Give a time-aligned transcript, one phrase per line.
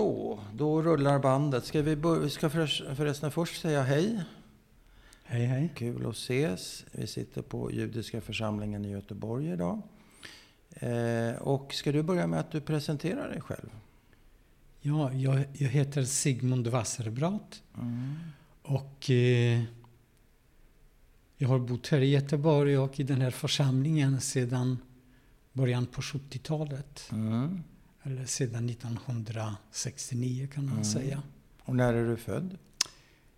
[0.00, 1.64] Så, då rullar bandet.
[1.64, 4.20] Ska vi, bör- vi ska för- förresten först säga hej.
[5.24, 5.72] Hej, hej.
[5.74, 6.84] Kul att ses.
[6.92, 9.82] Vi sitter på Judiska församlingen i Göteborg idag.
[10.70, 13.68] Eh, och ska du börja med att du presenterar dig själv?
[14.80, 18.14] Ja, jag, jag heter Sigmund Wasserbrot Mm.
[18.62, 19.62] och eh,
[21.36, 24.78] jag har bott här i Göteborg och i den här församlingen sedan
[25.52, 27.08] början på 70-talet.
[27.12, 27.62] Mm.
[28.02, 30.84] Eller sedan 1969 kan man Mm.
[30.84, 31.22] säga.
[31.64, 32.58] Och när är du född?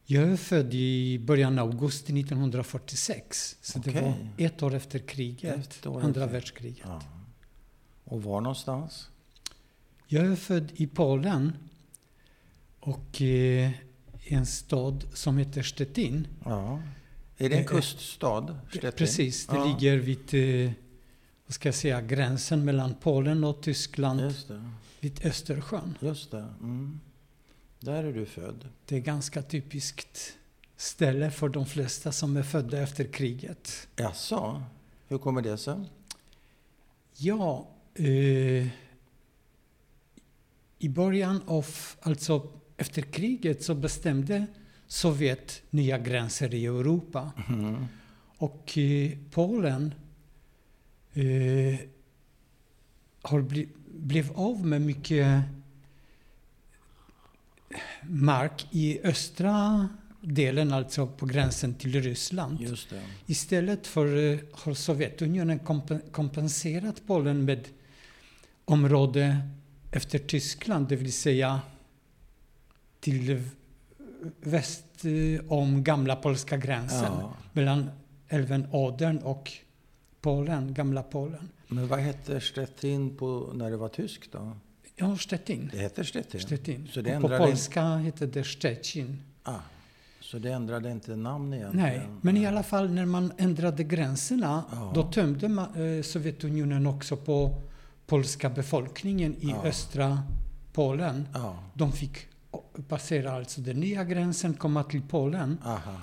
[0.05, 3.57] Jag är född i början av augusti 1946.
[3.63, 4.03] Så det Okej.
[4.03, 4.15] var
[4.47, 6.33] ett år efter kriget, år andra efter.
[6.33, 6.79] världskriget.
[6.87, 7.03] Ja.
[8.05, 9.09] Och var någonstans?
[10.07, 11.53] Jag är född i Polen
[12.81, 13.71] och eh,
[14.27, 16.27] en stad som heter Stettin.
[16.45, 16.83] Ja.
[17.39, 18.59] Är det en Eh, kuststad?
[18.71, 18.93] Stettin?
[18.93, 19.65] Precis, det Ja.
[19.65, 20.35] ligger vid
[20.67, 20.73] eh,
[21.53, 24.71] vad ska jag säga, gränsen mellan Polen och Tyskland Just det.
[25.01, 25.99] vid Östersjön.
[26.01, 26.47] Just det.
[26.61, 27.01] Mm.
[27.81, 28.69] Där är du född.
[28.87, 30.39] Det är ganska typiskt
[30.77, 33.89] ställe för de flesta som är födda efter kriget.
[33.97, 34.63] Jaså?
[35.09, 35.75] Hur kommer det sig?
[37.17, 38.67] Ja, eh,
[40.79, 41.67] i början av,
[42.03, 44.47] alltså efter kriget så bestämde
[44.87, 47.33] Sovjet nya gränser i Europa.
[47.49, 47.87] Mm.
[48.39, 49.95] Och eh, Polen
[51.15, 51.79] eh,
[53.23, 55.43] har bli, blev av med mycket
[58.03, 59.89] mark i östra
[60.21, 62.61] delen, alltså på gränsen till Ryssland.
[63.27, 67.69] Istället för eh, har Sovjetunionen kompen- kompenserat Polen med
[68.65, 69.37] område
[69.91, 71.61] efter Tyskland, det vill säga
[73.01, 73.43] till
[74.41, 77.37] väst eh, om gamla polska gränsen Ja.
[77.53, 77.91] mellan
[78.29, 79.53] älven Odern och
[80.23, 81.49] Polen, gamla Polen.
[81.69, 84.53] Men vad hette Stettin på, när det var tyskt då?
[84.97, 85.71] Ja, Stettin.
[85.73, 86.41] Det heter Stettin?
[86.41, 86.89] Stettin.
[86.93, 89.23] Så det på polska heter det Szczecin.
[89.43, 89.55] Ah,
[90.21, 91.87] så det ändrade inte namn egentligen?
[91.87, 94.93] Nej, men i alla fall när man ändrade gränserna Ja.
[94.95, 97.61] då tömde ma- eh, Sovjetunionen också på
[98.07, 99.65] polska befolkningen i Ja.
[99.65, 100.23] östra
[100.73, 101.29] Polen.
[101.35, 102.17] Ja, De fick
[102.89, 105.59] passera alltså den nya gränsen, komma till Polen.
[105.65, 106.01] aha.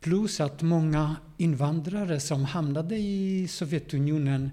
[0.00, 4.50] Plus att många invandrare som hamnade i Sovjetunionen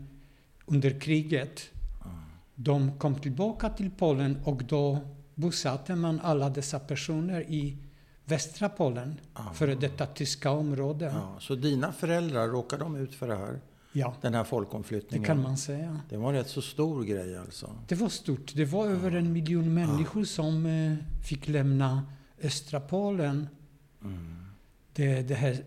[0.65, 1.61] under kriget,
[2.55, 4.99] de kom tillbaka till Polen och då
[5.35, 7.77] bosatte man alla dessa personer i
[8.25, 9.53] västra Polen, Ja.
[9.53, 11.13] före detta tyska områden.
[11.15, 13.59] Ja, så dina föräldrar, råkade de ut för det här?
[13.91, 15.25] Ja, Den här det folkomflyttningen?
[15.27, 15.99] kan man säga.
[16.09, 17.69] Det var en rätt så stor grej alltså?
[17.87, 18.51] Det var stort.
[18.55, 20.95] Det var över en miljon människor som eh,
[21.27, 22.05] fick lämna
[22.43, 23.47] östra Polen.
[24.03, 24.45] Mm.
[24.93, 25.57] Det, det, här,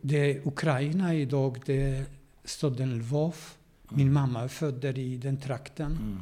[0.00, 2.04] det Ukraina idag, det är
[2.44, 3.36] staden Lvov.
[3.88, 5.92] Min mamma är född där i den trakten.
[5.92, 6.18] Mm.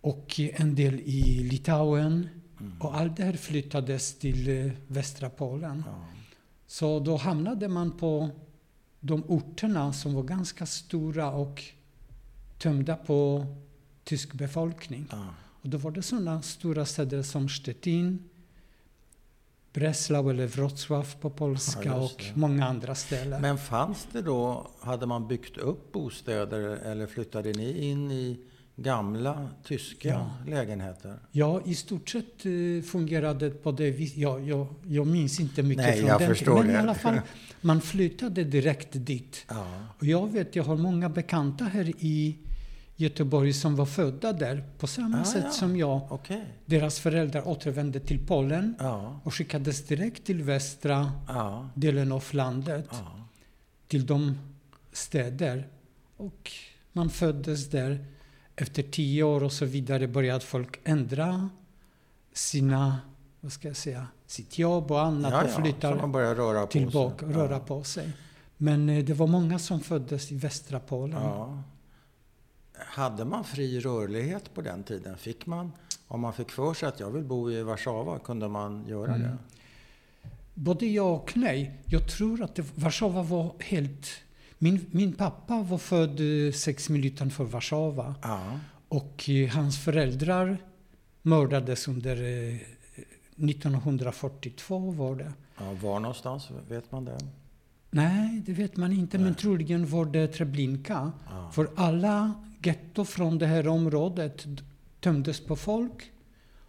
[0.00, 2.28] Och en del i Litauen.
[2.60, 2.72] Mm.
[2.80, 5.82] Och allt det här flyttades till eh, västra Polen.
[5.86, 6.04] Ja.
[6.66, 8.30] Så då hamnade man på
[9.00, 11.64] de orterna som var ganska stora och
[12.58, 13.46] tömda på
[14.04, 15.06] tysk befolkning.
[15.10, 15.26] Ja.
[15.62, 18.28] Och då var det sådana stora städer som Stettin,
[19.72, 23.42] Breslau eller Wrocław på polska Ja, och många andra ställen.
[23.42, 28.38] Men fanns det då, hade man byggt upp bostäder eller flyttade ni in i
[28.76, 30.30] gamla tyska Ja.
[30.46, 31.14] lägenheter?
[31.32, 34.16] Ja, i stort sett eh, fungerade det på det viset.
[34.18, 36.72] Ja, jag, jag minns inte mycket Nej, från jag den förstår Men det.
[36.72, 37.20] i alla fall,
[37.60, 39.44] man flyttade direkt dit.
[39.48, 39.66] Ja.
[39.98, 42.36] Och jag vet, jag har många bekanta här i
[43.00, 45.50] Göteborg som var födda där på samma Ah, sätt ja.
[45.50, 46.00] som jag.
[46.12, 46.44] Okej.
[46.66, 49.20] Deras föräldrar återvände till Polen Ja.
[49.24, 51.68] och skickades direkt till västra Ja.
[51.74, 52.88] delen av landet.
[53.88, 54.38] Till de
[54.92, 55.68] städer.
[56.16, 56.50] Och
[56.92, 58.04] man föddes där.
[58.56, 61.48] Efter tio år och så vidare började folk ändra
[62.32, 62.98] sina,
[63.40, 65.94] vad ska jag säga, sitt jobb och annat och flyttar
[66.34, 68.10] röra på tillbaka och röra på sig.
[68.56, 71.22] Men eh, det var många som föddes i västra Polen.
[72.86, 75.16] Hade man fri rörlighet på den tiden?
[75.16, 75.72] Fick man,
[76.08, 79.22] om man fick för sig att jag vill bo i Warszawa, kunde man göra Mm.
[79.28, 79.36] det?
[80.54, 81.80] Både ja och nej.
[81.86, 84.06] Jag tror att det, Warszawa var helt...
[84.58, 88.14] Min, min pappa var född eh, sex mil utanför Warszawa.
[88.22, 88.58] Ja.
[88.88, 90.58] Och eh, hans föräldrar
[91.22, 92.56] mördades under eh,
[93.36, 95.32] 1942 var det.
[95.58, 95.72] ja.
[95.82, 96.48] Var någonstans?
[96.68, 97.18] Vet man det?
[97.90, 99.34] Nej, det vet man inte, men Nej.
[99.36, 101.12] troligen var det Treblinka.
[101.30, 101.50] Ja.
[101.52, 102.32] För alla
[102.62, 104.46] getto från det här området
[105.00, 106.10] tömdes på folk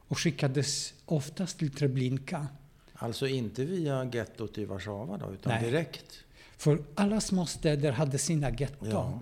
[0.07, 2.47] och skickades oftast till Treblinka.
[2.93, 5.63] Alltså inte via gettot i Warszawa då, utan Nej.
[5.63, 6.05] direkt?
[6.57, 8.89] För alla små städer hade sina getton.
[8.89, 9.19] Ja.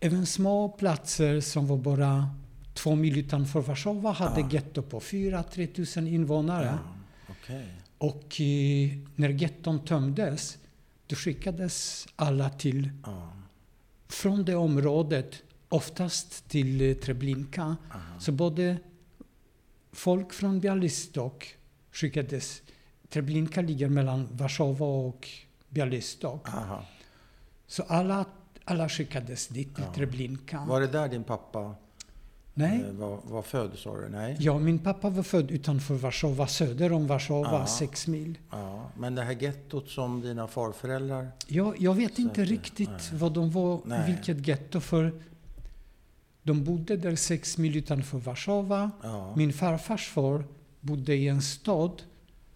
[0.00, 2.30] Även små platser som var bara
[2.74, 4.48] två mil utanför Warszawa hade Ja.
[4.50, 6.78] getto på 4-3 tusen invånare.
[6.82, 7.66] Ja, Okej.
[7.98, 10.58] Och eh, när getton tömdes,
[11.06, 13.32] då skickades alla till, Ja.
[14.08, 15.42] från det området,
[15.74, 17.62] oftast till eh, Treblinka.
[17.62, 18.20] aha.
[18.20, 18.76] Så både
[19.92, 21.56] folk från Bialystok
[21.92, 22.62] skickades.
[23.08, 25.28] Treblinka ligger mellan Warszawa och
[25.68, 26.48] Bialystok.
[26.48, 26.84] Aha.
[27.66, 28.24] Så alla,
[28.64, 29.94] alla skickades dit till Ja.
[29.94, 30.64] Treblinka.
[30.68, 31.74] Var det där din pappa
[32.54, 34.08] Nej, eh, var, var född, sa du?
[34.08, 34.36] Nej?
[34.40, 37.66] ja, min pappa var född utanför Warszawa, söder om Warszawa, Ja.
[37.66, 38.38] sex mil.
[38.50, 38.90] Ja.
[38.98, 41.28] Men det här gettot som dina farföräldrar...
[41.46, 43.00] Jag, jag vet inte riktigt nej.
[43.20, 44.12] vad de var, Nej.
[44.12, 45.12] vilket getto, för
[46.50, 48.90] de bodde där sex mil utanför Warszawa.
[49.02, 49.34] Ja.
[49.36, 50.44] Min farfars far
[50.80, 52.02] bodde i en stad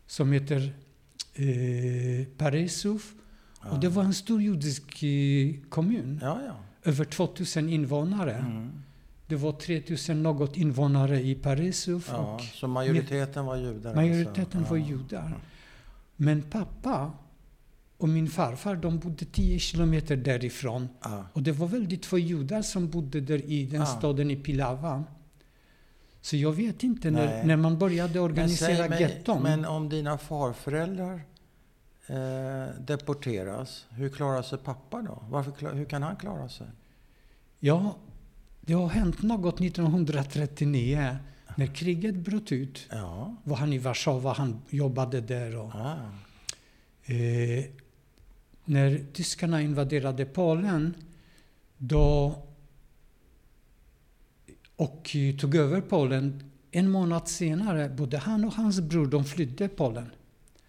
[0.06, 0.73] som heter
[1.35, 3.02] eh, Parisov.
[3.64, 3.70] ja.
[3.70, 6.19] Och det var en stor judisk eh, kommun.
[6.23, 6.56] Ja, ja.
[6.85, 8.35] Över 2000 invånare.
[8.35, 8.70] Mm.
[9.26, 12.05] Det var 3000 något invånare i Parisov.
[12.08, 12.35] ja.
[12.35, 13.94] Och Så majoriteten var judar?
[13.94, 14.75] majoriteten alltså.
[14.75, 15.38] var judar.
[16.17, 17.12] Men pappa
[17.99, 20.88] och min farfar de bodde 10 kilometer därifrån.
[21.02, 21.26] Ja.
[21.32, 23.87] Och det var väldigt få judar som bodde där i den Ah.
[23.87, 25.05] staden i Pilava.
[26.20, 27.46] Så jag vet inte, när, Nej.
[27.46, 29.43] när man började Men, organisera säg getton.
[29.43, 31.20] men om dina farföräldrar
[32.06, 35.23] eh, deporteras, hur klarar sig pappa då?
[35.29, 36.67] Varför, hur kan han klara sig?
[37.61, 37.96] Ja,
[38.61, 41.17] det har hänt något 1939.
[41.56, 43.35] När kriget bröt ut Ja.
[43.44, 45.56] var han i Warszawa, han jobbade där.
[45.56, 45.96] Och, Ah.
[47.05, 47.64] eh,
[48.64, 50.94] när tyskarna invaderade Polen
[51.78, 52.38] då,
[54.76, 60.11] och tog över Polen, en månad senare, både han och hans bror, de flydde Polen.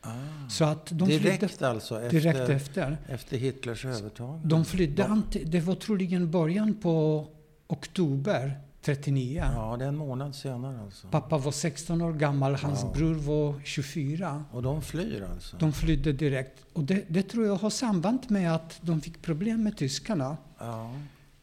[0.01, 0.49] Ah.
[0.49, 2.01] Så att de direkt flydde alltså?
[2.01, 2.97] Efter, direkt efter.
[3.07, 4.41] efter Hitlers övertag?
[4.43, 5.01] De flydde,
[5.31, 5.39] Ja.
[5.45, 7.27] det var troligen början på
[7.67, 9.43] oktober 39.
[9.55, 11.07] Ja, det är en månad senare alltså.
[11.07, 12.91] Pappa var 16 år gammal, hans Ja.
[12.95, 14.45] bror var 24.
[14.51, 15.57] Och de flyr alltså?
[15.57, 16.65] De flydde direkt.
[16.73, 20.37] Och det, det tror jag har samband med att de fick problem med tyskarna.
[20.59, 20.93] Ja,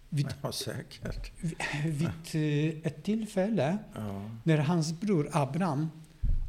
[0.08, 1.32] Vid, ja säkert.
[1.84, 4.22] vid eh, ett tillfälle Ja.
[4.42, 5.90] när hans bror Abraham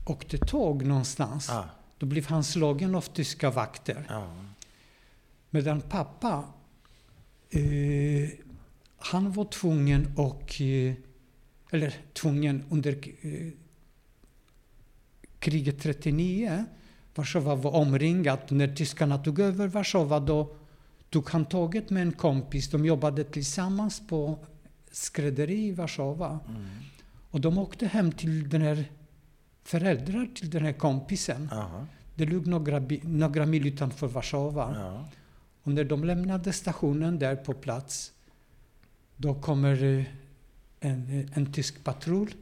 [0.06, 1.64] åkte tåg någonstans, Ah.
[1.98, 4.06] då blev han slagen av tyska vakter.
[4.10, 4.28] Ja.
[5.50, 6.44] Medan pappa,
[7.50, 8.30] eh,
[9.06, 10.94] han var tvungen och, eh,
[11.72, 12.92] eller tvungen under
[13.22, 13.52] eh,
[15.40, 16.66] kriget 39,
[17.16, 18.52] Warszawa var omringat.
[18.52, 20.56] När tyskarna tog över Warszawa då
[21.10, 22.70] tog han tåget med en kompis.
[22.70, 24.40] De jobbade tillsammans på
[24.92, 26.40] skrädderi i Warszawa.
[26.48, 26.66] Mm.
[27.30, 28.86] Och de åkte hem till den här
[29.64, 31.50] föräldrar till den här kompisen.
[31.52, 31.86] Aha.
[32.16, 34.76] Det låg några, några mil utanför Warszawa.
[34.76, 35.06] Ja.
[35.64, 38.13] Och när de lämnade stationen där på plats,
[39.18, 40.06] då kommer eh,
[40.80, 42.34] en, en tysk patrull.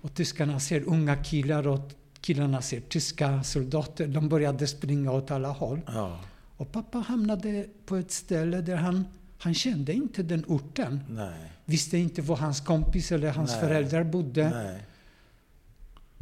[0.00, 4.06] Och tyskarna ser unga killar och killarna ser tyska soldater.
[4.06, 5.80] De började springa åt alla håll.
[5.86, 6.20] ja.
[6.58, 9.04] Och pappa hamnade på ett ställe där han,
[9.38, 11.00] han kände inte den orten.
[11.08, 11.52] Nej.
[11.64, 13.60] Visste inte var hans kompis eller hans Nej.
[13.60, 14.50] föräldrar bodde.
[14.50, 14.82] Nej.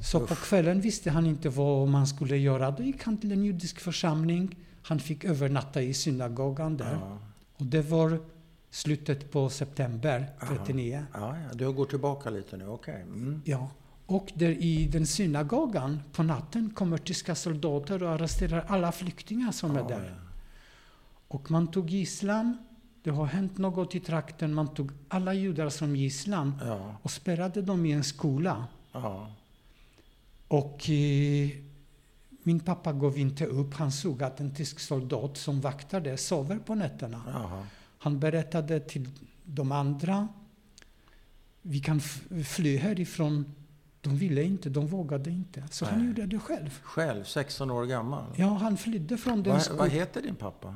[0.00, 0.44] Så på Usch.
[0.44, 2.70] kvällen visste han inte vad man skulle göra.
[2.70, 4.56] Då gick han till en judisk församling.
[4.82, 6.92] Han fick övernatta i synagogan där.
[7.00, 7.18] Ja.
[7.56, 8.20] Och det var
[8.74, 10.54] slutet på september Aha.
[10.56, 11.04] 39.
[11.12, 13.00] Ja, ja, du går tillbaka lite nu, okej.
[13.02, 13.42] Mm.
[13.44, 13.70] Ja.
[14.06, 19.70] Och där i den synagogan på natten kommer tyska soldater och arresterar alla flyktingar som
[19.76, 20.04] är Ja, där.
[20.16, 20.30] ja.
[21.28, 22.58] Och man tog gisslan.
[23.02, 24.54] Det har hänt något i trakten.
[24.54, 28.66] Man tog alla judar som gisslan Ja, och spärrade dem i en skola.
[30.48, 31.48] Och eh,
[32.42, 33.74] min pappa gav inte upp.
[33.74, 37.22] Han såg att en tysk soldat som vaktade sover på nätterna.
[38.04, 39.08] Han berättade till
[39.44, 40.28] de andra.
[41.62, 42.00] Vi kan
[42.44, 43.54] fly härifrån.
[44.00, 45.64] De ville inte, de vågade inte.
[45.70, 46.08] Så han Nej.
[46.08, 46.80] gjorde det själv.
[46.82, 48.24] Själv, 16 år gammal.
[48.36, 50.74] Ja, han flydde från den Vad, vad heter din pappa?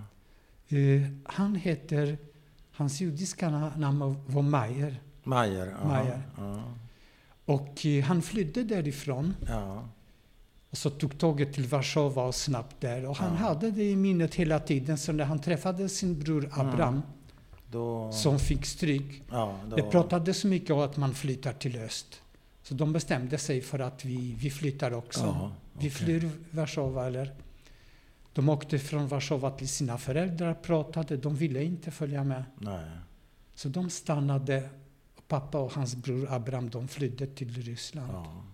[0.68, 0.78] Eh,
[1.24, 2.18] han heter,
[2.72, 5.00] hans judiska na- namn var Mayer.
[5.24, 5.72] Majer?
[5.72, 5.88] aha.
[5.88, 6.22] Majer.
[6.36, 6.62] Ja,
[7.44, 9.34] Och eh, han flydde därifrån.
[9.48, 9.88] ja,
[10.70, 13.04] Och så tog tåget till Warszawa och snabbt där.
[13.06, 13.38] Och han Ja.
[13.48, 14.98] hade det i minnet hela tiden.
[14.98, 17.02] Så när han träffade sin bror Abraham,
[17.70, 18.12] då...
[18.12, 19.22] som fick stryk.
[19.30, 22.22] ja, då Det pratades så mycket om att man flyttar till öst.
[22.62, 25.20] Så de bestämde sig för att vi, vi flyttar också.
[25.20, 25.90] Ja, Vi okej.
[25.90, 27.06] flyr Warszawa.
[27.06, 27.34] Eller,
[28.32, 31.16] de åkte från Warszawa till sina föräldrar, pratade.
[31.16, 32.44] De ville inte följa med.
[32.58, 32.90] Nej.
[33.54, 34.68] Så de stannade.
[35.16, 38.12] Och pappa och hans bror Abraham de flydde till Ryssland.
[38.12, 38.22] Ja.
[38.26, 38.44] Ja.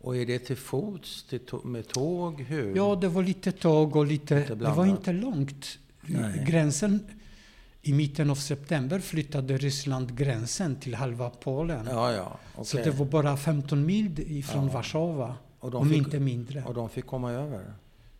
[0.00, 2.40] Och är det till fots, till med tåg?
[2.40, 2.96] Hur?
[3.00, 4.38] det var lite tåg och lite...
[4.38, 5.78] Lite det var inte långt.
[6.00, 6.44] Nej.
[6.46, 7.17] Gränsen
[7.88, 11.86] i mitten av september flyttade Ryssland gränsen till halva Polen.
[11.90, 12.38] Ja, ja.
[12.64, 12.84] Så okej.
[12.92, 14.72] det var bara 15 mil ifrån Ja.
[14.72, 16.64] Warszawa, om fick, inte mindre.
[16.64, 17.72] och de fick komma över?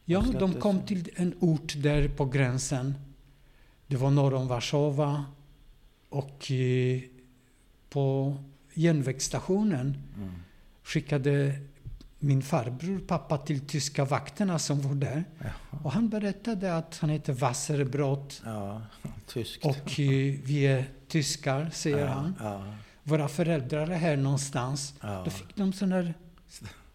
[0.04, 2.94] Ja, de kom till en ort där på gränsen.
[3.86, 5.24] Det var norr om Warszawa.
[6.08, 7.00] Och eh,
[7.90, 8.36] på
[8.74, 10.30] järnvägsstationen Mm.
[10.82, 11.54] skickade
[12.18, 15.24] min farbror pappa till tyska vakterna som var där.
[15.38, 15.50] Jaha.
[15.82, 18.82] Och han berättade att han heter Wasserbrot Ja,
[19.26, 19.64] tyskt.
[19.64, 22.34] och eh, vi är tyskar, säger ja, han.
[22.40, 22.64] Ja,
[23.02, 24.94] Våra föräldrar är här någonstans.
[25.00, 25.22] ja.
[25.24, 26.14] Då fick de sån här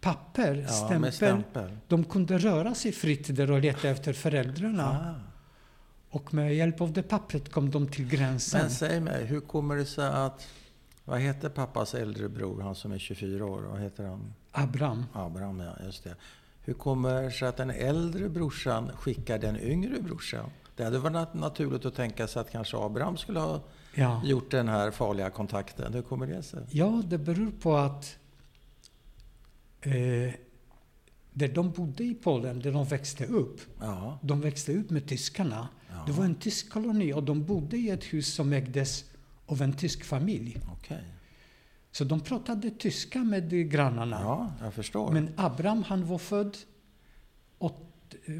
[0.00, 1.12] papper, stämpel.
[1.12, 1.76] stämpel.
[1.88, 5.14] De kunde röra sig fritt där och leta efter föräldrarna.
[5.16, 5.30] Ah.
[6.10, 8.60] Och med hjälp av det pappret kom de till gränsen.
[8.60, 10.46] Men säg mig, hur kommer det sig att...
[11.04, 13.60] Vad heter pappas äldre bror, han som är 24 år?
[13.62, 14.34] Vad heter han?
[14.54, 15.04] Abraham.
[15.12, 16.14] Abraham, ja, just det.
[16.64, 20.50] Hur kommer det sig att den äldre brorsan skickar den yngre brorsan?
[20.76, 23.60] Det hade varit nat- naturligt att tänka sig att kanske Abraham skulle ha
[23.94, 24.20] Ja.
[24.24, 25.94] gjort den här farliga kontakten.
[25.94, 26.60] Hur kommer det sig?
[26.70, 28.16] ja, det beror på att
[29.80, 30.34] eh,
[31.32, 35.68] där de bodde i Polen, där de växte upp, Ja, de växte upp med tyskarna.
[35.90, 36.02] ja.
[36.06, 39.04] Det var en tysk koloni och de bodde i ett hus som ägdes
[39.46, 40.60] av en tysk familj.
[40.72, 41.04] okej.
[41.96, 44.20] Så de pratade tyska med grannarna.
[44.22, 45.12] Ja, jag förstår.
[45.12, 46.56] Men Abraham, han var född
[47.58, 47.74] åt,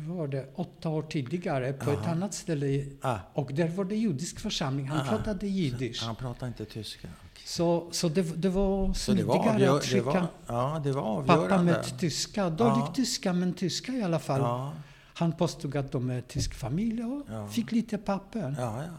[0.08, 2.10] var det, åtta år tidigare på ett Ja.
[2.10, 2.84] annat ställe.
[3.02, 4.88] ah, Och där var det judisk församling.
[4.88, 5.10] Han Ah.
[5.16, 6.02] pratade jiddisch.
[6.06, 7.08] han pratar inte tyska.
[7.44, 11.98] Så, så det, det var smidigare att det skicka var, ja, det var pappa med
[11.98, 12.50] tyska.
[12.50, 12.92] Dålig Ja.
[12.96, 14.40] tyska, men tyska i alla fall.
[14.40, 14.72] Ja,
[15.16, 17.48] Han påstod att de är tysk familj och Ja.
[17.48, 18.54] fick lite papper.
[18.58, 18.90] ja, ja.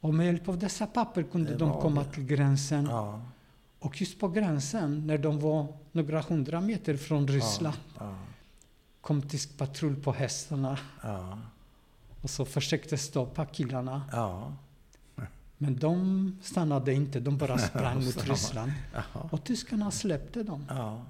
[0.00, 2.84] Och med hjälp av dessa papper kunde Det de komma till gränsen.
[2.90, 3.20] ja,
[3.82, 8.14] Och just på gränsen, när de var några hundra meter från Ryssland, ja,
[9.00, 11.38] kom tysk patrull på hästarna ja,
[12.20, 14.02] och så försökte stoppa killarna.
[14.12, 14.52] ja,
[15.58, 18.28] Men de stannade inte, de bara sprang mot.
[18.28, 18.72] Ryssland.
[18.92, 20.66] ja, Och tyskarna släppte dem.
[20.68, 21.02] ja.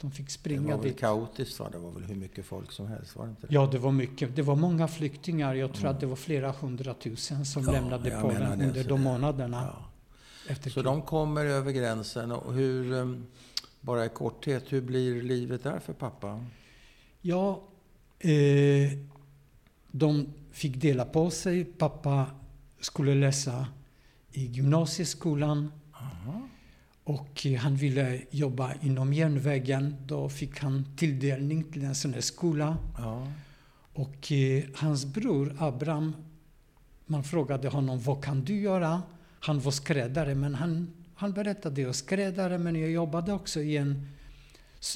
[0.00, 1.00] De fick Det springa var väl dit.
[1.00, 1.68] kaotiskt va?
[1.72, 3.54] Det var väl hur mycket folk som helst, var det inte det?
[3.54, 4.36] Ja, det var mycket.
[4.36, 5.54] Det var många flyktingar.
[5.54, 5.94] Jag tror Mm.
[5.94, 9.84] att det var flera hundratusen som Ja, lämnade Polen det, under de det- månaderna Ja.
[10.48, 13.26] Efter Så de kommer över gränsen och hur, um,
[13.80, 16.44] bara i korthet, hur blir livet där för pappa?
[17.20, 17.62] Ja,
[18.18, 18.92] eh,
[19.90, 21.64] de fick dela på sig.
[21.64, 22.26] Pappa
[22.80, 23.66] skulle läsa
[24.32, 26.48] i gymnasieskolan Aha.
[27.04, 29.96] och eh, han ville jobba inom järnvägen.
[30.06, 32.76] Då fick han tilldelning till en sån här skola.
[32.98, 33.26] Ja,
[33.94, 36.16] Och eh, hans bror Abraham,
[37.06, 39.02] man frågade honom vad kan du göra?
[39.46, 44.08] Han var skräddare, men han, han berättade jag skräddare, men jag jobbade också i, en,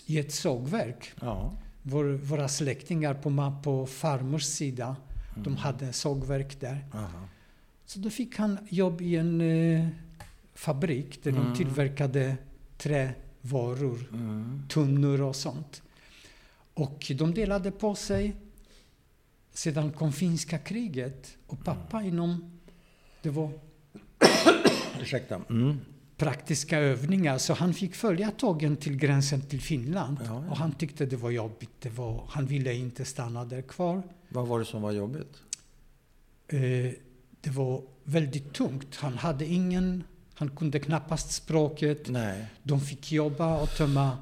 [0.06, 1.12] i ett sågverk.
[1.20, 1.52] ja.
[1.82, 4.96] Vår, våra släktingar på, på farmors sida,
[5.34, 5.56] de Mm.
[5.56, 6.86] hade sågverk där.
[6.92, 7.28] Aha.
[7.86, 9.88] Så då fick han jobb i en eh,
[10.54, 11.44] fabrik där Mm.
[11.44, 12.36] de tillverkade
[12.78, 14.62] trävaror, Mm.
[14.68, 15.82] tunnor och sånt.
[16.74, 18.36] Och de delade på sig.
[19.52, 22.58] Sedan kom finska kriget och pappa inom,
[23.22, 23.50] det var
[25.00, 25.40] Ursäkta.
[25.50, 25.80] Mm.
[26.16, 30.16] praktiska övningar, så han fick följa tågen till gränsen till Finland.
[30.20, 30.50] Ja, ja.
[30.50, 34.02] Och han tyckte det var jobbigt, det var, han ville inte stanna där kvar.
[34.28, 35.42] Vad var det som var jobbigt?
[36.48, 36.58] Eh,
[37.40, 38.96] det var väldigt tungt.
[38.96, 42.08] Han hade ingen, han kunde knappast språket.
[42.08, 42.46] Nej.
[42.62, 44.18] De fick jobba och tömma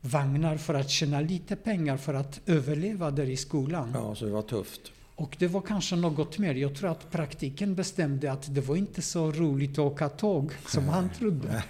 [0.00, 3.90] vagnar för att tjäna lite pengar för att överleva där i skolan.
[3.94, 4.92] Ja, så det var tufft.
[5.16, 6.54] Och det var kanske något mer.
[6.54, 10.88] Jag tror att praktiken bestämde att det var inte så roligt att åka tåg som
[10.88, 11.62] han trodde.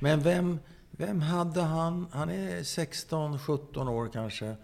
[0.00, 0.58] Men vem,
[0.90, 2.06] vem hade han?
[2.10, 4.56] Han är 16-17 år kanske.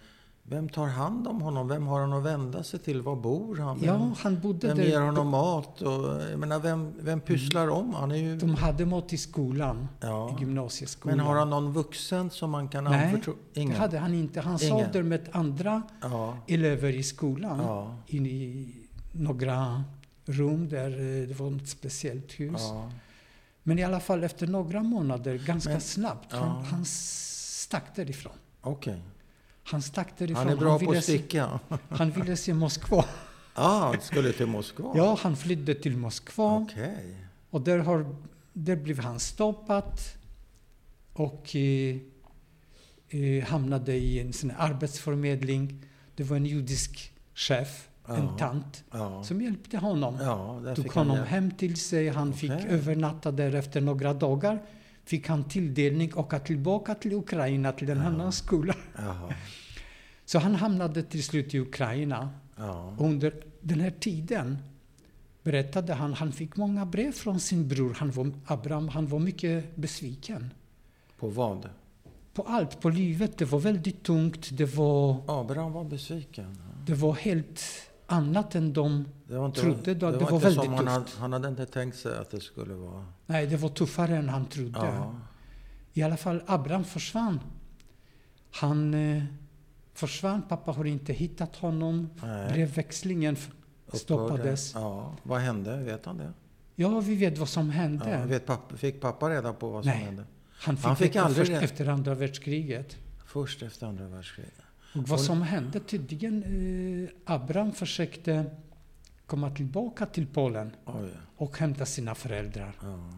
[0.47, 1.69] Vem tar hand om honom?
[1.69, 3.03] Vem har han att vända sig till?
[3.03, 3.79] Var bor han?
[3.79, 4.85] Vem, Ja, han bodde vem där.
[4.85, 5.83] ger honom mat?
[5.83, 7.95] Och, jag menar, vem, vem pysslar om?
[7.95, 8.37] Han är ju...
[8.37, 10.37] De hade mat i skolan, Ja.
[10.37, 11.17] i gymnasieskolan.
[11.17, 13.35] Men har han någon vuxen som man kan Nej, anförtro?
[13.55, 13.77] Det Ingen?
[13.77, 14.41] hade han inte.
[14.41, 14.79] Han Ingen.
[14.85, 17.59] sov där med andra Ja, elever i skolan.
[17.59, 18.75] ja, In i
[19.13, 19.85] några
[20.25, 22.55] rum där eh, det var ett speciellt hus.
[22.59, 22.91] ja.
[23.63, 28.33] Men i alla fall efter några månader, ganska Men- snabbt, han, han stack därifrån.
[28.61, 29.03] Okej.
[29.65, 30.37] Han stack därifrån.
[30.37, 31.61] Han är bra på ville, att sticka.
[31.89, 33.05] han ville se Moskva.
[33.55, 34.93] Ja, han skulle till Moskva?
[34.97, 36.57] Ja, han flydde till Moskva.
[36.57, 37.17] Okej.
[37.51, 38.17] Och där, har,
[38.53, 39.99] där blev han stoppad.
[41.13, 41.97] Och eh,
[43.09, 45.85] eh, hamnade i en sån arbetsförmedling.
[46.17, 48.37] Det var en judisk chef, en Ja.
[48.39, 49.25] tant, Ja.
[49.25, 50.19] som hjälpte honom.
[50.21, 52.09] Ja, Tog fick han honom hem till sig.
[52.09, 52.67] Han fick Okej.
[52.69, 54.63] övernatta där efter några dagar.
[55.05, 58.05] Fick han tilldelning åka tillbaka till Ukraina till en Ja.
[58.05, 58.75] annan skola.
[58.97, 59.35] Jaha.
[60.25, 62.31] Så han hamnade till slut i Ukraina.
[62.57, 62.95] Ja.
[62.99, 64.59] Och under den här tiden
[65.43, 67.95] berättade han, han fick många brev från sin bror.
[67.99, 70.55] Han var, Abraham, han var mycket besviken.
[71.19, 71.69] På vad?
[72.35, 73.39] På allt, på livet.
[73.39, 74.49] Det var väldigt tungt.
[74.53, 76.59] Det var, Abraham var besviken.
[76.87, 77.63] det var helt
[78.07, 80.11] annat än de Det var inte, trodde då.
[80.11, 81.19] det Det var var inte väldigt som han hade, tufft.
[81.19, 83.07] han hade inte tänkt sig att det skulle vara...
[83.27, 84.79] Nej, det var tuffare än han trodde.
[84.79, 85.15] Ja.
[85.93, 87.41] I alla fall, Abraham försvann.
[88.51, 89.23] Han eh,
[89.95, 90.43] försvann.
[90.49, 92.11] Pappa har inte hittat honom.
[92.23, 92.53] Nej.
[92.53, 93.37] Brevväxlingen
[93.93, 94.75] stoppades.
[94.75, 95.13] Ja.
[95.23, 95.77] Vad hände?
[95.77, 96.33] Vet han det?
[96.75, 98.11] Ja, vi vet vad som hände.
[98.21, 98.27] Ja.
[98.27, 100.01] Vet pappa, fick pappa reda på vad som Nej.
[100.05, 100.25] hände?
[100.57, 101.65] Han fick, Han fick aldrig först det.
[101.65, 102.97] efter andra världskriget.
[103.27, 104.53] Först efter andra världskriget?
[104.95, 108.45] Vad som hände tydligen, eh, Abraham försökte
[109.27, 111.11] komma tillbaka till Polen Oj.
[111.37, 112.73] och hämta sina föräldrar.
[112.83, 113.11] Ja.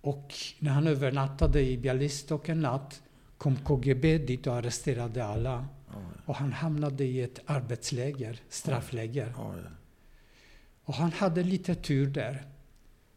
[0.00, 3.02] Och när han övernattade i Bialystok en natt
[3.38, 5.68] kom KGB dit och arresterade alla.
[5.88, 6.02] Oj.
[6.26, 9.34] Och han hamnade i ett arbetsläger, straffläger.
[9.38, 9.60] Oj.
[10.84, 12.46] Och han hade lite tur där.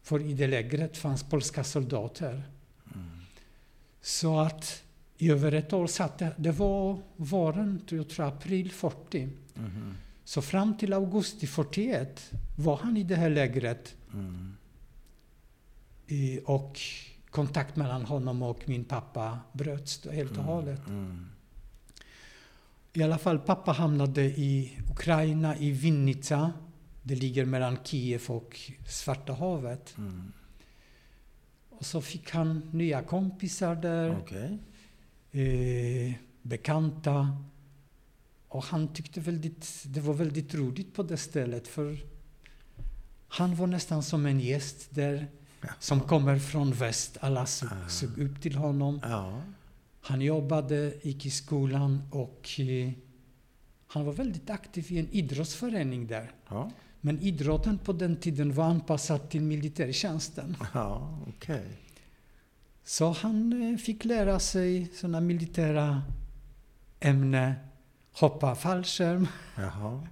[0.02, 2.42] För i det lägret fanns polska soldater.
[2.94, 3.20] Mm.
[4.00, 4.82] Så att
[5.18, 9.28] i över ett år satt det, det var våren, jag tror april 40.
[9.54, 9.94] Mhm.
[10.24, 13.94] Så fram till augusti 41 var han i det här lägret.
[14.12, 14.56] Mm.
[16.06, 16.80] I, och
[17.30, 20.86] kontakt mellan honom och min pappa bröts helt och hållet.
[20.86, 21.26] Mm.
[22.92, 26.52] I alla fall, pappa hamnade i Ukraina, i Vinnytsa.
[27.02, 29.94] Det ligger mellan Kiev och Svarta havet.
[29.98, 30.32] Mm.
[31.68, 34.58] Och så fick han nya kompisar där, Okej.
[35.36, 36.12] Eh,
[36.42, 37.36] bekanta.
[38.48, 41.98] Och han tyckte väldigt, det var väldigt roligt på det stället för
[43.28, 45.26] han var nästan som en gäst där
[45.60, 45.68] Ja.
[45.78, 47.16] som kommer från väst.
[47.20, 47.88] Alla såg, Ah.
[47.88, 49.00] såg upp till honom.
[49.02, 49.40] Ja.
[50.00, 52.90] Han jobbade, gick i skolan och eh,
[53.86, 56.30] han var väldigt aktiv i en idrottsförening där.
[56.48, 56.70] Ja.
[57.00, 60.56] Men idrotten på den tiden var anpassad till militärtjänsten.
[60.74, 61.64] Ja, okej.
[62.88, 66.02] Så han eh, fick lära sig sådana militära
[67.00, 67.52] ämnen.
[68.12, 70.06] Hoppa fallskärm, Jaha.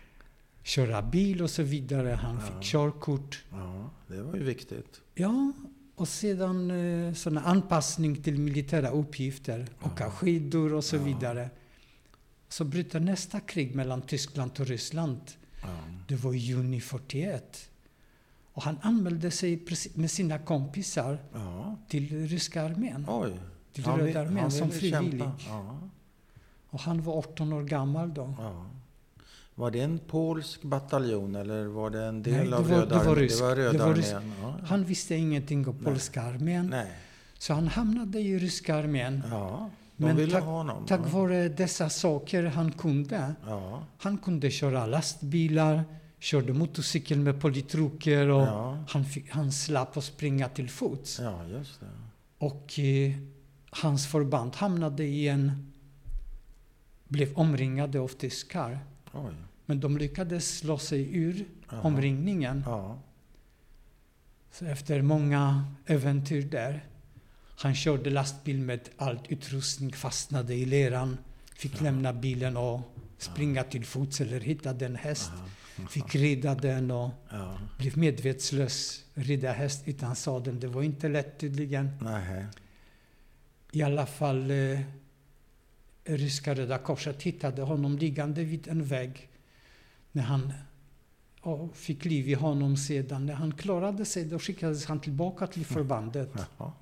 [0.62, 2.08] köra bil och så vidare.
[2.10, 2.40] Han Ja.
[2.40, 3.44] fick körkort.
[3.50, 5.00] Ja, det var ju viktigt.
[5.14, 5.52] Ja,
[5.94, 9.66] och sedan eh, såna anpassning till militära uppgifter.
[9.82, 11.02] Åka skidor och så Ja.
[11.02, 11.50] vidare.
[12.48, 15.20] Så bryter nästa krig mellan Tyskland och Ryssland.
[15.62, 15.68] Ja.
[16.08, 17.70] Det var i juni 41.
[18.56, 19.62] Och han anmälde sig
[19.94, 21.76] med sina kompisar ja.
[21.88, 23.06] till ryska armén.
[23.08, 23.32] Oj.
[23.72, 25.24] Till Han Röda armén som frivillig.
[25.48, 25.78] Ja.
[26.70, 28.34] Och han var 18 år gammal då.
[28.38, 28.66] Ja.
[29.54, 32.94] Var det en polsk bataljon eller var det en del Nej, av var- Röda det
[32.94, 33.14] var armén?
[33.16, 33.38] rysk.
[33.38, 34.12] Det var Röda Det var rysk.
[34.12, 34.54] armén?
[34.66, 36.66] Han visste ingenting om polska armén.
[36.66, 36.92] Nej.
[37.38, 39.22] Så han hamnade i ryska armén.
[39.96, 40.86] Men tack- honom.
[40.86, 43.34] Tack vare dessa saker han kunde.
[43.46, 43.82] Ja.
[43.98, 45.84] Han kunde köra lastbilar,
[46.24, 48.84] körde motorcykel med politroker och Ja.
[48.88, 51.18] han, fick, han slapp att springa till fots.
[51.22, 51.44] ja.
[52.38, 53.12] Och eh,
[53.70, 55.72] hans förband hamnade i en...
[57.08, 58.78] blev omringade av tyskar.
[59.12, 59.34] Oj.
[59.66, 61.80] Men de lyckades slå sig ur Jaha.
[61.82, 62.62] omringningen.
[62.66, 62.98] Ja.
[64.52, 66.84] Så efter många äventyr där.
[67.58, 71.18] Han körde lastbil med all utrustning, fastnade i leran.
[71.54, 72.80] Fick lämna bilen och
[73.18, 75.30] springa till fots eller hittade en häst.
[75.34, 75.46] Aha.
[75.88, 77.58] Fick rida den och Ja.
[77.78, 79.04] blev medvetslös.
[79.14, 80.60] Rida häst utan sadeln.
[80.60, 81.90] Det var inte lätt tydligen.
[82.00, 82.46] Nej.
[83.72, 84.80] I alla fall eh,
[86.04, 89.28] ryska Röda Korset hittade honom liggande vid en vägg.
[90.12, 90.52] När han
[91.40, 93.26] och fick liv i honom sedan.
[93.26, 96.30] När han klarade sig då skickades han tillbaka till förbandet.
[96.58, 96.72] Jaha.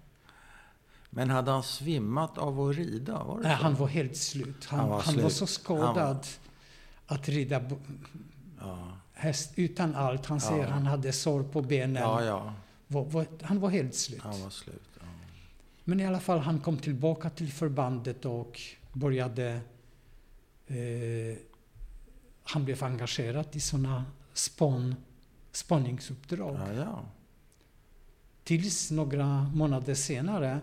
[1.10, 3.24] Men hade han svimmat av att rida?
[3.24, 3.62] Var det Nej, så?
[3.62, 4.64] han var helt slut.
[4.64, 5.32] Han, Han han, var var, slut.
[5.32, 6.26] så skadad
[7.06, 7.62] att rida
[8.62, 8.88] Ja.
[9.12, 10.26] häst utan allt.
[10.26, 10.70] Han säger Ja.
[10.70, 12.02] han hade sår på benen.
[12.02, 12.54] ja,
[13.42, 14.22] han var helt slut.
[14.22, 14.82] Han var slut.
[15.84, 18.60] Men i alla fall, han kom tillbaka till förbandet och
[18.92, 19.60] började...
[20.66, 21.36] Eh,
[22.44, 24.94] han blev engagerad i sådana spån,
[25.52, 26.58] spaningsuppdrag.
[28.44, 30.60] Tills några månader senare,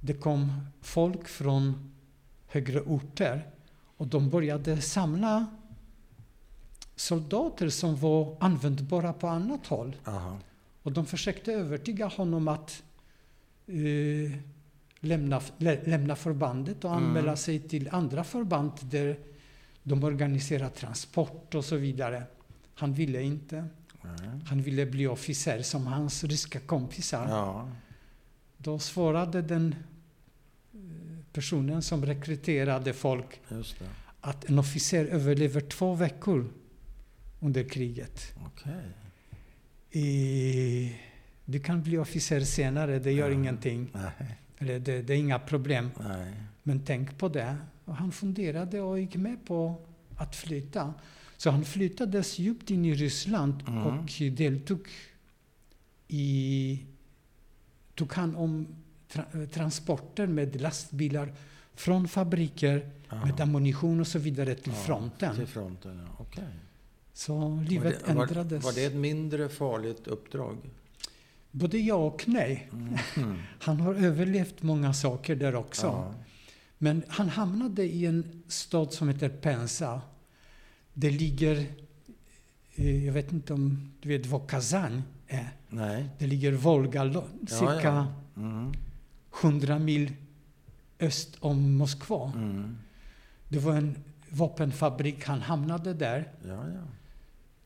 [0.00, 1.94] det kom folk från
[2.46, 3.50] högre orter
[3.96, 5.46] och de började samla
[6.96, 9.96] soldater som var användbara på annat håll.
[10.04, 10.38] Aha.
[10.82, 12.82] Och de försökte övertyga honom att
[13.66, 14.38] eh,
[15.00, 17.04] lämna, lä, lämna förbandet och Mm.
[17.04, 19.18] anmäla sig till andra förband där
[19.82, 22.22] de organiserar transport och så vidare.
[22.74, 23.66] Han ville inte.
[24.02, 24.30] Nej.
[24.46, 27.26] Han ville bli officer som hans ryska kompisar.
[27.28, 27.68] Ja.
[28.56, 29.74] Då svarade den
[30.74, 30.80] eh,
[31.32, 33.40] personen som rekryterade folk
[34.20, 36.48] att en officer överlever två veckor
[37.40, 38.34] under kriget.
[38.46, 38.84] Okej.
[39.90, 40.96] I,
[41.44, 43.34] du kan bli officer senare, det gör Ja.
[43.34, 43.90] ingenting.
[43.94, 44.36] Nej.
[44.58, 45.90] Eller det, det är inga problem.
[46.08, 46.32] Nej.
[46.62, 47.56] Men tänk på det.
[47.84, 49.76] Och han funderade och gick med på
[50.16, 50.94] att flytta.
[51.36, 53.82] Så han flyttades djupt in i Ryssland Mm.
[53.86, 54.88] och deltog
[56.08, 56.82] i...
[57.94, 58.66] Tog hand om
[59.08, 61.34] tra, transporter med lastbilar
[61.74, 63.24] från fabriker Ja.
[63.24, 65.36] med ammunition och så vidare till Ja, fronten.
[65.36, 66.16] Till fronten, ja.
[66.18, 66.44] Okej.
[67.16, 68.64] Så livet var det, ändrades.
[68.64, 70.56] Var, det ett mindre farligt uppdrag?
[71.50, 72.70] Både ja och nej.
[72.72, 73.38] Mm.
[73.60, 75.86] Han har överlevt många saker där också.
[75.86, 76.14] Ja.
[76.78, 80.00] Men han hamnade i en stad som heter Penza.
[80.94, 81.66] Det ligger,
[82.74, 85.48] eh, jag vet inte om du vet vad Kazan är?
[85.68, 86.08] Nej.
[86.18, 88.06] Det ligger Volga, lo- Ja, cirka ja.
[88.36, 88.72] Mm.
[89.42, 90.12] 100 mil
[91.00, 92.32] öst om Moskva.
[92.36, 92.76] Mm.
[93.48, 93.96] Det var en
[94.28, 96.32] vapenfabrik, han hamnade där.
[96.48, 96.64] Ja.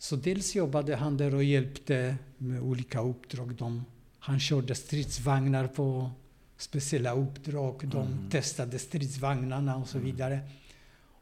[0.02, 3.54] Så dels jobbade han där och hjälpte med olika uppdrag.
[3.54, 3.84] De,
[4.18, 6.10] han körde stridsvagnar på
[6.56, 7.88] speciella uppdrag.
[7.88, 8.30] De Mm.
[8.30, 10.10] testade stridsvagnarna och så Mm.
[10.10, 10.40] vidare.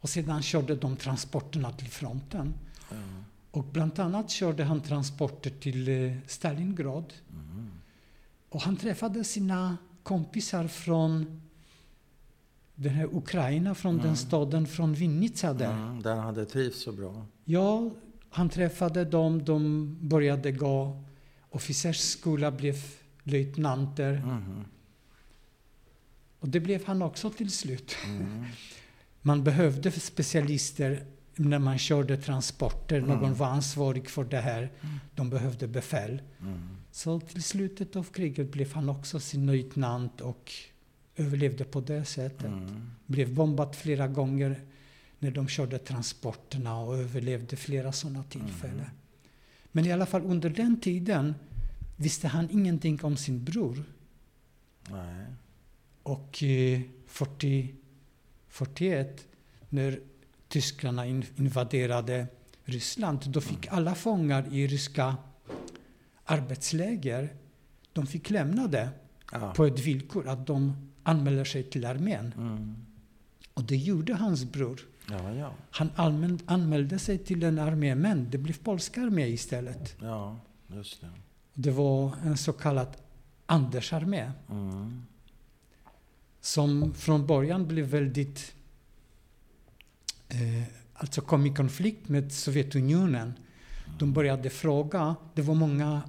[0.00, 2.54] Och sedan körde de transporterna till fronten.
[2.90, 2.96] ja.
[3.50, 7.14] Och bland annat körde han transporter till eh, Stalingrad.
[7.32, 7.70] Mm.
[8.48, 11.40] Och han träffade sina kompisar från
[12.74, 14.06] den här Ukraina, från Mm.
[14.06, 15.72] den staden, från Vinnytsa där.
[15.72, 16.02] Mm.
[16.02, 17.26] Där han hade trivts så bra.
[17.44, 17.90] Ja,
[18.30, 21.04] han träffade dem, de började gå
[21.50, 22.76] officersskola, blev
[23.22, 24.14] löjtnanter.
[24.14, 24.64] Mm.
[26.40, 27.96] Och det blev han också till slut.
[28.06, 28.44] Mm.
[29.22, 31.04] Man behövde specialister
[31.36, 32.98] när man körde transporter.
[32.98, 33.10] Mm.
[33.10, 34.72] Någon var ansvarig för det här.
[35.14, 36.22] De behövde befäl.
[36.40, 36.76] Mm.
[36.90, 40.52] Så till slutet av kriget blev han också sin löjtnant och
[41.16, 42.44] överlevde på det sättet.
[42.44, 42.90] Mm.
[43.06, 44.60] Blev bombad flera gånger
[45.18, 48.78] när de körde transporterna och överlevde flera sådana tillfällen.
[48.78, 48.90] Mm.
[49.72, 51.34] Men i alla fall under den tiden
[51.96, 53.84] visste han ingenting om sin bror.
[54.90, 55.24] Nej.
[56.02, 57.74] Och eh, 40,
[58.48, 59.26] 41,
[59.68, 60.00] när
[60.48, 62.26] tyskarna in, invaderade
[62.64, 63.78] Ryssland, då fick Mm.
[63.78, 65.16] alla fångar i ryska
[66.24, 67.34] arbetsläger,
[67.92, 68.88] de fick lämna det
[69.32, 69.52] Ja.
[69.56, 72.34] på ett villkor att de anmäler sig till armén.
[72.36, 72.74] Mm.
[73.54, 74.80] Och det gjorde hans bror.
[75.10, 75.52] Ja, ja.
[75.70, 79.96] Han allmän, anmälde sig till en armé, men det blev polska armé istället.
[80.00, 81.10] Ja, just det.
[81.54, 82.96] Det var en så kallad
[83.46, 85.02] Andersarmé Mm.
[86.40, 88.54] som från början blev väldigt...
[90.28, 90.62] Eh,
[90.94, 93.32] alltså kom i konflikt med Sovjetunionen.
[93.98, 96.02] De började fråga, det var många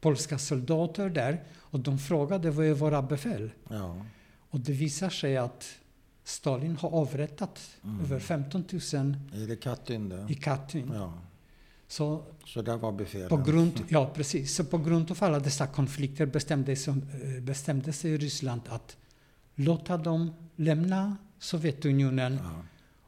[0.00, 3.50] polska soldater där, och de frågade vad är våra befäl?
[3.68, 4.06] Ja.
[4.50, 5.78] Och det visar sig att
[6.24, 8.00] Stalin har avrättat Mm.
[8.00, 8.80] över 15 000
[9.42, 10.90] Är det Katyn i Katyn.
[10.94, 11.12] Ja.
[11.88, 13.28] Så Så där var befälen?
[13.28, 14.54] På grund, ja, precis.
[14.54, 17.02] Så på grund av alla dessa konflikter bestämde, som,
[17.40, 18.96] bestämde sig Ryssland att
[19.54, 22.50] låta dem lämna Sovjetunionen Ja.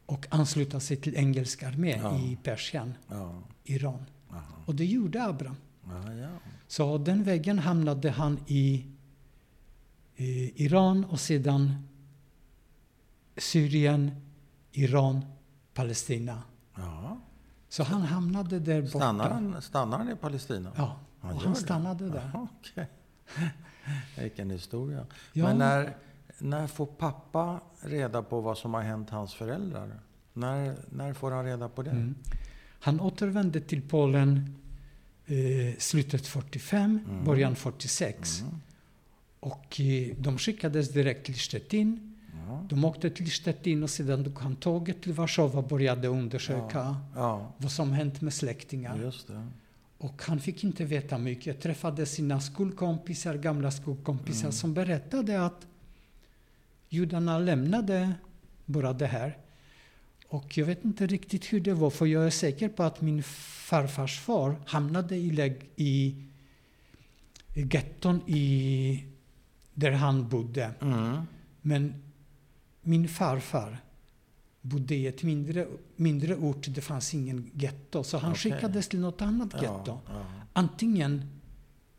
[0.07, 2.19] och ansluta sig till engelska armé Ja.
[2.21, 3.43] i Persien, Ja.
[3.65, 4.05] Iran.
[4.31, 4.43] Aha.
[4.67, 5.57] Och det gjorde Abraham.
[6.67, 8.85] Så den vägen hamnade han i,
[10.17, 11.89] i Iran och sedan
[13.37, 14.11] Syrien,
[14.73, 15.25] Iran,
[15.75, 16.43] Palestina.
[16.77, 17.21] ja.
[17.69, 18.99] Så han hamnade där borta.
[18.99, 20.73] Stannar, han, stannar han i Palestina?
[20.77, 21.59] Ja, Han och han det?
[21.59, 22.31] stannade där.
[22.35, 22.89] Jaha, okej.
[24.23, 25.07] Vilken historia.
[25.33, 25.45] Ja.
[25.45, 25.97] Men när,
[26.39, 30.01] när får pappa reda på vad som har hänt hans föräldrar?
[30.33, 31.91] När, när får han reda på det?
[31.91, 32.15] Mm.
[32.81, 34.57] Han återvände till Polen
[35.27, 37.25] eh, slutet 45, Mm.
[37.25, 38.41] början 46.
[38.41, 38.55] Mm.
[39.41, 42.14] Och eh, de skickades direkt till Stettin.
[42.61, 42.67] Ja.
[42.69, 47.71] De åkte till Stettin och sedan han tåget till Warszawa och började undersöka ja, vad
[47.73, 49.13] som hänt med släktingar.
[49.99, 51.47] Och han fick inte veta mycket.
[51.47, 54.53] Jag träffade sina skolkompisar, gamla skolkompisar, Mm.
[54.53, 55.67] som berättade att
[56.89, 58.13] judarna lämnade
[58.65, 59.39] bara det här.
[60.29, 63.23] Och jag vet inte riktigt hur det var, för jag är säker på att min
[63.23, 66.17] farfars far hamnade i, läg- i,
[67.55, 69.05] i getton i,
[69.75, 70.71] där han bodde.
[70.81, 71.21] Mm.
[71.63, 72.03] Men
[72.85, 73.79] min farfar
[74.61, 75.67] bodde i ett mindre,
[75.97, 78.53] mindre ort, det fanns ingen getto, så han Okej.
[78.53, 79.83] skickades till något annat getto.
[79.87, 80.25] Ja, ja.
[80.53, 81.41] Antingen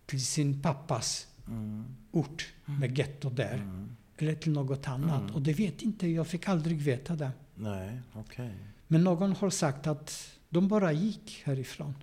[0.05, 1.85] till sin pappas Mm.
[2.11, 3.95] ort med getto där, Mm.
[4.17, 5.21] eller till något annat.
[5.21, 5.35] Mm.
[5.35, 7.31] Och det vet inte jag, fick aldrig veta det.
[7.55, 8.53] Nej, okej.
[8.87, 11.95] Men någon har sagt att de bara gick härifrån.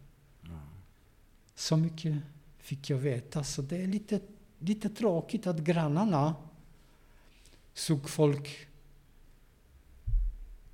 [0.43, 0.49] Ja.
[1.55, 2.17] Så mycket
[2.59, 3.45] fick jag veta.
[3.45, 4.21] Så det är lite,
[4.59, 6.35] lite tråkigt att grannarna
[7.75, 8.67] såg folk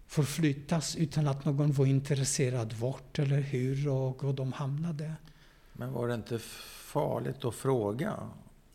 [0.09, 5.13] förflyttas utan att någon var intresserad vart eller hur och var de hamnade.
[5.73, 6.39] Men var det inte
[6.93, 8.15] farligt att fråga?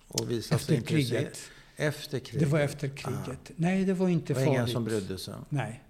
[0.08, 1.40] Och visa Efter kriget.
[1.76, 2.40] Efter kriget?
[2.40, 3.52] Det var efter kriget.
[3.56, 4.74] Nej, det var inte Det var ingen farligt.
[4.74, 5.34] som brydde sig?
[5.50, 5.84] Nej.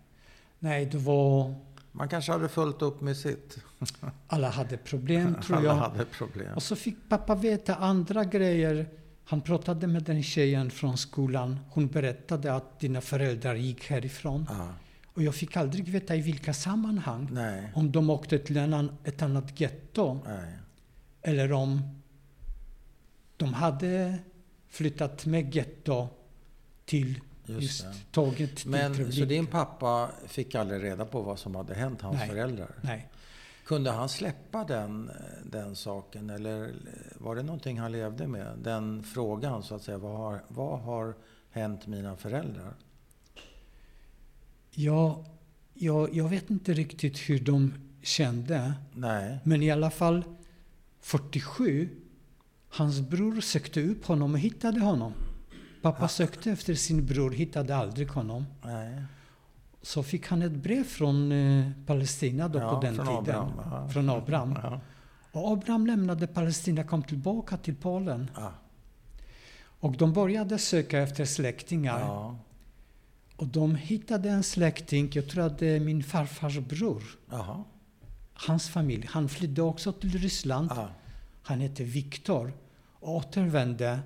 [0.60, 1.56] Nej, det var...
[1.92, 3.58] Man kanske hade fullt upp med sitt.
[4.28, 5.76] Alla hade problem, tror Alla jag.
[5.76, 6.54] hade problem.
[6.56, 8.90] Och så fick pappa veta andra grejer.
[9.26, 11.60] Han pratade med den tjejen från skolan.
[11.70, 14.46] Hon berättade att dina föräldrar gick härifrån.
[14.50, 14.68] Ja.
[15.14, 17.30] Och jag fick aldrig veta i vilka sammanhang.
[17.32, 20.20] Nej, Om de åkte till en ett annat getto.
[20.26, 20.54] nej.
[21.22, 22.02] Eller om
[23.38, 24.20] de hade
[24.68, 26.08] flyttat med getto
[26.86, 31.56] till Just just, tåget till Men så din pappa fick aldrig reda på vad som
[31.56, 32.30] hade hänt hans Nej.
[32.30, 32.76] föräldrar?
[32.82, 33.10] Nej.
[33.66, 35.12] Kunde han släppa den,
[35.46, 36.74] den saken eller
[37.16, 38.58] var det någonting han levde med?
[38.64, 41.16] Den frågan så att säga, vad har, vad har
[41.52, 42.74] hänt mina föräldrar?
[44.76, 45.26] Jag,
[45.74, 48.74] jag, jag vet inte riktigt hur de kände.
[48.94, 50.24] Nej, Men i alla fall
[51.02, 51.90] 47,
[52.70, 55.14] hans bror sökte upp honom och hittade honom.
[55.82, 58.46] Pappa sökte efter sin bror, hittade aldrig honom.
[58.64, 59.04] nej.
[59.86, 63.40] Så fick han ett brev från eh, Palestina då Ja, på den från tiden.
[63.40, 63.90] Abraham, ja.
[63.90, 64.58] Från Abraham.
[64.64, 64.82] Ja.
[65.32, 68.32] Och Abraham lämnade Palestina kom tillbaka till Polen.
[68.36, 68.52] Ja.
[69.80, 72.00] Och de började söka efter släktingar.
[73.44, 77.04] Och de hittade en släkting, jag tror att det är min farfars bror.
[77.30, 77.64] Jaha.
[78.34, 79.08] Hans familj.
[79.10, 80.68] Han flydde också till Ryssland.
[80.76, 80.90] Ja.
[81.42, 82.54] Han hette Viktor
[83.00, 84.00] och återvände.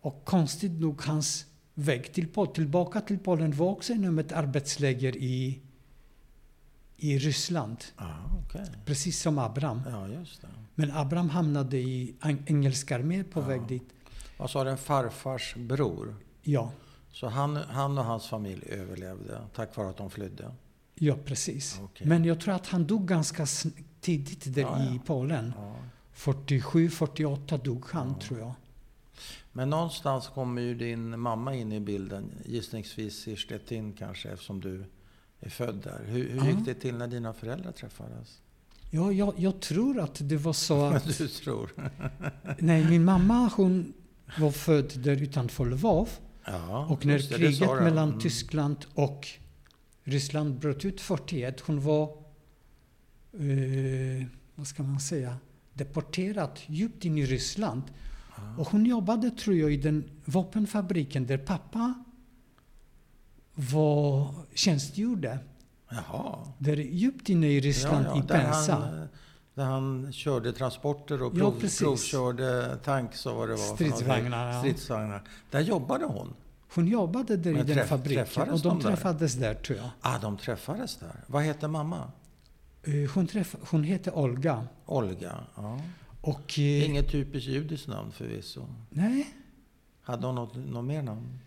[0.00, 5.16] Och konstigt nog, hans väg till, Pol- tillbaka till Polen var också inom ett arbetsläger
[5.16, 5.60] i,
[6.96, 7.84] i Ryssland.
[7.98, 8.64] Ja, okej.
[8.84, 9.82] Precis som Abraham.
[9.86, 10.08] Ja.
[10.74, 13.88] Men Abraham hamnade i en- engelska armén på väg dit.
[14.36, 16.16] Vad sa den farfars bror?
[16.42, 16.72] Ja,
[17.16, 20.50] Så han, han och hans familj överlevde tack vare att de flydde?
[20.94, 21.80] ja precis.
[21.82, 22.06] Okej.
[22.06, 23.46] Men jag tror att han dog ganska
[24.00, 25.52] tidigt där Ja, i Polen.
[25.56, 25.74] Ja.
[26.12, 28.26] 47, 48 dog han Ja.
[28.26, 28.52] tror jag.
[29.52, 34.84] Men någonstans kommer ju din mamma in i bilden, gissningsvis i Stettin kanske, eftersom du
[35.40, 36.00] är född där.
[36.06, 38.38] Hur, hur gick det till när dina föräldrar träffades?
[38.90, 41.18] Ja, jag, jag tror att det var så att...
[41.18, 41.70] du tror?
[42.58, 43.92] Nej, min mamma hon
[44.38, 46.08] var född där utanför Lvov.
[46.46, 47.80] Ja, Och när det, det kriget du.
[47.84, 48.20] mellan Mm.
[48.20, 49.28] Tyskland och
[50.04, 52.02] Ryssland bröt ut 41, hon var,
[53.32, 55.36] eh, vad ska man säga,
[55.72, 57.82] deporterad djupt in i Ryssland.
[58.36, 58.56] Ja.
[58.58, 61.94] Och hon jobbade, tror jag, i den vapenfabriken där pappa
[63.54, 65.38] var, tjänstgjorde.
[65.90, 66.38] Jaha.
[66.58, 68.74] Där djupt inne i Ryssland, i där, Pensa.
[68.74, 69.08] han,
[69.56, 71.80] där han körde transporter och Ja, prov, precis.
[71.80, 73.74] provkörde tanks och vad det var.
[73.74, 74.58] Stridsvagnar, ja.
[74.60, 75.22] Stridsvagnar.
[75.50, 76.34] Där jobbade hon.
[76.74, 79.88] Hon jobbade där Men i den träff- fabriken och de de träffades där, tror jag.
[80.00, 81.24] Ah, de träffades där.
[81.26, 82.10] Vad heter mamma?
[82.84, 84.66] Eh, Hon, träff, hon heter Olga.
[84.86, 85.34] Olga.
[85.56, 85.80] Ja.
[86.20, 88.66] Och, eh, Inget typiskt judiskt namn förvisso.
[88.90, 89.26] nej,
[90.02, 91.38] Hade hon något, något mer namn?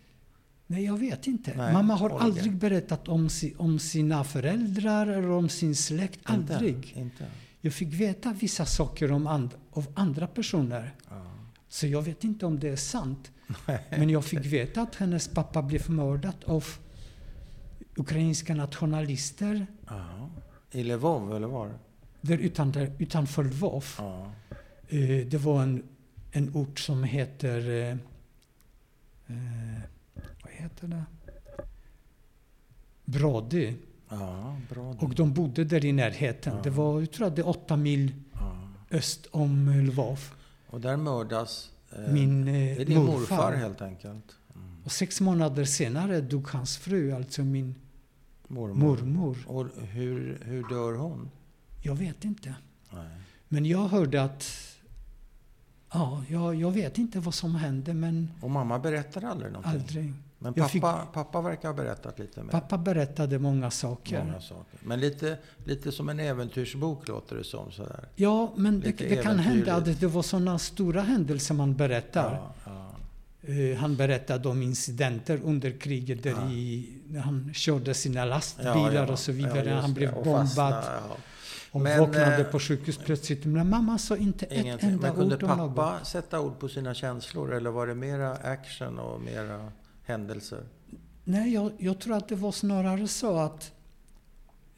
[0.67, 1.53] nej, jag vet inte.
[1.57, 2.23] Nej, Mamma har Olga.
[2.25, 6.19] aldrig berättat om, si, om sina föräldrar eller om sin släkt.
[6.23, 6.75] Aldrig.
[6.75, 6.99] Inte?
[6.99, 7.25] inte.
[7.61, 10.95] Jag fick veta vissa saker om and, av andra personer.
[11.09, 11.25] Ja.
[11.67, 13.31] Så jag vet inte om det är sant.
[13.89, 16.65] Men jag fick veta att hennes pappa blev mördad av
[17.95, 20.29] ukrainska nationalister Ja.
[20.71, 21.71] I Lvov, eller var?
[22.21, 23.85] där utanför, utanför Lvov.
[23.97, 24.31] Ja.
[24.87, 25.83] Eh, Det var en,
[26.31, 27.69] en ort som heter...
[27.69, 27.97] eh,
[29.27, 29.81] eh,
[30.43, 31.03] Vad heter det?
[33.05, 33.73] Brody.
[34.09, 34.95] Ja, bra.
[34.99, 36.53] Och de bodde där i närheten.
[36.55, 36.61] Ja.
[36.63, 38.57] Det var, jag tror att det är åtta mil Ja.
[38.91, 40.19] öst om Lvov.
[40.67, 43.19] Och där mördas eh, Min det är eh, din morfar.
[43.19, 43.51] morfar.
[43.55, 44.35] helt enkelt.
[44.55, 44.83] Mm.
[44.83, 47.75] Och sex månader senare dog hans fru, alltså min
[48.47, 48.75] Mormor.
[48.97, 49.37] mormor.
[49.47, 51.29] Och hur, hur dör hon?
[51.81, 52.55] Jag vet inte.
[52.93, 53.07] Nej.
[53.47, 54.51] Men jag hörde att...
[55.93, 59.81] Ja, jag, jag vet inte vad som hände, men Och mamma berättade aldrig någonting?
[59.81, 60.13] aldrig.
[60.41, 62.51] Men Jag fick- pappa, pappa verkar ha berättat lite mer.
[62.51, 64.23] Pappa berättade många saker.
[64.23, 64.79] Många saker.
[64.79, 67.71] Men lite, lite som en äventyrsbok låter det som.
[67.71, 68.07] Sådär.
[68.15, 72.33] Ja, men det, det kan hända att det var sådana stora händelser man berättar.
[72.33, 72.85] Ja, ja.
[73.53, 76.51] Eh, han berättade om incidenter under kriget där Ja.
[76.51, 79.69] i, när han körde sina lastbilar och så vidare.
[79.69, 80.13] Han blev.
[80.13, 81.17] Och bombad fastnade, ja.
[81.71, 83.45] och Men, vaknade eh, på sjukhus plötsligt.
[83.45, 84.89] Men mamma sa inte ett Ingenting.
[84.89, 85.75] enda Men kunde ord om något.
[85.75, 87.53] pappa sätta ord på sina känslor?
[87.53, 89.71] Eller var det mera action och mera
[90.09, 90.63] händelser?
[91.23, 93.71] Nej, jag, jag tror att det var snarare så att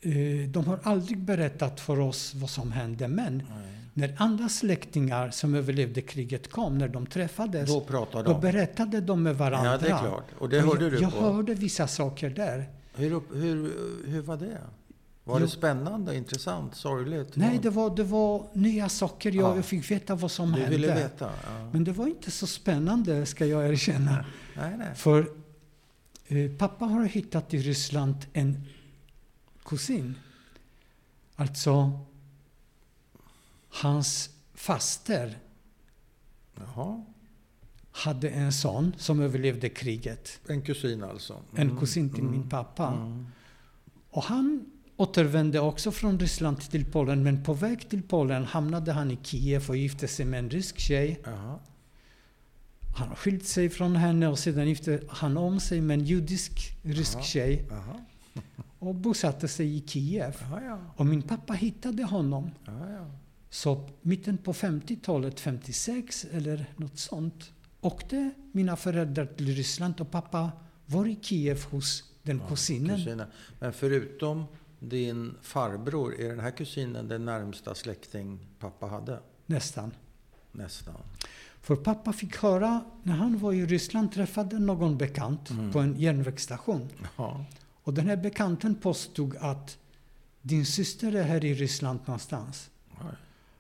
[0.02, 3.08] eh, de har aldrig berättat för oss vad som hände.
[3.08, 3.72] Men Nej.
[3.94, 8.42] när andra släktingar som överlevde kriget kom, när de träffades, Då pratade då de?
[8.42, 9.72] berättade de med varandra.
[9.72, 10.26] Ja, det är klart.
[10.40, 11.20] Och det hörde jag, du jag på?
[11.34, 12.70] hörde vissa saker där.
[12.96, 13.72] Hur, hur,
[14.08, 14.58] hur var det?
[15.24, 15.46] Var Jo.
[15.46, 17.36] det spännande, intressant, sorgligt?
[17.36, 19.32] Nej, det var, det var nya saker.
[19.32, 19.56] Jag, Ja.
[19.56, 20.78] jag fick veta vad som Du hände.
[20.78, 21.30] ville veta?
[21.44, 21.70] Ja.
[21.72, 24.26] Men det var inte så spännande, ska jag erkänna.
[24.56, 24.96] Nej, nej.
[24.96, 25.32] För
[26.28, 28.66] eh, pappa har hittat i Ryssland en
[29.64, 30.16] kusin.
[31.36, 32.00] Alltså,
[33.70, 35.38] hans faster
[36.56, 37.04] Jaha.
[37.92, 40.40] hade en son som överlevde kriget.
[40.48, 41.42] En kusin alltså?
[41.56, 42.88] En kusin till min pappa.
[42.88, 43.28] Mm.
[44.10, 44.66] Och han
[44.98, 49.70] återvände också från Ryssland till Polen, men på väg till Polen hamnade han i Kiev
[49.70, 51.22] och gifte sig med en rysk tjej.
[51.24, 51.60] Jaha.
[52.96, 56.78] Han har skilt sig från henne och sedan gifte han om sig med en judisk
[56.84, 57.24] rysk Jaha.
[57.24, 58.06] tjej Jaha.
[58.80, 60.36] och bosatte sig i Kiev.
[60.42, 60.80] Jaha, ja.
[60.96, 62.52] Och min pappa hittade honom.
[62.66, 63.12] Ja.
[63.50, 67.52] Så mitten på 50-talet, 56 eller något sånt,
[67.82, 70.52] åkte mina föräldrar till Ryssland och pappa
[70.86, 72.96] var i Kiev hos den Ja, kusinen.
[72.98, 73.28] kusinen.
[73.60, 74.46] Men förutom
[74.80, 79.20] din farbror, är den här kusinen den närmsta släkting pappa hade?
[79.46, 79.92] Nästan.
[80.52, 80.96] Nästan.
[81.62, 85.72] För pappa fick höra när han var i Ryssland träffade någon bekant Mm.
[85.72, 86.90] på en järnvägsstation.
[87.18, 87.46] Ja.
[87.84, 89.78] Och den här bekanten påstod att
[90.42, 92.70] din syster är här i Ryssland någonstans.
[92.92, 93.06] Oj.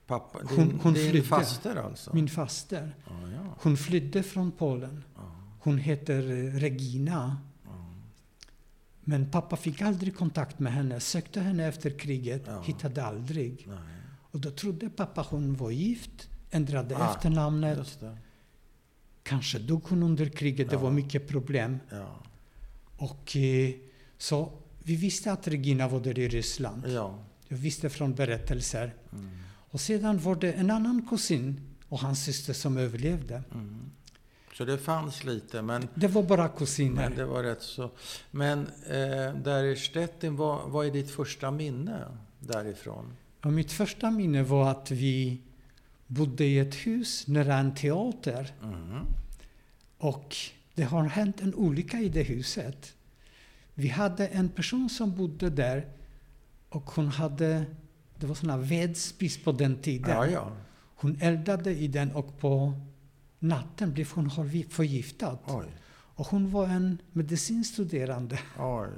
[0.07, 1.27] Pappa, din, Hon- hon din flydde.
[1.27, 2.13] faster alltså?
[2.15, 2.95] Min faster.
[3.07, 3.55] Ja, ja.
[3.61, 5.03] Hon flydde från Polen.
[5.59, 7.37] Hon heter eh, Regina.
[9.03, 10.99] Men pappa fick aldrig kontakt med henne.
[10.99, 12.47] Sökte henne efter kriget.
[12.63, 13.65] Hittade aldrig.
[13.67, 13.77] Nej,
[14.31, 16.29] Och då trodde pappa hon var gift.
[16.51, 17.97] Ändrade Ah, efternamnet.
[17.99, 18.17] det.
[19.23, 20.69] Kanske dog hon under kriget.
[20.69, 20.79] Det Ja.
[20.81, 21.79] var mycket problem.
[21.89, 22.15] Ja.
[22.97, 23.71] Och eh,
[24.17, 24.51] så
[24.83, 26.83] vi visste att Regina var där i Ryssland.
[26.87, 27.19] ja.
[27.47, 28.93] Jag visste från berättelser.
[29.13, 29.29] Mm.
[29.69, 33.43] Och sedan var det en annan kusin och hans syster som överlevde.
[33.53, 33.91] Mm.
[34.57, 37.09] Så det fanns lite, men, Det var bara kusiner.
[37.09, 37.91] men det var rätt så...
[38.31, 38.59] Men
[38.89, 42.05] eh, där i Stettin, vad, vad är ditt första minne
[42.39, 43.13] därifrån?
[43.43, 45.41] Och mitt första minne var att vi
[46.11, 48.51] bodde i ett hus nära en teater.
[48.63, 49.05] Mm.
[49.97, 50.35] Och
[50.75, 52.93] det har hänt en olycka i det huset.
[53.73, 55.87] Vi hade en person som bodde där
[56.69, 57.65] och hon hade,
[58.17, 60.09] det var såna vedspis på den tiden.
[60.09, 60.51] Ja, ja.
[60.95, 62.73] Hon eldade i den och på
[63.39, 64.29] natten blev hon
[64.69, 65.37] förgiftad.
[65.47, 65.65] Oj.
[66.15, 68.39] Och hon var en medicinstuderande.
[68.59, 68.89] Oj.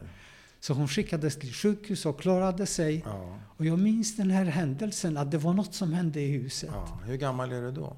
[0.64, 3.02] Så hon skickades till sjukhus och klarade sig.
[3.06, 3.40] Ja.
[3.58, 6.70] Och jag minns den här händelsen, att det var något som hände i huset.
[6.74, 7.00] ja.
[7.06, 7.96] Hur gammal är du då?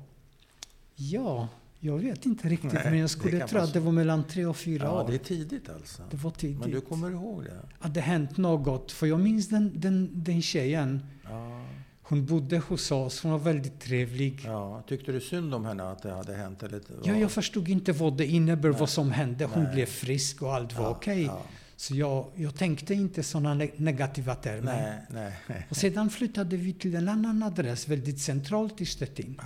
[0.95, 1.47] Ja,
[1.80, 4.58] jag vet inte riktigt, Nej, men jag skulle tro att det var mellan tre och
[4.58, 5.08] fyra Ja, år.
[5.08, 6.04] det är tidigt alltså.
[6.12, 6.60] Det var tidigt.
[6.60, 7.60] Men du kommer ihåg det?
[7.80, 8.91] Att det hänt något.
[8.91, 11.06] För jag minns den, den, den tjejen.
[11.23, 11.65] Ja.
[12.01, 13.23] Hon bodde hos oss.
[13.23, 14.41] Hon var väldigt trevlig.
[14.45, 14.84] ja.
[14.88, 16.63] Tyckte du synd om henne att det hade hänt?
[16.63, 18.80] Eller Ja, jag förstod inte vad det innebär, Nej.
[18.80, 19.45] vad som hände.
[19.45, 19.73] Hon Nej.
[19.73, 21.23] blev frisk och allt var ja, okej.
[21.23, 21.41] Ja.
[21.78, 25.02] Så jag, jag tänkte inte sådana ne- negativa termer.
[25.10, 25.66] Nej, nej.
[25.70, 29.40] Och sedan flyttade vi till en annan adress, väldigt centralt i Stettin.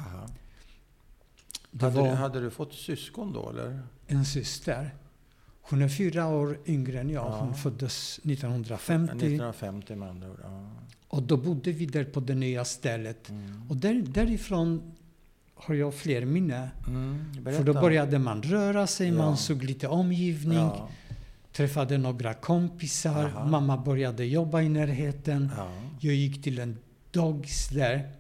[1.79, 3.81] Hade, du, var hade du fått syskon då eller?
[4.07, 4.95] en syster.
[5.61, 7.25] Hon är fyra år yngre än jag.
[7.25, 7.39] Ja.
[7.39, 9.11] Hon föddes 1950.
[9.11, 10.39] 1950 med andra ord.
[10.43, 10.69] Ja.
[11.07, 13.29] Och då bodde vi där på det nya stället.
[13.29, 13.69] Mm.
[13.69, 14.91] Och där, därifrån
[15.55, 16.67] har jag fler minnen.
[16.87, 17.25] Mm.
[17.43, 19.13] För då började man röra sig, Ja.
[19.13, 20.69] man såg lite omgivning.
[21.59, 23.45] Träffade några kompisar, Aha.
[23.45, 25.51] mamma började jobba i närheten.
[25.57, 25.71] Ja.
[25.99, 26.77] Jag gick till en
[27.11, 28.11] dagis där.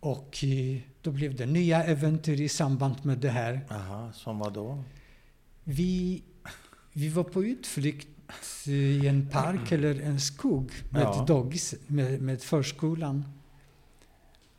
[0.00, 3.60] Och eh, då blev det nya äventyr i samband med det här.
[3.70, 4.84] Aha, som vad då?
[5.64, 6.22] Vi,
[6.92, 8.08] vi var på utflykt
[8.66, 11.24] eh, i en park eller en skog med Ja.
[11.28, 13.24] dagis, med, med förskolan.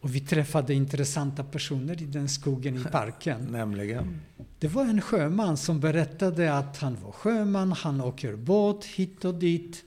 [0.08, 3.46] Och vi träffade intressanta personer i den skogen i parken.
[3.46, 4.22] Nämligen?
[4.60, 9.34] Det var en sjöman som berättade att han var sjöman, han åker båt hit och
[9.34, 9.84] dit.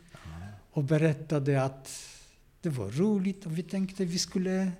[0.70, 1.90] Och berättade att
[2.60, 4.72] det var roligt och vi tänkte vi skulle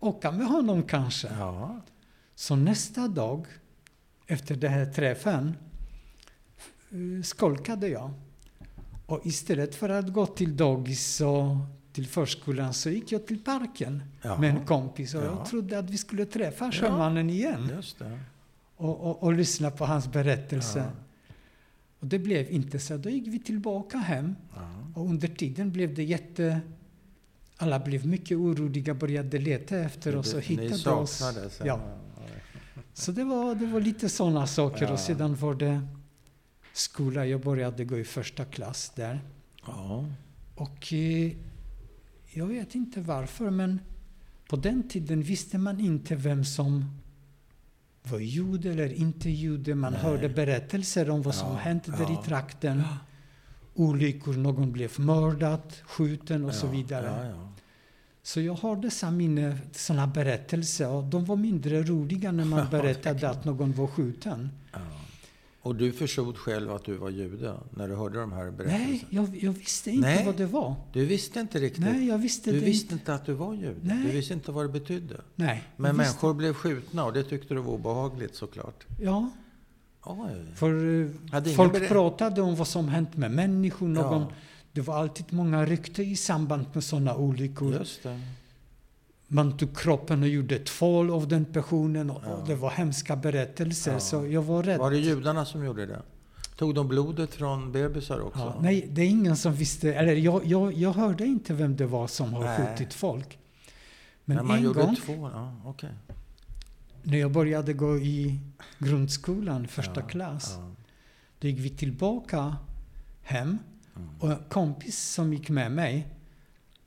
[0.00, 1.28] åka med honom kanske.
[1.28, 1.80] Ja.
[2.34, 3.46] Så nästa dag,
[4.26, 5.56] efter den här träffen,
[6.90, 8.10] eh, skolkade jag.
[9.06, 11.56] Och istället för att gå till dagis och
[11.96, 14.38] till förskolan så gick jag till parken Jaha.
[14.40, 15.14] med en kompis.
[15.14, 15.26] Och Ja.
[15.26, 17.82] jag trodde att vi skulle träffa sjömannen igen
[18.76, 20.90] och, och, och lyssna på hans berättelse.
[22.00, 22.96] Och det blev inte så.
[22.96, 24.36] Då gick vi tillbaka hem.
[24.94, 26.60] Och under tiden blev det jätte...
[27.56, 31.22] Alla blev mycket oroliga, började leta efter oss och hittade oss.
[31.64, 31.80] Ja.
[32.94, 34.84] Så det var, det var lite sådana saker.
[34.86, 34.92] Ja.
[34.92, 35.80] Och sedan var det
[36.72, 37.26] skola.
[37.26, 39.20] Jag började gå i första klass där.
[39.66, 40.04] Ja.
[40.54, 41.32] Och eh,
[42.36, 43.80] jag vet inte varför, men
[44.48, 46.84] på den tiden visste man inte vem som
[48.02, 49.74] var jude eller inte jude.
[49.74, 50.02] Man Nej.
[50.02, 52.20] hörde berättelser om vad Ja, som hänt där ja.
[52.22, 52.82] i trakten.
[53.74, 57.06] olyckor, någon blev mördad, skjuten och så Ja, vidare.
[57.06, 57.48] Ja, ja.
[58.22, 62.78] Så jag har dessa minne, sådana berättelser och de var mindre roliga när man Ja,
[62.78, 64.50] berättade att någon var skjuten.
[65.66, 68.84] Och du förstod själv att du var jude när du hörde de här berättelserna?
[68.88, 70.26] Nej, jag, jag visste inte Nej.
[70.26, 70.74] vad det var.
[70.92, 71.84] Du visste inte riktigt?
[71.84, 72.94] Nej, jag visste du visste inte.
[72.94, 73.76] inte att du var jude?
[73.82, 74.02] Nej.
[74.06, 75.20] Du visste inte vad det betydde?
[75.34, 78.86] Nej, Men jag visste- människor blev skjutna och det tyckte du var obehagligt såklart?
[79.00, 79.30] Ja,
[80.04, 80.30] Oj.
[80.54, 83.88] för eh, Hade folk pratade om vad som hänt med människor.
[83.88, 84.28] Någon, Ja.
[84.72, 87.72] Det var alltid många rykten i samband med sådana olyckor.
[87.74, 88.20] Just det.
[89.28, 92.10] Man tog kroppen och gjorde tvål av den personen.
[92.10, 92.32] Och Ja.
[92.34, 94.00] och Det var hemska berättelser, Ja.
[94.00, 94.78] så jag var rädd.
[94.78, 96.02] Var det judarna som gjorde det?
[96.56, 98.38] Tog de blodet från bebisar också?
[98.38, 99.94] Ja, nej, det är ingen som visste.
[99.94, 102.58] Eller jag, jag, jag hörde inte vem det var som har Nej.
[102.76, 103.38] skjutit folk.
[104.24, 105.30] Men Men man en gjorde gång två?
[105.34, 105.90] Ja, okej.
[107.02, 108.40] när jag började gå i
[108.78, 110.70] grundskolan, första Ja, klass, Ja.
[111.38, 112.56] då gick vi tillbaka
[113.22, 113.58] hem.
[113.96, 114.08] Mm.
[114.20, 116.08] Och en kompis som gick med mig,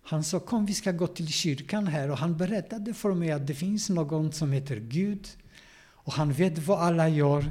[0.10, 3.47] han sa kom vi ska gå till kyrkan här och han berättade för mig att
[3.47, 5.28] det finns någon som heter Gud
[5.82, 7.45] och han vet vad alla gör,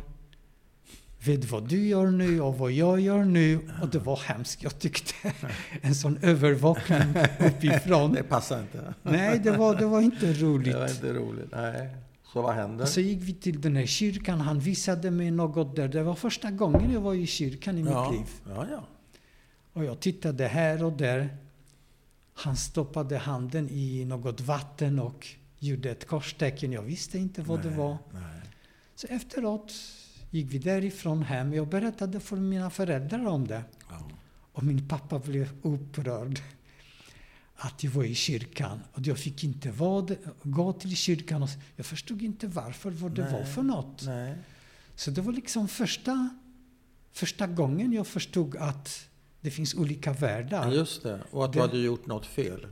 [1.24, 4.62] vet vad du gör nu och vad jag gör nu och det var hemskt.
[4.62, 5.14] Jag tyckte
[5.80, 8.12] en sån övervakning uppifrån.
[8.12, 8.94] Det passar inte.
[9.02, 10.72] Nej, det var, det var inte roligt.
[10.72, 11.48] Det var inte roligt.
[11.52, 11.96] Nej.
[12.32, 12.82] Så vad hände?
[12.82, 15.88] Och så gick vi till den här kyrkan, han visade mig något där.
[15.88, 18.10] Det var första gången jag var i kyrkan i ja.
[18.10, 18.28] mitt liv.
[18.48, 18.84] Ja, ja.
[19.72, 21.38] Och jag tittade här och där.
[22.38, 25.26] Han stoppade handen i något vatten och
[25.58, 26.72] gjorde ett korstecken.
[26.72, 27.98] Jag visste inte vad det Nej, var.
[28.12, 28.42] Nej.
[28.94, 29.74] Så efteråt
[30.30, 31.54] gick vi därifrån hem.
[31.54, 33.62] Jag berättade för mina föräldrar om det.
[33.90, 34.10] Ja.
[34.52, 36.40] Och min pappa blev upprörd
[37.56, 38.80] att jag var i kyrkan.
[38.92, 41.42] Och jag fick inte vara, gå till kyrkan.
[41.42, 43.32] Och jag förstod inte varför, vad det Nej.
[43.32, 44.02] var för något.
[44.06, 44.34] Nej.
[44.94, 46.28] Så det var liksom första,
[47.12, 49.08] första gången jag förstod att
[49.40, 50.72] det finns olika världar.
[50.72, 51.20] Just det.
[51.30, 52.66] Och att Det- du hade gjort något fel.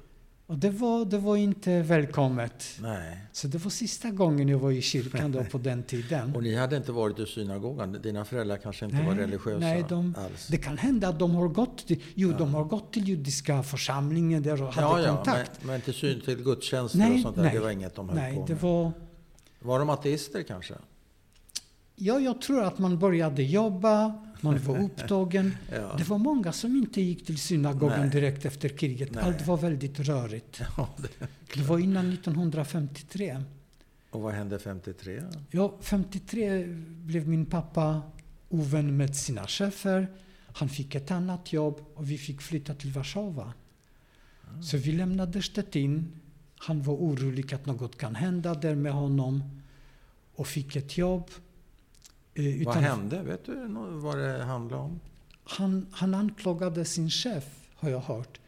[0.48, 2.64] Och det var, det var inte välkommet.
[2.82, 3.18] Nej.
[3.32, 6.36] Så det var sista gången jag var i kyrkan då på den tiden.
[6.36, 7.92] Och ni hade inte varit i synagogan?
[8.02, 10.46] Dina föräldrar kanske inte var religiösa nej de, alls?
[10.46, 12.38] det kan hända att de har gått till, jo, Ja.
[12.38, 15.50] de har gått till judiska församlingen där och hade ja, ja, kontakt.
[15.58, 17.52] men, men till syn till gudstjänster Nej, och sånt där, nej.
[17.54, 18.62] det var inget de höll Nej, på det med?
[18.62, 18.92] var...
[19.60, 20.74] Var de ateister kanske?
[21.96, 25.56] Ja, jag tror att man började jobba, man var upptagen.
[25.72, 25.94] Ja.
[25.98, 28.10] Det var många som inte gick till synagogan Nej.
[28.10, 29.14] direkt efter kriget.
[29.14, 29.24] Nej.
[29.24, 30.60] Allt var väldigt rörigt.
[30.76, 31.26] Ja, det.
[31.54, 33.42] Det var innan 1953.
[34.10, 35.22] Och vad hände 53?
[35.50, 36.64] Ja, 53
[37.04, 38.02] blev min pappa
[38.48, 40.08] ovän med sina chefer.
[40.46, 43.52] Han fick ett annat jobb och vi fick flytta till Warszawa.
[44.44, 44.62] Ah.
[44.62, 46.20] Så vi lämnade Stettin.
[46.58, 49.62] Han var orolig att något kan hända där med honom
[50.34, 51.30] och fick ett jobb.
[52.36, 53.22] Eh, Vad utan- hände?
[53.22, 55.00] Vet du vad det handlade om?
[55.44, 57.44] Han, han anklagade sin chef,
[57.76, 58.40] har jag hört.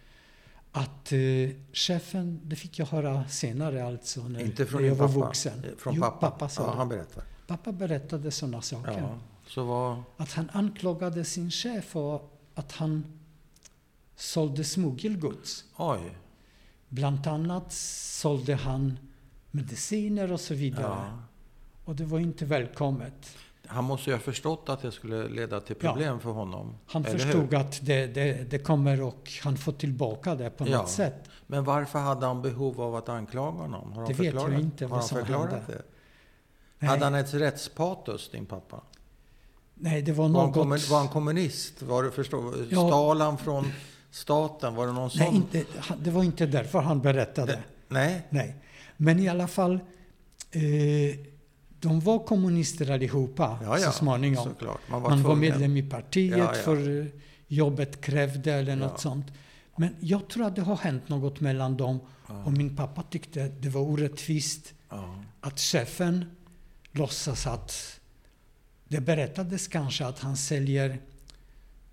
[0.72, 5.09] Att eh, chefen, det fick jag höra senare alltså, när, Inte från när jag var
[5.09, 5.18] pappa?
[5.20, 5.64] vuxen.
[5.64, 6.30] Eh, Från jo, pappa?
[6.30, 7.24] pappa sa ja, han berättar.
[7.47, 8.99] Pappa berättade sådana saker.
[8.99, 9.18] Ja.
[9.47, 10.03] Så vad...
[10.16, 13.05] Att han anklagade sin chef och att han
[14.16, 15.64] sålde smuggelgods.
[15.76, 16.01] Oj.
[16.89, 18.99] Bland annat sålde han
[19.51, 20.84] mediciner och så vidare.
[21.11, 21.18] Ja.
[21.84, 23.36] Och det var inte välkommet.
[23.71, 25.89] Han måste ju ha förstått att det skulle leda till Ja.
[25.93, 26.75] problem för honom.
[26.87, 27.55] Han förstod hur?
[27.59, 30.79] att det, det, det kommer och han får tillbaka det på Ja.
[30.79, 31.29] något sätt.
[31.47, 33.93] Men varför hade han behov av att anklaga honom?
[33.93, 35.62] Har Det han vet jag inte Har vad han som hände.
[35.66, 35.83] det?
[36.79, 38.81] Nej, Hade han ett rättspatos, din pappa?
[39.75, 40.89] nej det var Var han, något...
[40.91, 41.83] var han kommunist?
[41.83, 42.87] Var det förstå, Ja.
[42.89, 43.73] Stal han från
[44.11, 44.75] staten?
[44.75, 45.35] Var det någon nej, sån?
[45.37, 45.64] inte,
[45.99, 47.53] det var inte därför han berättade.
[47.53, 48.27] Det- Nej?
[48.31, 48.57] Nej.
[48.97, 49.75] Men i alla fall,
[50.51, 50.61] eh,
[51.81, 53.87] de var kommunister allihopa Ja, ja.
[53.87, 54.45] så småningom.
[54.45, 54.81] Såklart.
[54.91, 57.07] Man var, Man var medlem i partiet Ja, för eh,
[57.47, 59.26] jobbet krävde eller något sånt.
[59.76, 62.01] Men jag tror att det har hänt något mellan dem.
[62.45, 64.74] Och min pappa tyckte det var orättvist
[65.41, 66.24] att chefen
[66.93, 68.01] låtsas att...
[68.89, 70.99] Det berättades kanske att han säljer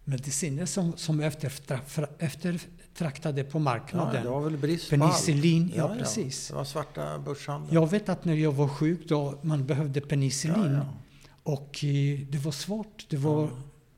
[0.04, 2.08] mediciner som, som eftertra-
[2.96, 4.24] eftertraktade på Ja, marknaden.
[4.24, 4.90] det var väl brist.
[4.90, 6.48] Penicillin, ja, precis.
[6.48, 7.74] Det var svarta börshandeln.
[7.74, 10.64] Jag vet att när jag var sjuk då man behövde penicillin.
[10.64, 10.86] Ja, ja.
[11.44, 13.06] Och eh, det var svårt.
[13.10, 13.50] Det var, Ja.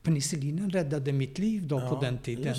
[0.02, 2.54] Penicillinen räddade mitt liv då på Ja, den tiden.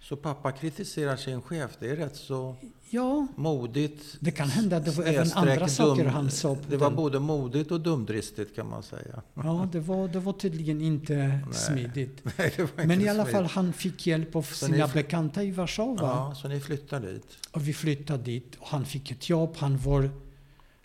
[0.00, 1.70] Så pappa kritiserar sin chef.
[1.80, 2.56] Det är rätt så
[2.90, 4.16] Ja, modigt.
[4.20, 4.80] det kan hända.
[4.80, 6.56] Det var även andra saker han sa.
[6.68, 6.96] Det var den.
[6.96, 9.22] både modigt och dumdristigt kan man säga.
[9.34, 12.20] Ja, det var, det var tydligen inte smidigt.
[12.38, 13.32] Nej, det var inte Men i alla smidigt.
[13.36, 15.96] fall, han fick hjälp av Så sina bekanta i Warszawa.
[16.00, 17.26] Ja, så ni flyttar dit?
[17.50, 18.56] Och vi flyttade dit.
[18.58, 19.54] Och han fick ett jobb.
[19.56, 20.10] Han var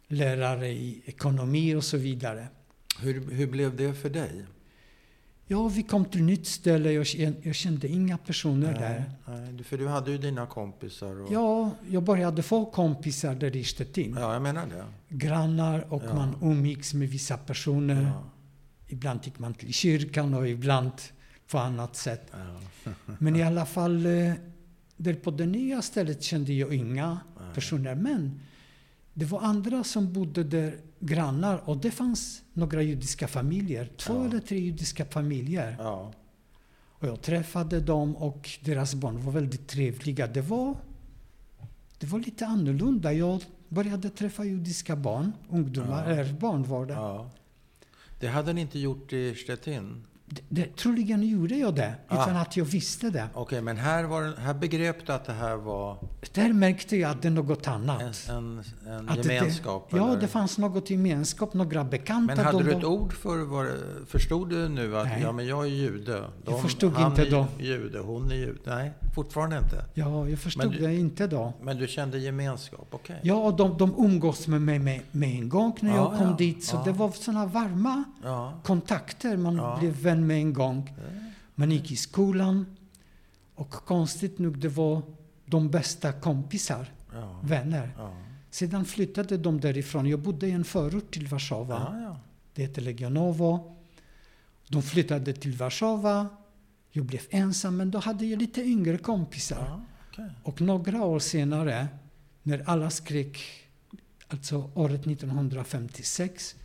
[0.07, 2.47] lärare i ekonomi och så vidare.
[2.99, 4.45] Hur, hur blev det för dig?
[5.47, 6.91] Ja, vi kom till nytt ställe.
[6.91, 7.05] Jag,
[7.43, 9.03] jag kände inga personer där.
[9.27, 11.21] nej, för du hade ju dina kompisar.
[11.21, 14.15] Och, Ja, jag började få kompisar där i Stettin.
[14.19, 14.85] ja, jag menar det.
[15.15, 16.13] Grannar och Ja.
[16.15, 18.01] man umgicks med vissa personer.
[18.03, 18.23] Ja,
[18.87, 20.91] Ibland gick man till kyrkan och ibland
[21.51, 22.31] på annat sätt.
[22.31, 24.33] ja, Men i alla fall, eh,
[24.97, 27.53] där på det nya stället kände jag inga Nej.
[27.55, 27.95] personer.
[27.95, 28.39] Men
[29.13, 31.69] det var andra som bodde där, grannar.
[31.69, 33.89] Och det fanns några judiska familjer.
[33.97, 34.25] Två Ja.
[34.25, 35.75] eller tre judiska familjer.
[35.79, 36.11] ja.
[36.73, 40.27] Och jag träffade dem och deras barn var väldigt trevliga.
[40.27, 40.75] Det var,
[41.99, 43.13] det var lite annorlunda.
[43.13, 46.15] Jag började träffa judiska barn, ungdomar, Ja.
[46.15, 46.93] eller barn var det.
[46.93, 47.31] ja.
[48.19, 50.03] Det hade ni inte gjort i Stettin?
[50.49, 50.75] Det.
[50.77, 52.23] Troligen gjorde jag det, Ah.
[52.23, 53.27] utan att jag visste det.
[53.33, 55.97] Okej, men här, var, här begrep du att det här var
[56.33, 58.01] Där märkte jag att det är något annat.
[58.29, 59.89] en, en, en Att det- gemenskap?
[59.91, 62.35] ja, det fanns något gemenskap, några bekanta.
[62.35, 63.67] Men hade de du var- ett ord för vad
[64.07, 65.21] Förstod du nu att Nej.
[65.21, 66.23] ja, men jag är jude?
[66.45, 67.47] Jag förstod han inte är då.
[67.59, 68.59] jude, hon är jude.
[68.65, 69.85] Nej, fortfarande inte.
[69.93, 71.53] Ja, jag förstod du- det inte då.
[71.61, 72.87] Men du kände gemenskap?
[72.91, 73.19] Okej.
[73.23, 76.27] Ja, och de, de umgås med mig med, med en gång när Ja, jag kom
[76.29, 76.63] ja, dit.
[76.63, 76.83] Så ja.
[76.83, 78.03] det var såna varma
[78.63, 79.37] kontakter.
[79.37, 80.93] Man blev vän med en gång.
[81.55, 82.65] Man gick i skolan.
[83.55, 85.01] Och konstigt nog, det var
[85.45, 86.87] de bästa kompisar,
[87.41, 87.91] vänner.
[88.49, 90.05] Sedan flyttade de därifrån.
[90.05, 91.95] Jag bodde i en förort till Warszawa.
[92.53, 93.77] Det heter Legionowo.
[94.67, 96.27] De flyttade till Warszawa.
[96.91, 99.65] Jag blev ensam, men då hade jag lite yngre kompisar.
[99.69, 99.81] ja.
[100.11, 100.25] okej.
[100.43, 101.87] Och några år senare,
[102.43, 103.37] när alla skrek,
[104.27, 106.55] alltså året 1956,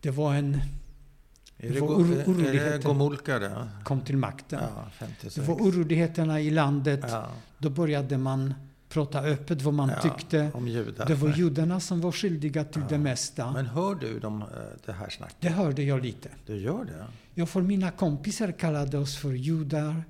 [0.00, 2.82] det var en, Är Det det, var oroligheter.
[2.88, 4.60] Gomulka kom till makten.
[4.76, 5.34] Ja, 56.
[5.34, 7.00] Det var oroligheterna i landet.
[7.08, 7.26] ja.
[7.58, 8.54] Då började man
[8.88, 10.50] prata öppet vad man Ja, tyckte.
[10.54, 11.06] Om judar.
[11.06, 12.88] Det var judarna som var skyldiga till Ja.
[12.88, 13.52] det mesta.
[13.52, 14.48] Men hör du de, eh,
[14.86, 15.36] det här snacket?
[15.40, 16.28] Det hörde jag lite.
[16.46, 17.04] Du gör det?
[17.34, 20.04] Ja, för mina kompisar kallade oss för judar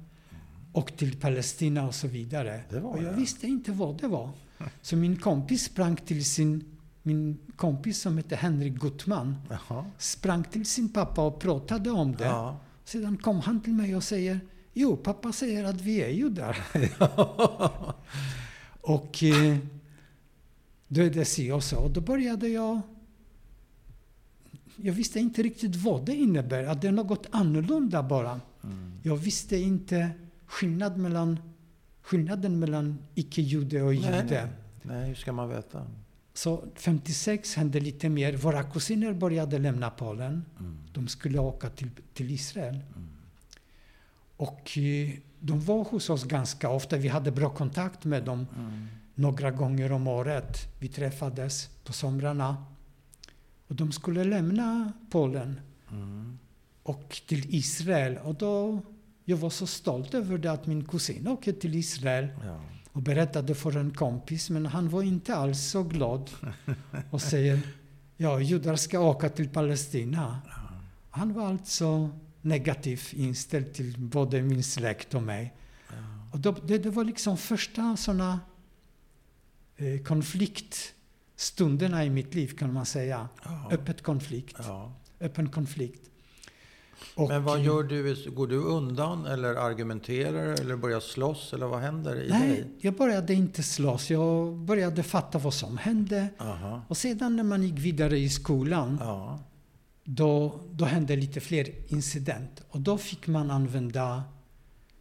[0.73, 2.63] och till Palestina och så vidare.
[2.83, 3.21] Och jag det.
[3.21, 4.31] visste inte vad det var.
[4.83, 6.65] Så min kompis sprang till sin,
[7.03, 9.37] min kompis som hette Henrik Gutman,
[9.99, 12.25] sprang till sin pappa och pratade om det.
[12.25, 12.61] Ja.
[12.85, 14.41] Sedan kom han till mig och säger,
[14.73, 16.59] jo, pappa säger att vi är judar.
[18.81, 19.57] och eh,
[20.89, 21.79] då är det si och så.
[21.79, 22.81] Och då började jag
[24.83, 28.41] jag visste inte riktigt vad det innebär, att det är något annorlunda bara.
[28.65, 28.93] Mm.
[29.03, 30.11] Jag visste inte
[30.47, 31.39] skillnad mellan,
[32.03, 34.23] skillnaden mellan icke-jude och Nej, jude.
[34.31, 34.47] nej.
[34.83, 35.87] nej, hur ska man veta?
[36.35, 38.37] Så 56 hände lite mer.
[38.37, 40.45] Våra kusiner började lämna Polen.
[40.61, 40.79] Mm.
[40.93, 42.75] De skulle åka till, till Israel.
[42.75, 43.09] Mm.
[44.37, 45.11] Och eh,
[45.41, 46.97] de var hos oss ganska ofta.
[46.97, 48.87] Vi hade bra kontakt med dem Mm.
[49.15, 50.59] några gånger om året.
[50.79, 52.65] Vi träffades på somrarna.
[53.69, 55.61] Och de skulle lämna Polen
[55.91, 56.39] Mm.
[56.83, 58.19] och till Israel.
[58.19, 58.81] Och då,
[59.25, 62.61] jag var så stolt över det att min kusin åkte till Israel Ja.
[62.93, 66.31] och berättade för en kompis, men han var inte alls så glad
[67.11, 67.61] och säger
[68.17, 70.39] ja, judar ska åka till Palestina.
[71.11, 72.11] Han var alltså
[72.41, 75.55] negativt inställd till både min släkt och mig.
[75.89, 75.95] Ja.
[76.33, 78.41] Och då, det, det var liksom första sådana
[79.77, 80.03] eh,
[81.43, 83.29] konfliktstunderna i mitt liv kan man säga.
[83.45, 83.69] Ja.
[83.73, 84.93] Öppet konflikt, Ja.
[85.21, 86.09] öppen konflikt.
[87.17, 88.31] Och, Men vad gör du?
[88.31, 92.67] Går du undan eller argumenterar eller börjar slåss eller vad händer i Nej, dig?
[92.81, 94.11] jag började inte slåss.
[94.11, 96.29] Jag började fatta vad som hände.
[96.39, 96.83] Aha.
[96.89, 99.39] Och sedan när man gick vidare i skolan, Ja.
[100.05, 102.63] då, då hände lite fler incident.
[102.71, 104.23] Och då fick man använda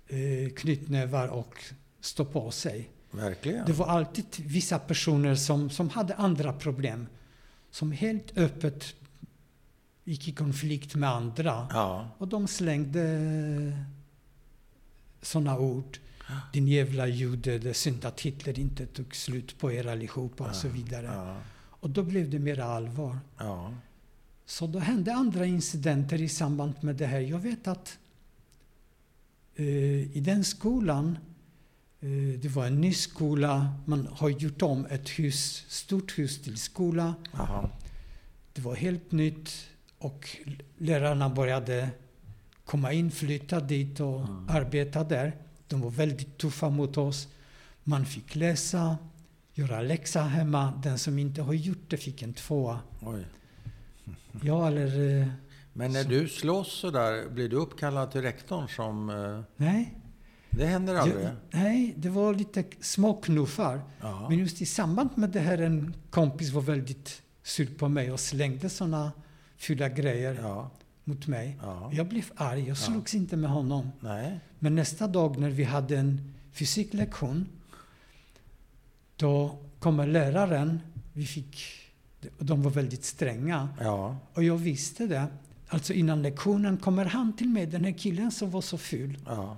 [0.08, 1.54] eh, knytnävar och
[2.02, 2.90] stå på sig.
[3.12, 3.66] Verkligen?
[3.66, 7.08] Det var alltid vissa personer som, som hade andra problem.
[7.72, 8.96] Som helt öppet
[10.04, 11.68] gick i konflikt med andra.
[11.70, 12.10] Ja.
[12.18, 13.78] Och de slängde
[15.22, 15.98] sådana ord.
[16.54, 20.56] Din jävla jude, det är synd att Hitler inte tog slut på er allihopa och
[20.56, 21.06] så vidare.
[21.06, 21.38] Ja.
[21.70, 23.20] Och då blev det mera allvar.
[23.38, 23.74] Ja.
[24.46, 27.20] Så då hände andra incidenter i samband med det här.
[27.20, 27.98] Jag vet att
[29.56, 29.66] eh,
[30.18, 31.18] i den skolan,
[32.42, 37.16] det var en ny skola, man har gjort om ett hus, stort hus till skola.
[37.34, 37.70] Jaha.
[38.54, 40.38] Det var helt nytt och
[40.78, 41.90] lärarna började
[42.66, 44.50] komma in, flytta dit och Mm.
[44.50, 45.36] arbeta där.
[45.68, 47.28] De var väldigt tuffa mot oss.
[47.84, 48.98] Man fick läsa,
[49.54, 50.74] göra läxa hemma.
[50.84, 52.80] Den som inte har gjort det fick en tvåa.
[53.02, 53.26] Oj.
[54.44, 55.20] Ja, eller...
[55.22, 55.28] eh,
[55.74, 59.10] Men när Så- du slåss så där, blir du uppkallad till rektorn som...
[59.10, 59.94] eh, Nej.
[60.52, 61.26] Det händer aldrig?
[61.26, 63.82] Jag, nej, det var lite små knuffar.
[64.02, 64.30] Ja.
[64.30, 68.20] Men just i samband med det här, en kompis var väldigt sur på mig och
[68.20, 69.12] slängde såna
[69.58, 70.38] fula grejer.
[70.42, 70.70] Ja.
[71.04, 71.58] mot mig.
[71.62, 71.90] Ja.
[71.94, 73.92] Jag blev arg, jag slogs inte med honom.
[74.00, 74.40] Nej.
[74.60, 77.48] Men nästa dag när vi hade en fysiklektion,
[79.16, 80.80] då kommer läraren,
[81.14, 81.64] vi fick,
[82.40, 84.18] de var väldigt stränga, Ja.
[84.34, 85.26] och jag visste det.
[85.68, 89.58] Alltså innan lektionen kommer han till mig, den här killen som var så ful, Ja.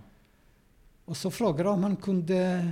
[1.05, 2.71] Och så frågade om han kunde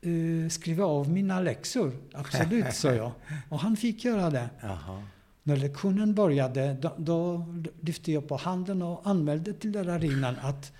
[0.00, 1.92] eh, skriva av mina läxor.
[2.14, 3.12] Absolut, sa jag.
[3.48, 4.50] Och han fick göra det.
[4.60, 5.02] Jaha.
[5.42, 7.46] När lektionen började, då, då
[7.80, 10.72] lyfte jag på handen och anmälde till lärarinnan att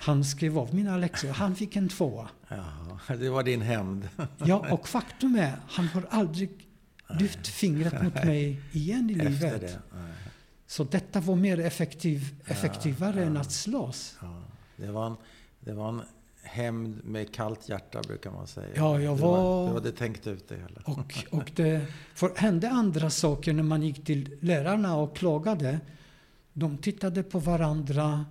[0.00, 1.28] han skrev av mina läxor.
[1.28, 2.28] Han fick en tvåa.
[2.48, 3.16] Jaha.
[3.18, 4.08] Det var din hämnd.
[4.44, 6.68] Ja, och faktum är, han har aldrig
[7.18, 9.60] lyft fingret mot mig igen i Efter livet.
[9.60, 9.78] det.
[10.66, 13.26] Så detta var mer effektiv, effektivare ja.
[13.26, 14.16] än att slåss.
[14.20, 14.42] Ja.
[14.76, 15.16] Det var en,
[15.60, 16.02] det var en
[16.52, 18.68] hämnd med kallt hjärta, brukar man säga.
[18.76, 20.80] Ja, jag Du, var- du hade tänkt ut det hela.
[20.84, 25.80] Och, och det för hände andra saker när man gick till lärarna och klagade.
[26.52, 28.24] De tittade på varandra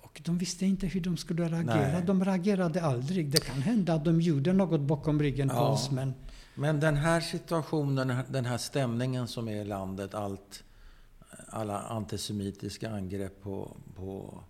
[0.00, 1.92] och de visste inte hur de skulle reagera.
[1.92, 2.02] Nej.
[2.06, 3.30] De reagerade aldrig.
[3.30, 5.68] Det kan hända att de gjorde något bakom ryggen på Ja.
[5.68, 6.14] oss, men
[6.54, 10.64] Men den här situationen, den här stämningen som är i landet, allt,
[11.48, 13.76] alla antisemitiska angrepp på...
[13.96, 14.40] på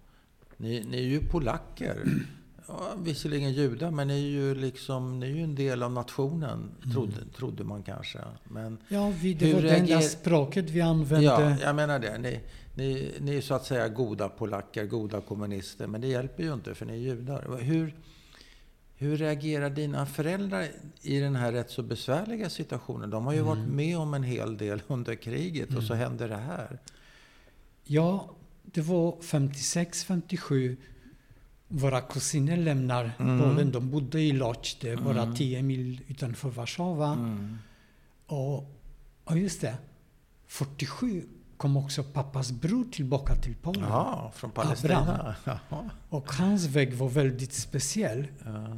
[0.57, 2.05] ni, ni är ju polacker.
[2.67, 6.71] Ja, visserligen judar, men ni är ju, liksom, ni är ju en del av nationen,
[6.93, 8.19] trodde, trodde man kanske.
[8.45, 11.25] Men, ja, vi, det var det enda språket vi använde.
[11.25, 12.19] ja, jag menar det.
[12.19, 12.41] Ni,
[12.75, 16.75] ni, ni är så att säga goda polacker, goda kommunister, men det hjälper ju inte
[16.75, 17.59] för ni är judar.
[17.61, 17.95] Hur,
[18.97, 20.69] hur reagerar dina föräldrar
[21.03, 23.11] i den här rätt så besvärliga situationen?
[23.11, 26.37] De har ju varit med om en hel del under kriget och så händer det
[26.37, 26.79] här.
[27.85, 28.31] Ja,
[28.63, 30.77] det var 56, 57.
[31.77, 33.41] Våra kusiner lämnar Mm.
[33.41, 33.73] Polen.
[33.73, 37.13] De bodde i Lodz, det är bara 10 mil utanför Warszawa.
[37.13, 37.59] Mm.
[38.27, 38.57] Och,
[39.25, 39.77] och just det,
[40.47, 41.25] 47
[41.57, 43.83] kom också pappas bror tillbaka till Polen.
[43.89, 45.35] Ja, från Palestina.
[45.45, 45.91] Jaha.
[46.09, 48.27] Och hans väg var väldigt speciell.
[48.45, 48.77] Ja.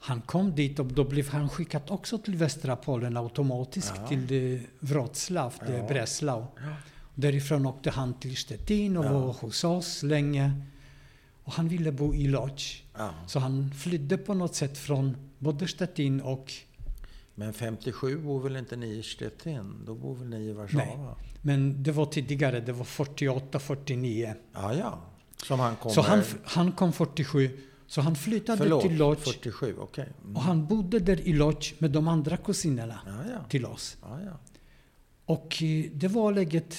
[0.00, 4.06] Han kom dit och då blev han skickad också till västra Polen automatiskt Ja.
[4.06, 5.86] till Wroclaw, Ja.
[5.88, 6.46] Breslau.
[7.14, 10.52] Därifrån åkte han till Stettin och var hos oss länge.
[11.48, 12.82] Och han ville bo i Lodz.
[12.96, 13.10] Ja.
[13.26, 16.52] Så han flydde på något sätt från både Stettin och...
[17.34, 19.74] Men 57 bor väl inte ni i Stettin?
[19.86, 21.16] Då bor väl ni i Warszawa?
[21.42, 24.34] Men det var tidigare, det var 48, 49.
[24.52, 24.98] Ja, ja.
[25.36, 25.94] Som han kommer...
[25.94, 27.58] Så han, han kom 47.
[27.86, 29.24] Så han flyttade Förlåt, till Lodz.
[29.24, 30.08] 47, okej.
[30.24, 30.36] Mm.
[30.36, 33.44] Och han bodde där i Lodz med de andra kusinerna Ja, ja.
[33.48, 33.96] till oss.
[34.02, 34.38] ja, ja.
[35.24, 36.76] Och eh, det var läget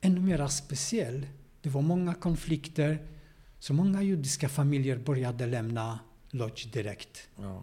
[0.00, 1.26] ännu mer speciellt.
[1.62, 2.98] Det var många konflikter.
[3.58, 5.98] Så många judiska familjer började lämna
[6.30, 7.28] Lodz direkt.
[7.36, 7.62] ja.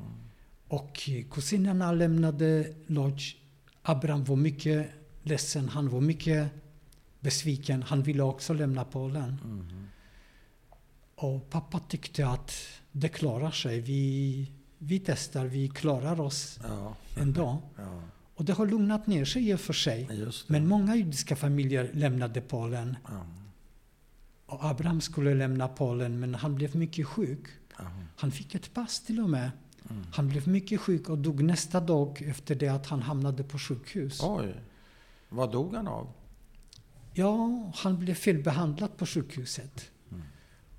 [0.68, 3.36] Och kusinerna lämnade Lodz.
[3.82, 4.90] Abraham var mycket
[5.24, 5.70] ledsen.
[5.70, 6.50] Han var mycket
[7.20, 7.84] besviken.
[7.84, 9.38] Han ville också lämna Polen.
[9.44, 9.88] Mhm.
[11.16, 12.52] Och pappa tyckte att
[12.92, 13.80] det klarar sig.
[13.80, 16.96] Vi, vi testar, vi klarar oss ja.
[17.18, 17.62] ändå.
[17.78, 18.02] ja.
[18.36, 20.10] Och det har lugnat ner sig i och för sig.
[20.48, 22.98] Men många judiska familjer lämnade Polen.
[23.08, 23.26] Ja.
[24.46, 27.48] Och Abraham skulle lämna Polen, men han blev mycket sjuk.
[27.78, 27.84] Ja.
[28.16, 29.52] Han fick ett pass till och med.
[29.90, 30.04] Mm.
[30.14, 34.20] Han blev mycket sjuk och dog nästa dag efter det att han hamnade på sjukhus.
[34.24, 34.56] Oj.
[35.30, 36.10] Vad dog han av?
[37.14, 39.92] Ja, han blev felbehandlad på sjukhuset.
[40.12, 40.24] Mm.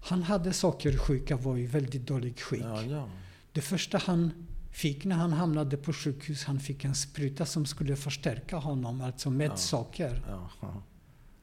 [0.04, 2.62] Han hade sockersjuka, var i väldigt dålig skick.
[2.62, 3.08] Ja, ja.
[3.52, 7.96] Det första han fick när han hamnade på sjukhus, han fick en spruta som skulle
[7.96, 9.56] förstärka honom, alltså med Ja.
[9.56, 10.22] socker.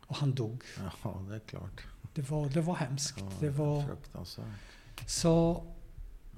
[0.08, 0.64] Och han dog.
[1.04, 1.84] ja, det är klart.
[2.14, 3.16] Det var, det var hemskt.
[3.20, 3.84] Ja, Det var,
[5.08, 5.64] så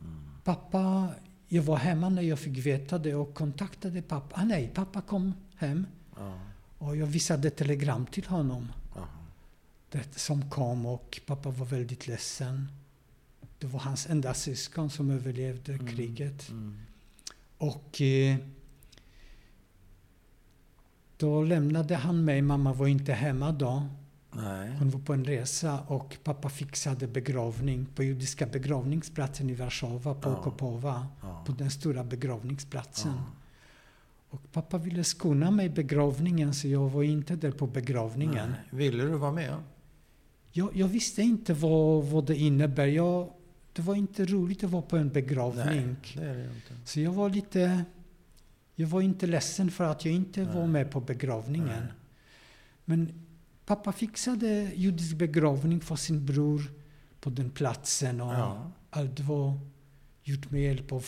[0.02, 0.24] Mm.
[0.44, 1.10] pappa,
[1.48, 4.42] jag var hemma när jag fick veta det och kontaktade pappa.
[4.42, 6.40] Ah, nej, pappa kom hem Ja,
[6.78, 8.72] och jag visade telegram till honom.
[8.96, 9.08] ja.
[9.92, 12.72] Det som kom och pappa var väldigt ledsen.
[13.60, 15.88] Det var hans enda syskon som överlevde Mm.
[15.88, 16.50] kriget.
[16.50, 16.78] Mm.
[17.58, 18.36] Och eh,
[21.18, 22.42] då lämnade han mig.
[22.42, 23.88] Mamma var inte hemma då.
[24.36, 24.72] Nej.
[24.80, 30.30] Hon var på en resa och pappa fixade begravning på judiska begravningsplatsen i Warszawa, på
[30.30, 30.44] Ja.
[30.44, 31.44] Kopowa, Ja.
[31.46, 33.12] på den stora begravningsplatsen.
[33.16, 33.24] Ja.
[34.30, 38.50] Och pappa ville skona mig begravningen så jag var inte där på begravningen.
[38.50, 38.60] Nej.
[38.70, 39.56] Ville du vara med?
[40.52, 42.86] Jag, jag visste inte vad, vad det innebär.
[42.86, 43.30] Jag,
[43.74, 45.96] det var inte roligt att vara på en begravning.
[46.16, 46.52] Nej, det det.
[46.86, 47.84] Så jag var lite...
[48.78, 50.68] Jag var inte ledsen för att jag inte var Nej.
[50.68, 51.84] med på begravningen.
[52.86, 53.25] Men
[53.66, 56.72] pappa fixade judisk begravning för sin bror
[57.20, 58.22] på den platsen.
[58.22, 58.72] Och Ja.
[58.90, 59.60] Allt var
[60.24, 61.06] gjort med hjälp av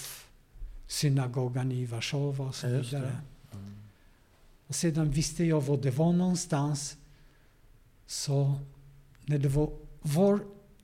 [0.88, 3.18] synagogan i Warszawa och så vidare.
[3.52, 3.76] Mm.
[4.68, 6.98] Och sedan visste jag var det var någonstans.
[8.06, 8.60] Så
[9.26, 10.40] när det var vår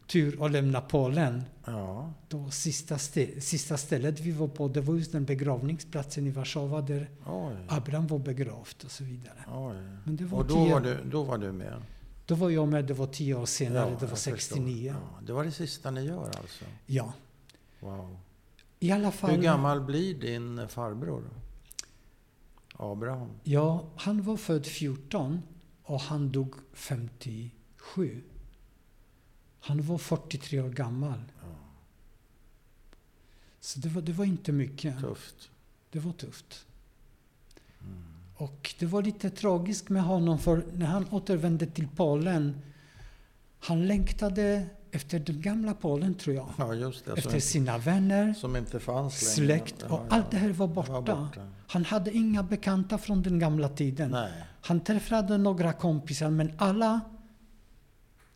[0.08, 2.14] tur att lämna Polen, Ja.
[2.28, 6.82] då sista, stä- sista stället vi var på, det var just den begravningsplatsen i Warszawa
[6.82, 7.56] där Oj.
[7.68, 9.44] Abraham var begravd och så vidare.
[9.48, 9.76] Oj.
[10.04, 11.82] Men det var Och då tio, var, du, då var du med?
[12.26, 14.90] då var jag med, det var tio år senare, Ja, det var jag 69.
[14.92, 15.02] förstår.
[15.20, 16.66] Ja, det var det sista ni gör alltså?
[16.86, 17.14] Ja.
[17.80, 18.18] Wow.
[18.80, 19.32] I alla fall.
[19.32, 21.24] Hur gammal blir din farbror?
[22.76, 23.30] Abraham?
[23.44, 25.42] Ja, han var född 14
[25.84, 28.22] och han dog 57.
[29.66, 31.20] Han var 43 år gammal.
[33.60, 35.00] Så det var, det var inte mycket.
[35.00, 35.50] Tufft.
[35.92, 36.66] Det var tufft.
[38.36, 42.62] Och det var lite tragiskt med honom för när han återvände till Polen,
[43.60, 46.50] han längtade efter den gamla Polen tror jag.
[46.58, 46.66] Ja,
[47.06, 47.12] det.
[47.18, 49.60] Efter sina vänner, som inte fanns längre.
[49.60, 51.30] släkt och allt det här var borta.
[51.68, 54.12] Han hade inga bekanta från den gamla tiden.
[54.12, 54.32] Nej.
[54.62, 57.02] Han träffade några kompisar men alla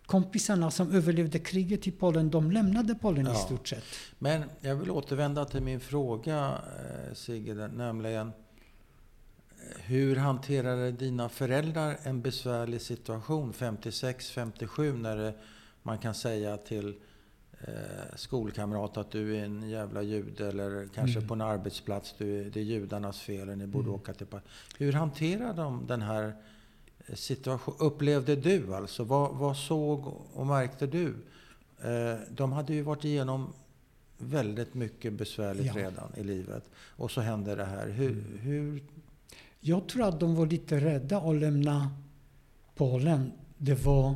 [0.08, 3.36] kompisarna som överlevde kriget i Polen, de lämnade Polen i Ja.
[3.36, 3.84] stort sett.
[4.20, 6.62] Men jag vill återvända till min fråga,
[7.08, 15.34] eh, Sigge, nämligen eh, hur hanterade dina föräldrar en besvärlig situation 56-57 när det,
[15.84, 16.96] man kan säga till
[17.62, 17.74] eh,
[18.16, 21.28] skolkamrat att du är en jävla jude eller kanske Mm.
[21.28, 23.96] på en arbetsplats, du det är judarnas fel och ni borde Mm.
[23.96, 24.28] åka till
[24.78, 26.34] Hur hanterade de den här
[27.14, 27.80] situationen?
[27.80, 29.04] Upplevde du alltså?
[29.04, 31.08] Vad, vad såg och märkte du?
[31.84, 33.54] Eh, de hade ju varit igenom
[34.18, 35.74] väldigt mycket besvärligt Ja.
[35.76, 36.64] redan i livet.
[36.78, 37.88] Och så hände det här.
[37.90, 38.38] Hur, Mm.
[38.40, 38.84] hur
[39.60, 41.90] Jag tror att de var lite rädda att lämna
[42.76, 43.32] Polen.
[43.58, 44.14] Det var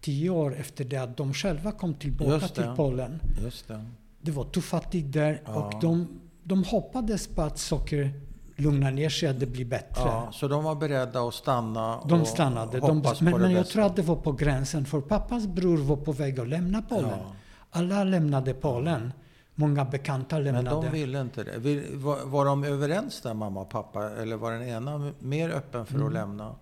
[0.00, 3.20] tio år efter det att de själva kom tillbaka till Polen.
[3.42, 3.84] Just det.
[4.20, 5.54] Det var tuffa tider Ja.
[5.54, 6.08] och de,
[6.42, 8.10] de hoppades på att saker
[8.56, 10.02] lugnar ner sig, att det blir bättre.
[10.04, 12.80] Ja, så de var beredda att stanna De och stannade.
[12.80, 13.72] De, men men jag bästa.
[13.72, 17.10] tror att det var på gränsen, för pappas bror var på väg att lämna Polen.
[17.10, 17.32] Ja.
[17.70, 19.12] Alla lämnade Polen.
[19.54, 20.86] Många bekanta Men lämnade.
[20.86, 21.58] de ville inte det.
[21.96, 24.10] Var, var de överens där, mamma och pappa?
[24.10, 26.12] Eller var den ena mer öppen för att Mm.
[26.12, 26.54] lämna?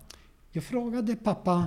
[0.51, 1.65] Jag frågade pappa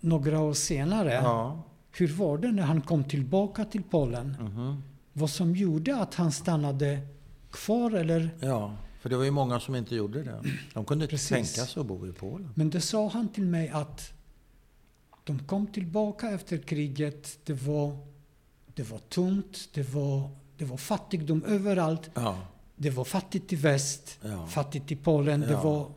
[0.00, 1.62] några år senare, Ja.
[1.98, 4.36] hur var det när han kom tillbaka till Polen?
[4.40, 4.82] Mhm.
[5.12, 6.98] Vad som gjorde att han stannade
[7.50, 8.30] kvar eller...
[8.40, 8.70] ja.
[9.00, 10.42] För det var ju många som inte gjorde det.
[10.74, 11.28] De kunde inte Precis.
[11.28, 12.50] tänka sig att bo i Polen.
[12.54, 14.12] Men det sa han till mig att
[15.24, 17.38] de kom tillbaka efter kriget.
[17.44, 17.98] Det var,
[18.74, 22.10] det var tomt, det var, det var fattigdom överallt.
[22.14, 22.38] Ja.
[22.76, 24.46] Det var fattigt i väst, Ja.
[24.46, 25.40] fattigt i Polen.
[25.40, 25.62] Det Ja.
[25.62, 25.92] var,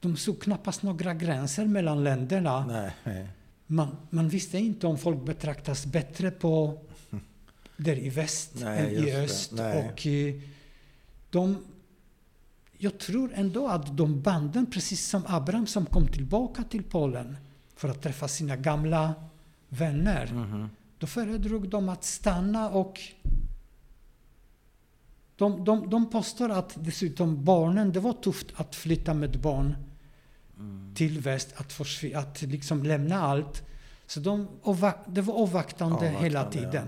[0.00, 2.66] de såg knappast några gränser mellan länderna.
[2.66, 2.90] Nej.
[3.04, 3.28] nej.
[3.66, 6.78] Man, man visste inte om folk betraktas bättre på
[7.76, 9.16] där i väst Nej, än i det.
[9.24, 9.52] öst.
[9.52, 10.34] Och eh,
[11.30, 11.64] de,
[12.78, 17.36] jag tror ändå att de banden, precis som Abraham som kom tillbaka till Polen
[17.76, 19.14] för att träffa sina gamla
[19.68, 20.32] vänner.
[20.32, 20.68] Mhm.
[20.98, 23.00] Då föredrog de att stanna och
[25.36, 29.74] de, de, de påstår att dessutom barnen, det var tufft att flytta med barn
[30.58, 30.94] Mm.
[30.94, 31.80] till väst, att,
[32.14, 33.62] att liksom lämna allt.
[34.06, 34.48] Så de,
[35.06, 36.82] det var avvaktande, Avvaktande, hela ja.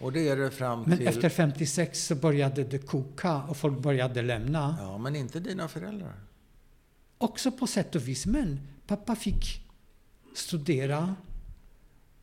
[0.00, 1.06] Och det är det fram Men till...
[1.06, 4.76] efter 56 så började det koka och folk började lämna.
[4.80, 6.20] Ja, men inte dina föräldrar.
[7.18, 8.26] Också på sätt och vis.
[8.26, 9.60] Men pappa fick
[10.34, 11.14] studera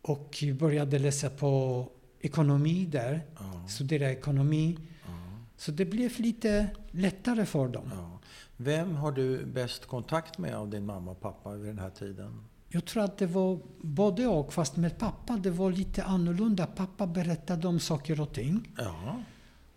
[0.01, 3.25] och började läsa på ekonomi där.
[3.39, 3.67] Ja.
[3.67, 4.77] Studera ekonomi.
[5.05, 5.11] Ja.
[5.57, 7.91] Så det blev lite lättare för dem.
[7.95, 8.19] Ja.
[8.57, 12.45] Vem har du bäst kontakt med av din mamma och pappa vid den här tiden?
[12.75, 16.65] Jag tror att det var både och, fast med pappa det var lite annorlunda.
[16.65, 18.69] Pappa berättade om saker och ting.
[18.77, 19.17] Ja,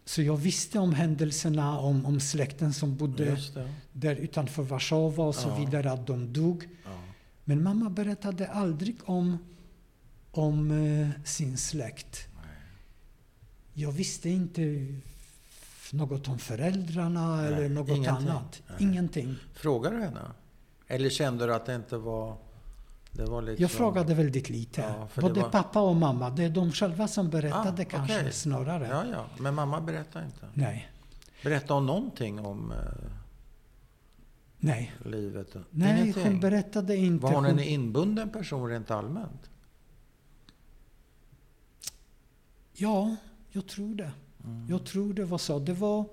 [0.05, 3.37] Så jag visste om händelserna, om, om släkten som bodde
[3.93, 5.57] där utanför Warszawa och så Ja.
[5.65, 6.69] vidare, att de dog.
[6.85, 6.91] Ja.
[7.45, 9.39] Men mamma berättade aldrig om,
[10.31, 12.29] om eh, sin släkt.
[13.75, 14.87] Jag visste inte
[15.93, 18.29] något om föräldrarna Nej, eller något ingenting.
[18.29, 18.63] annat.
[18.69, 18.77] Nej.
[18.81, 19.37] Ingenting.
[19.55, 20.21] Frågar du henne?
[20.87, 22.37] Eller kände du att det inte var...
[23.19, 23.57] Liksom...
[23.59, 24.81] Jag frågade väldigt lite.
[24.81, 26.31] Ja, Både var- pappa och mamma.
[26.31, 28.33] Det är de själva som berättade Ah, kanske okej.
[28.33, 28.87] snarare.
[28.89, 29.27] Ja, ja.
[29.43, 30.49] Men mamma berättade inte.
[30.55, 30.91] Nej.
[31.43, 32.79] Berätta om någonting om eh,
[34.59, 34.93] Nej.
[35.05, 35.57] livet?
[35.71, 36.23] Nej, Ingenting.
[36.25, 37.23] hon berättade inte.
[37.23, 39.51] Var hon Hon- en inbunden person rent allmänt?
[42.73, 43.17] Ja,
[43.51, 44.11] jag tror det.
[44.45, 44.67] Mm.
[44.71, 45.59] Jag tror det var så.
[45.59, 46.05] Det var,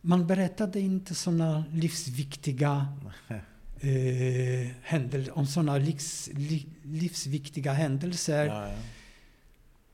[0.00, 2.86] man berättade inte sådana livsviktiga
[3.80, 8.74] eh, händelser, om sådana livs, li, livsviktiga händelser, Ja, ja.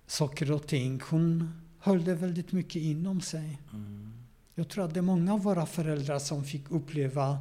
[0.06, 1.00] saker och ting.
[1.10, 3.58] Hon höll det väldigt mycket inom sig.
[3.72, 4.12] Mm.
[4.54, 7.38] Jag tror att det är många av våra föräldrar som fick uppleva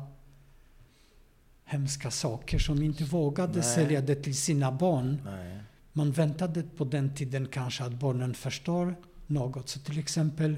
[1.65, 3.63] hemska saker som inte vågade Nej.
[3.75, 5.21] sälja det till sina barn.
[5.25, 5.59] Nej.
[5.93, 8.95] Man väntade på den tiden kanske att barnen förstår
[9.27, 9.69] något.
[9.69, 10.55] Så till exempel,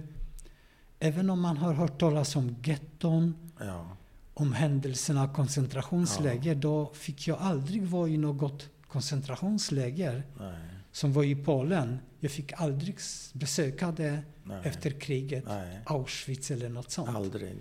[1.00, 3.98] även om man har hört talas om getton, Ja.
[4.38, 10.58] Om händelserna koncentrationsläger, då fick jag aldrig vara i något koncentrationsläger Nej.
[10.92, 12.00] som var i Polen.
[12.20, 12.98] Jag fick aldrig
[13.34, 14.62] besöka det Nej.
[14.64, 15.80] efter kriget, Nej.
[15.86, 17.10] Auschwitz eller något sånt.
[17.10, 17.58] Aldrig.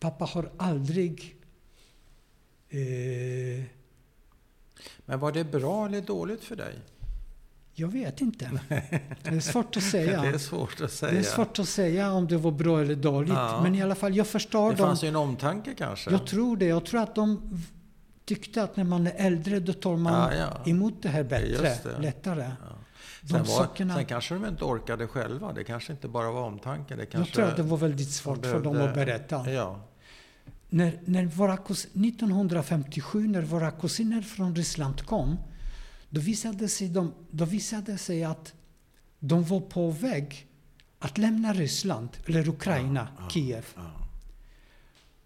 [0.00, 1.36] Pappa har aldrig
[2.68, 3.64] eh,
[5.06, 6.74] Men var det bra eller dåligt för dig?
[7.76, 8.50] Jag vet inte.
[9.22, 10.22] Det är svårt att säga.
[10.22, 11.12] Det är svårt att säga.
[11.12, 13.32] Det är svårt att säga om det var bra eller dåligt.
[13.32, 13.60] Ja.
[13.62, 14.86] Men i alla fall, jag förstår Det dem.
[14.86, 16.10] fanns ju en omtanke kanske?
[16.10, 16.66] Jag tror det.
[16.66, 17.40] Jag tror att de
[18.24, 20.70] tyckte att när man är äldre då tar man Ja, ja.
[20.70, 21.98] emot det här bättre, det.
[22.02, 22.50] lättare.
[23.30, 25.52] Sen, var, sen kanske de inte orkade själva.
[25.52, 26.96] Det kanske inte bara var omtanke.
[26.96, 29.50] Det jag tror att det var väldigt svårt de för dem behövde- att berätta.
[29.52, 29.80] Ja.
[30.68, 35.36] När, när våra kus, 1957, när våra kusiner från Ryssland kom,
[36.14, 38.54] då visade, sig de, då visade sig att
[39.18, 40.46] de var på väg
[40.98, 43.66] att lämna Ryssland, eller Ukraina, Ja, ja, Kiev.
[43.76, 43.90] Ja.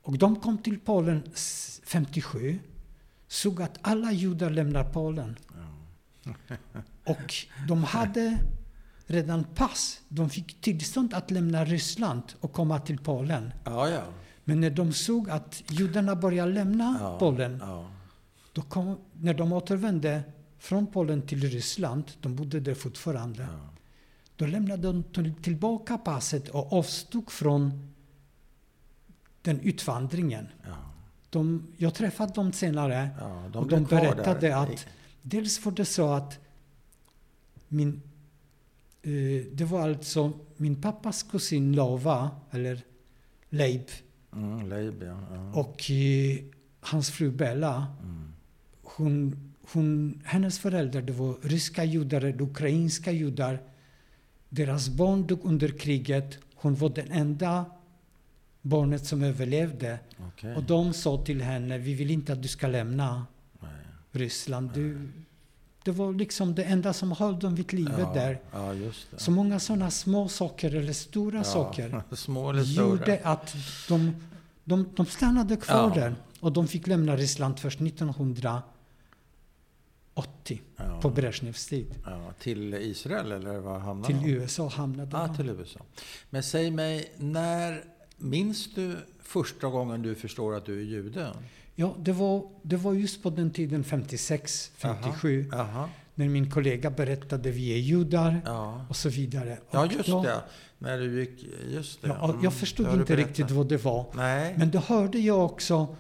[0.02, 2.58] Och de kom till Polen s- 57,
[3.28, 5.38] såg att alla judar lämnar Polen.
[7.04, 7.34] Och
[7.68, 8.38] de hade
[9.06, 10.00] redan pass.
[10.08, 13.52] De fick tillstånd att lämna Ryssland och komma till Polen.
[13.64, 14.02] Ja, ja.
[14.44, 17.18] Men när de såg att judarna började lämna ja.
[17.18, 17.62] Polen,
[18.52, 20.22] då kom, när de återvände
[20.58, 23.68] från Polen till Ryssland, de bodde där fortfarande, Ja.
[24.36, 27.92] då lämnade de till- tillbaka passet och avstod från
[29.42, 30.48] den utvandringen.
[30.66, 30.76] Ja.
[31.30, 34.56] De, jag träffade dem senare Ja, och blev de berättade där.
[34.56, 34.86] att
[35.22, 36.38] dels var det så att
[37.68, 38.02] min,
[39.02, 42.80] eh, det var alltså min pappas kusin Lova, eller
[43.50, 43.82] Leib,
[44.32, 45.52] Mm, Leib, ja.
[45.54, 46.38] och eh,
[46.80, 47.86] hans fru Bella.
[48.02, 48.32] Mm.
[48.82, 53.60] Hon, hon, hennes föräldrar det var ryska judar, eller ukrainska judar.
[54.48, 56.38] Deras barn dog under kriget.
[56.54, 57.64] Hon var den enda
[58.62, 59.98] barnet som överlevde.
[60.28, 60.56] Okej.
[60.56, 63.26] Och de sa till henne, vi vill inte att du ska lämna
[63.60, 63.70] Nej.
[64.12, 64.70] Ryssland.
[64.74, 65.08] Du,
[65.84, 68.14] det var liksom det enda som höll dem vid livet ja.
[68.14, 68.40] där.
[68.52, 68.74] Ja.
[69.16, 71.44] Så många sådana små saker eller stora ja.
[71.44, 72.86] saker Små eller stora.
[72.88, 73.56] gjorde att
[73.88, 74.14] de,
[74.64, 76.14] de, de stannade kvar där.
[76.40, 77.80] Och de fick lämna Ryssland först
[80.22, 81.00] 1980 ja.
[81.00, 81.94] på Brezjnevs tid.
[82.04, 82.32] ja.
[82.38, 84.30] Till Israel eller vad hamnade Till de?
[84.30, 85.36] USA hamnade Ja, de.
[85.36, 85.80] till USA.
[86.30, 87.84] Men säg mig, när
[88.16, 91.32] minns du första gången du förstår att du är jude?
[91.74, 95.88] Ja, det var, det var just på den tiden, 56, 57, Jaha.
[96.14, 98.86] när min kollega berättade vi är judar Ja.
[98.88, 99.58] och så vidare.
[99.70, 100.40] ja, Och just då- det.
[100.80, 101.44] När du gick...
[101.68, 102.08] Just det.
[102.08, 104.06] Ja, Mm, jag det förstod inte riktigt vad det var.
[104.14, 104.54] Nej.
[104.58, 105.96] Men då hörde jag också,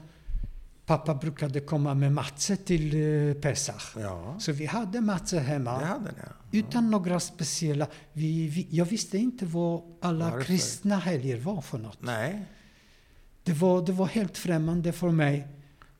[0.88, 2.94] pappa brukade komma med matse till
[3.28, 3.96] eh, Pesach.
[3.96, 5.78] Ja, Så vi hade matse hemma.
[5.78, 6.10] det hade
[6.50, 6.58] ni.
[6.58, 7.86] Utan några speciella...
[8.12, 10.44] Vi, vi, jag visste inte vad alla Varför?
[10.46, 11.98] kristna helger var för något.
[12.02, 12.44] Nej.
[13.42, 15.48] Det var, det var helt främmande för mig.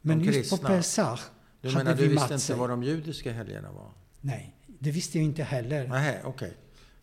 [0.00, 0.56] Men just på.
[0.66, 1.20] Pesach
[1.60, 2.52] Du hade menar, du vi visste matse.
[2.52, 3.90] inte vad de judiska helgerna var?
[4.20, 5.88] Nej, det visste jag inte heller.
[5.88, 6.56] Nej, okej.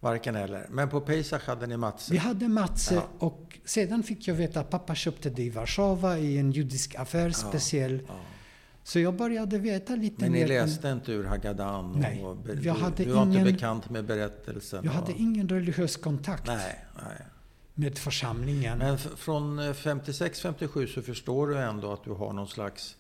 [0.06, 0.68] Varken eller.
[0.70, 2.12] Men på Pesach hade ni matse?
[2.14, 3.02] Vi hade matse Ja.
[3.20, 7.30] och sedan fick jag veta att pappa köpte det i Warszawa i en judisk affär
[7.30, 8.00] speciell.
[8.08, 8.14] Ja.
[8.84, 10.48] Så jag började veta lite Men ni mer.
[10.48, 11.92] läste inte ur Haggadan?
[12.00, 14.86] Nej, Och be, jag du, hade du var inte ingen- bekant med berättelsen?
[14.86, 17.26] Jag hade och, ingen religiös kontakt Nej, nej.
[17.74, 18.78] med församlingen.
[18.78, 22.96] Men från 56-57 så förstår du ändå att du har någon slags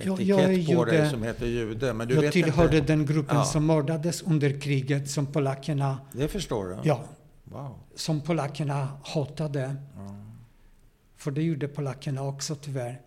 [0.00, 1.10] etikett jag är på dig jude.
[1.10, 1.92] som heter jude.
[1.94, 2.92] Men du jag vet tillhörde inte.
[2.92, 3.44] den gruppen Ja.
[3.44, 6.78] som mördades under kriget som polackerna, Det förstår du?
[6.84, 7.04] ja,
[7.44, 7.74] Wow.
[7.94, 9.76] som polackerna hatade.
[9.96, 10.14] Ja.
[11.16, 13.00] För det gjorde polackerna också tyvärr.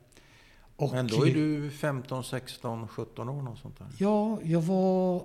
[0.76, 3.88] Och, Men då är du 15, 16, 17 år något sånt där?
[3.98, 5.24] Ja, jag var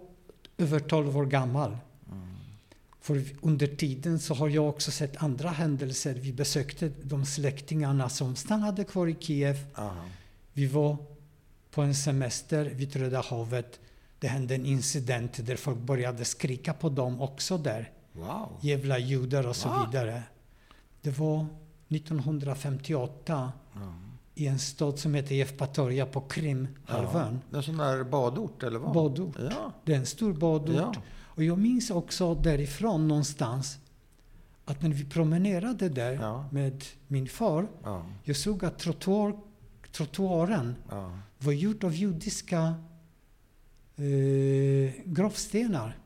[0.58, 1.70] över 12 år gammal.
[2.12, 2.26] Mm.
[3.00, 6.14] För under tiden så har jag också sett andra händelser.
[6.14, 9.56] Vi besökte de släktingarna som stannade kvar i Kiev.
[9.74, 9.94] Aha.
[10.52, 10.96] Vi var
[11.77, 13.81] på en semester vid Röda havet.
[14.18, 17.91] Det hände en incident där folk började skrika på dem också där.
[18.12, 18.59] Wow.
[18.61, 19.87] Jävla judar och så Va?
[19.91, 20.22] vidare.
[21.03, 21.47] Det var
[21.89, 23.81] 1958 Ja.
[24.35, 27.41] i en stad som heter Jevpatoria på Krimhalvön.
[27.51, 27.57] Ja.
[27.57, 28.93] En sån där badort eller vad?
[28.95, 29.37] Badort.
[29.39, 29.72] Ja.
[29.85, 30.77] Det är en stor badort.
[30.77, 30.95] ja.
[31.24, 33.79] Och jag minns också därifrån någonstans
[34.64, 36.45] att när vi promenerade där Ja.
[36.51, 38.07] med min far, Ja.
[38.24, 39.37] jag såg att trottoar,
[39.93, 41.11] trottoaren ja.
[41.39, 42.74] Var gjord av judiska
[43.97, 45.99] eh, gravstenar.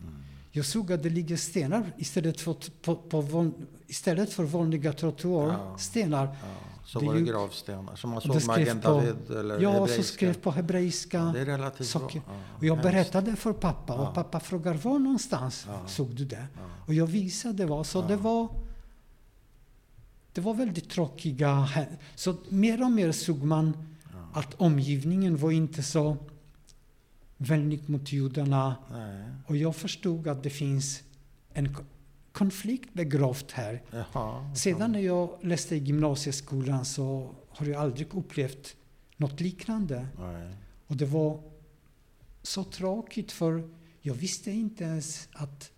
[0.00, 0.14] Mm.
[0.52, 6.26] Jag såg att det ligger stenar istället för, på, på, van- istället för vanliga trottoarstenar.
[6.26, 6.32] Ja.
[6.86, 7.96] Så Det var det gravstenar.
[7.96, 10.02] Som man såg Magen på- David eller Ja, och så hebreiska.
[10.14, 11.22] skrev på hebreiska.
[11.36, 12.22] Relativt saker.
[12.26, 12.90] Ja, Och jag hemskt.
[12.90, 14.08] berättade för pappa Ja.
[14.08, 15.80] och pappa frågar var någonstans Ja.
[15.86, 16.46] såg du det?
[16.56, 16.60] Ja.
[16.86, 17.84] Och jag visade var.
[17.84, 18.06] Så Ja.
[18.08, 18.48] det var
[20.32, 21.68] det var väldigt tråkiga
[22.14, 23.82] Så mer och mer såg man Ja.
[24.32, 26.16] Att omgivningen var inte så
[27.36, 28.76] vänlig mot judarna.
[28.90, 29.24] Nej.
[29.46, 31.02] Och jag förstod att det finns
[31.52, 31.82] en ko-
[32.32, 33.82] konflikt begravd här.
[33.90, 38.76] Jaha, Sedan när jag läste i gymnasieskolan så har jag aldrig upplevt
[39.16, 40.06] något liknande.
[40.18, 40.52] Nej.
[40.86, 41.40] Och det var
[42.42, 43.68] så tråkigt för
[44.00, 45.70] jag visste inte ens att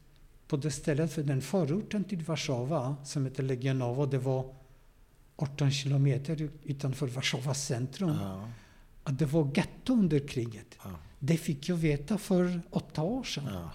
[0.49, 4.55] på det stället, för den förorten till Warszawa som heter Legionowo, det var
[5.43, 8.49] 18 kilometer utanför Warszawas centrum, Ja.
[9.05, 10.77] att det var getto under kriget.
[10.85, 10.91] Ja.
[11.19, 13.45] Det fick jag veta för åtta år sedan.
[13.53, 13.71] Ja.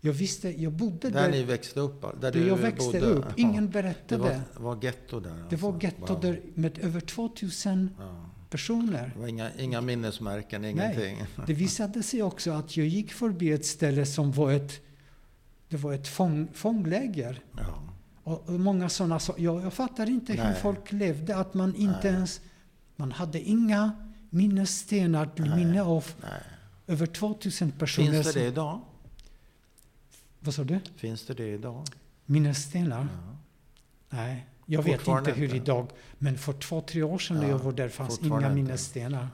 [0.00, 2.04] Jag visste, jag bodde Där där, ni växte upp?
[2.20, 3.00] Där där jag växte bodde.
[3.06, 3.24] upp.
[3.36, 4.42] Ingen Det berättade.
[4.56, 5.44] var, var getto där?
[5.50, 5.86] Det var alltså.
[5.86, 6.20] getto Wow.
[6.20, 8.30] där med över 2000 Ja.
[8.50, 9.10] personer.
[9.14, 11.24] Det var inga, inga minnesmärken, ingenting?
[11.46, 14.80] Det visade sig också att jag gick förbi ett ställe som var ett,
[15.68, 17.40] det var ett fång, fångläger.
[17.56, 17.82] Ja.
[18.28, 20.60] Och, många sådana så, jag, jag fattar inte hur Nej.
[20.62, 22.12] folk levde, att man inte Nej.
[22.12, 22.40] ens...
[22.96, 23.92] Man hade inga
[24.30, 25.56] minnesstenar till Nej.
[25.64, 26.30] minne av Nej.
[26.86, 28.12] över 2000 personer.
[28.12, 28.80] Finns det det idag?
[30.40, 30.80] Vad sa du?
[30.96, 31.86] Finns det det idag?
[32.26, 33.00] Minnesstenar?
[33.00, 33.36] Ja.
[34.10, 35.56] Nej, jag vet inte hur inte.
[35.56, 35.86] idag.
[36.18, 39.28] Men för två, tre år sedan när Ja, jag var där fanns inga minnesstenar.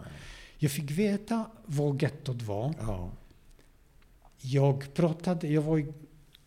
[0.59, 2.75] Jag fick veta var gettot var.
[2.81, 3.11] Ja.
[4.39, 5.93] Jag pratade, jag var i,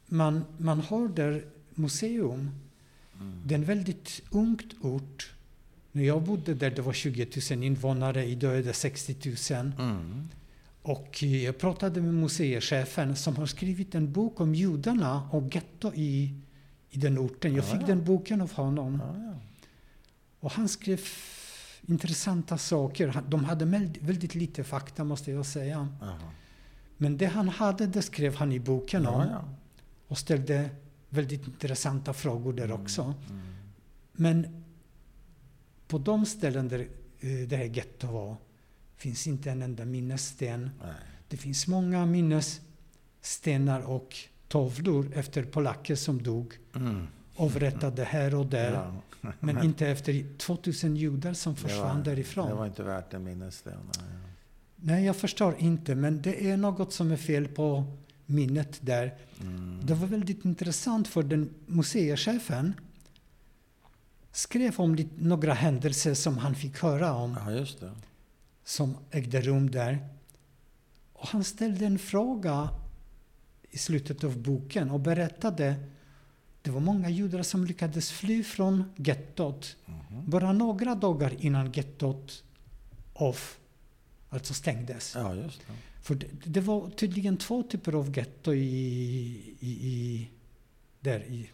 [0.05, 1.45] man, man har där
[1.77, 2.51] museum.
[3.19, 3.41] Mm.
[3.45, 5.33] Det är en väldigt ungt ort.
[5.91, 9.71] När jag bodde där det var 20 000 invånare, idag är det 60 000.
[9.79, 10.27] Mm.
[10.81, 16.33] Och jag pratade med museichefen som har skrivit en bok om judarna och getto i,
[16.89, 17.55] i den orten.
[17.55, 17.87] Jag Ja, fick ja.
[17.87, 19.01] den boken av honom.
[19.05, 19.39] Ja, ja.
[20.39, 21.01] Och han skrev
[21.87, 23.21] intressanta saker.
[23.27, 23.65] De hade
[24.01, 25.87] väldigt, lite fakta måste jag säga.
[26.01, 26.19] Jaha.
[26.97, 29.21] Men det han hade det skrev han i boken om.
[29.21, 29.43] Ja.
[30.07, 30.69] och ställde
[31.09, 33.01] väldigt intressanta frågor där Mm, också.
[33.01, 33.41] mm.
[34.13, 34.63] Men
[35.87, 36.79] på de ställen där
[37.19, 38.35] eh, det här getto var
[38.97, 40.69] finns inte en enda minnessten.
[40.83, 40.93] Nej.
[41.27, 44.15] Det finns många minnesstenar och
[44.47, 47.07] tavlor efter polacker som dog Mm.
[47.35, 48.71] avrättade här och där.
[48.73, 49.31] Ja.
[49.39, 52.49] Men inte efter 2000 judar som Det försvann var- därifrån.
[52.49, 53.73] Det var inte värt en minnessten.
[53.99, 54.19] nej.
[54.75, 57.83] Nej, jag förstår inte, men det är något som är fel på
[58.27, 59.15] minnet där.
[59.41, 59.79] Mm.
[59.83, 62.73] Det var väldigt intressant för den museichefen
[64.31, 67.37] skrev om några händelser som han fick höra om
[67.81, 67.89] Ja,
[68.63, 70.07] som ägde rum där.
[71.13, 72.69] Och han ställde en fråga
[73.69, 75.75] i slutet av boken och berättade
[76.61, 80.29] det var många judar som lyckades fly från gettot Mhm.
[80.29, 82.43] bara några dagar innan gettot
[83.13, 83.37] av,
[84.29, 85.13] alltså stängdes.
[85.15, 85.73] Ja, just det.
[86.01, 90.29] För det, det var tydligen två typer av getto i, i, i,
[90.99, 91.49] där i,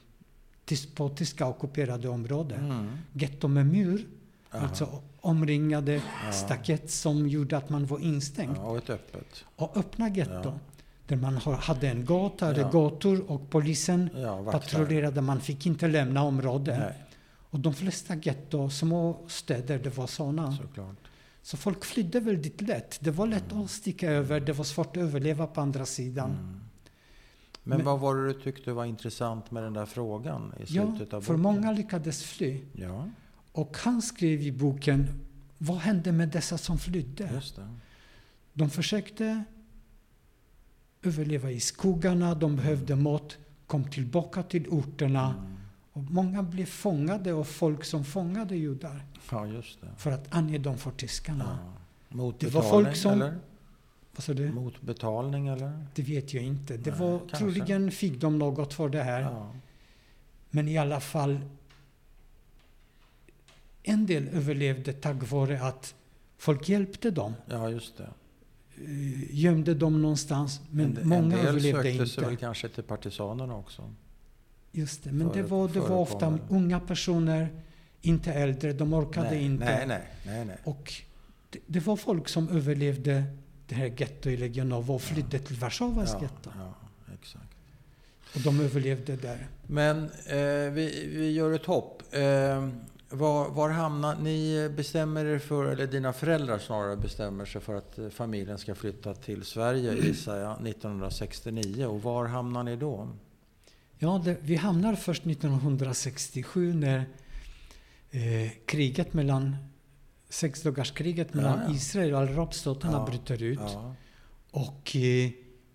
[0.96, 2.72] på tyska ockuperade områden.
[2.72, 2.90] Mm.
[3.14, 4.08] Getto med mur,
[4.52, 4.62] Jaha.
[4.62, 5.94] alltså omringade
[6.26, 6.32] Ja.
[6.32, 8.58] staket som gjorde att man var instängd.
[8.58, 9.46] Ja, och öppet.
[9.56, 10.60] Och öppna getto, Ja.
[11.08, 12.70] där man hade en gata eller Ja.
[12.70, 15.22] gator och polisen Ja, patrullerade.
[15.22, 16.94] Man fick inte lämna området.
[17.50, 20.58] Och de flesta getto, små städer, det var sådana.
[20.58, 20.96] såklart.
[21.46, 22.98] Så folk flydde väldigt lätt.
[23.02, 26.32] Det var lätt att sticka över, det var svårt att överleva på andra sidan.
[26.32, 26.60] Mm.
[27.64, 30.86] Men, Men- vad var det du tyckte var intressant med den där frågan i Ja,
[30.96, 31.42] slutet av för boken?
[31.42, 32.62] många lyckades fly.
[32.74, 33.10] Ja,
[33.52, 35.08] Och han skrev i boken,
[35.58, 37.30] vad hände med dessa som flydde?
[37.34, 37.68] just det.
[38.54, 39.44] De försökte
[41.04, 43.38] överleva i skogarna, de behövde mat,
[43.68, 45.30] kom tillbaka till orterna.
[45.40, 45.54] Mm.
[45.94, 49.88] Och många blev fångade av folk som fångade judar Ja, just det.
[49.98, 51.60] för att ange dem för tyskarna.
[51.64, 52.16] Ja.
[52.18, 53.38] Mot Det var folk som- eller?
[54.16, 54.52] Vad sa du?
[54.52, 55.86] Mot betalning, eller?
[55.96, 56.78] Det vet jag inte.
[56.78, 57.38] Det Nej, var, kanske.
[57.38, 59.22] troligen fick de något för det här.
[59.22, 59.52] Ja.
[60.50, 61.40] Men i alla fall,
[63.84, 65.96] en del överlevde tack vare att
[66.38, 67.34] folk hjälpte dem.
[67.46, 68.04] ja, just det.
[68.04, 70.62] eh, Gömde dem någonstans.
[70.72, 72.42] Men en, många en del överlevde sökte sig väl inte.
[72.42, 73.94] kanske till partisanerna också.
[74.72, 75.12] Just det.
[75.12, 77.50] Men det före- var, det var ofta unga personer,
[78.04, 78.74] inte äldre.
[78.74, 79.66] De orkade nej, inte.
[79.66, 80.58] Nej, nej, nej, nej.
[80.64, 80.94] Och
[81.50, 83.24] det, det var folk som överlevde
[83.68, 86.50] det här getto i Legionowo och flydde till Warszawas ja, getto.
[86.58, 86.74] ja,
[87.20, 87.54] exakt.
[88.36, 89.48] Och de överlevde där.
[89.68, 92.04] Men eh, vi, vi gör ett hopp.
[92.12, 92.70] Eh,
[93.10, 94.70] var, var hamnar ni?
[94.76, 99.14] Bestämmer er för, eller dina föräldrar snarare bestämmer sig för att eh, familjen ska flytta
[99.14, 101.86] till Sverige gissar jag, 1969.
[101.86, 103.10] Och var hamnar ni då?
[103.98, 107.06] Ja, det, vi hamnar först 1967 när
[108.14, 109.56] eh, kriget mellan
[110.30, 111.76] sexdagarskriget mellan Ja, ja.
[111.76, 113.60] Israel och arabstaterna Ja, bryter ut.
[113.62, 113.96] Ja,
[114.52, 115.32] Och eh,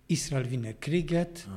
[0.07, 1.47] Israel vinner kriget.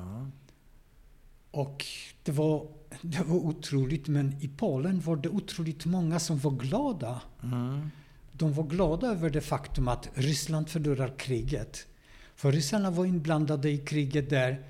[1.50, 1.84] Och
[2.22, 2.66] det var,
[3.02, 7.20] det var otroligt, men i Polen var det otroligt många som var glada.
[7.42, 7.90] Mm.
[8.32, 11.86] De var glada över det faktum att Ryssland förlorar kriget.
[12.34, 14.64] För ryssarna var inblandade i kriget där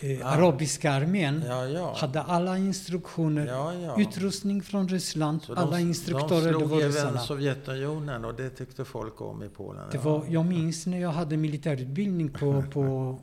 [0.00, 0.30] eh, Ah.
[0.30, 1.94] arabiska armén Ja, ja.
[1.96, 4.00] hade alla instruktioner, ja, ja.
[4.00, 7.18] utrustning från Ryssland, Så alla de, instruktörer, de det slog var även.
[7.18, 9.82] Sovjetunionen och det tyckte folk om i Polen.
[9.90, 10.02] Det ja.
[10.02, 13.18] var, jag minns när jag hade militärutbildning på, på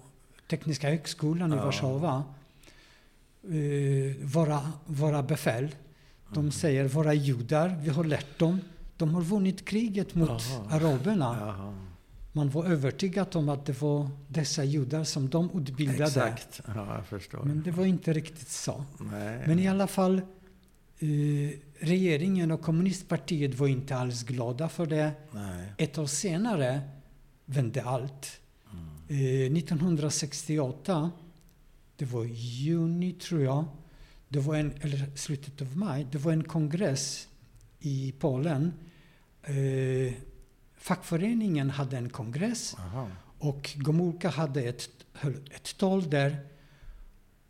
[0.49, 1.65] Tekniska högskolan i Ja.
[1.65, 2.23] Warszawa.
[3.43, 5.75] Eh, våra, våra befäl,
[6.33, 6.51] de Mm.
[6.51, 8.59] säger våra judar, vi har lärt dem.
[8.97, 10.67] De har vunnit kriget mot Aha.
[10.71, 11.37] araberna.
[11.39, 11.73] Jaha.
[12.35, 16.03] Man var övertygad om att det var dessa judar som de utbildade.
[16.03, 16.61] Exakt.
[16.67, 17.43] Ja, jag förstår.
[17.43, 18.85] Men det var inte riktigt så.
[18.99, 19.43] Nej.
[19.47, 20.21] Men i alla fall,
[20.99, 21.07] eh,
[21.79, 25.11] regeringen och kommunistpartiet var inte alls glada för det.
[25.31, 25.73] Nej.
[25.77, 26.81] Ett år senare
[27.45, 28.39] vände allt.
[28.71, 29.45] Mm.
[29.47, 31.11] Eh, 1968,
[31.95, 33.65] det var juni tror jag,
[34.27, 37.27] det var en, eller slutet av maj, det var en kongress
[37.79, 38.73] i Polen.
[39.43, 40.13] Eh,
[40.83, 43.07] fackföreningen hade en kongress Aha.
[43.39, 46.37] och Gomulka hade ett, höll ett tal där.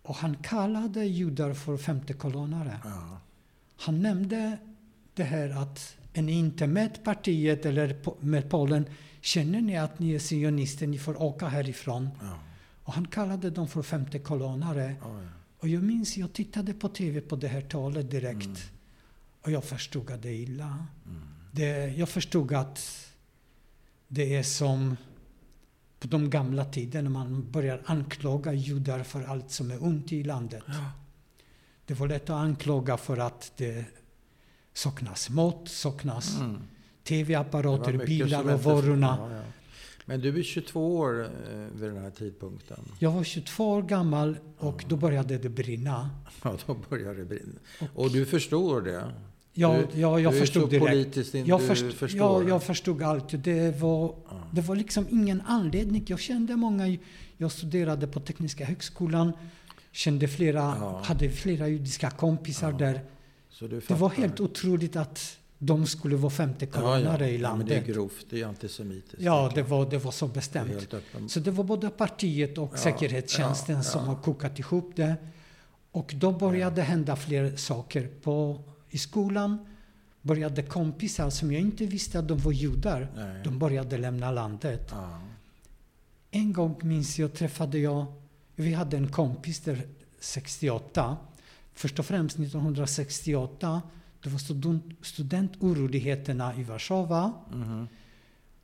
[0.01, 2.79] Och han kallade judar för femtekolonnare.
[2.83, 3.19] Ja.
[3.77, 4.57] Han nämnde
[5.13, 8.85] det här att är ni inte med partiet eller med Polen,
[9.21, 12.09] känner ni att ni är sionister, ni får åka härifrån.
[12.21, 12.39] Ja.
[12.83, 14.95] Och han kallade dem för femtekolonnare.
[15.03, 15.27] Oj.
[15.59, 18.45] Och jag minns, jag tittade på TV på det här talet direkt.
[18.45, 18.57] Mm.
[19.41, 20.85] Och jag förstod att det är illa.
[21.05, 21.21] Mm.
[21.51, 23.09] Det, jag förstod att
[24.13, 24.97] det är som
[25.99, 30.63] på de gamla tiderna man börjar anklaga judar för allt som är ont i landet.
[30.67, 30.91] Ja.
[31.85, 33.85] Det var lätt att anklaga för att det
[34.73, 36.57] saknas mat, saknas Mm.
[37.03, 39.17] Tv-apparater, bilar och varorna.
[39.19, 39.41] Ja, ja.
[40.05, 42.79] Men du är 22 år eh, vid den här tidpunkten.
[42.99, 44.87] Jag var 22 år gammal och Ja.
[44.89, 46.09] då började det brinna.
[46.43, 47.59] Ja, då börjar det brinna.
[47.79, 49.11] Och- Och du förstår det?
[49.53, 50.85] Ja, Du- ja, jag du förstod direkt.
[50.87, 52.43] politiskt in, Jag, först, förstår.
[52.43, 53.43] ja, jag förstod allt.
[53.43, 54.15] Det var,
[54.51, 56.03] det var liksom ingen anledning.
[56.07, 56.97] Jag kände många.
[57.37, 59.31] Jag studerade på Tekniska högskolan.
[59.91, 61.01] Kände flera, Ja.
[61.05, 63.01] hade flera judiska kompisar Ja, där.
[63.87, 67.95] Det var helt otroligt att de skulle vara femtekolonnare i Ja, men det är landet.
[67.95, 68.25] grovt.
[68.29, 69.15] Det är antisemitiskt.
[69.21, 70.93] Ja, det var, det var så Det bestämt.
[70.93, 71.29] öppen.
[71.29, 75.15] Så det var både partiet och säkerhetstjänsten som har kokat ihop det.
[75.91, 78.09] Och då började hända fler saker.
[78.23, 78.61] På,
[78.93, 79.65] I skolan
[80.21, 83.07] började kompisar som jag inte visste att de var judar.
[83.15, 83.41] Nej.
[83.43, 84.87] De började lämna landet.
[84.91, 85.19] Ja.
[86.31, 88.05] En gång minns jag träffade jag,
[88.55, 89.81] vi hade en kompis där
[90.19, 91.17] 68.
[91.73, 93.81] Först och främst 1968,
[94.23, 97.33] det var student, studentoroligheterna i Warszawa.
[97.53, 97.87] Mhm.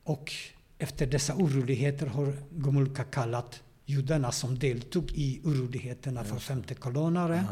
[0.03, 0.31] Och
[0.77, 6.53] efter dessa oroligheter har Gomulka kallat judarna som deltog i oroligheterna för Just det.
[6.53, 7.45] femtekolonnare.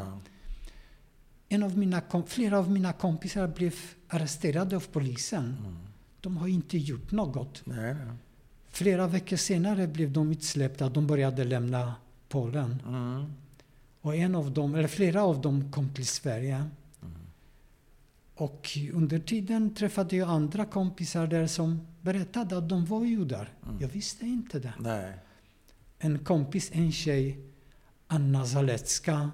[1.49, 3.73] En av mina, flera av mina kompisar blev
[4.07, 5.57] arresterade av polisen.
[5.59, 5.77] Mm.
[6.21, 7.65] De har inte gjort något.
[7.65, 8.13] Nej, nej.
[8.69, 10.89] Flera veckor senare blev de utsläppta.
[10.89, 11.95] De började lämna
[12.29, 12.81] Polen.
[12.87, 13.33] Mm.
[14.01, 16.55] Och en av dem, eller flera av dem kom till Sverige.
[16.55, 17.13] Mm.
[18.35, 23.53] Och under tiden träffade jag andra kompisar där som berättade att de var judar.
[23.65, 23.77] Mm.
[23.81, 24.73] Jag visste inte det.
[24.79, 25.13] Nej.
[25.99, 27.39] En kompis, en tjej,
[28.07, 29.31] Anna Zalecka.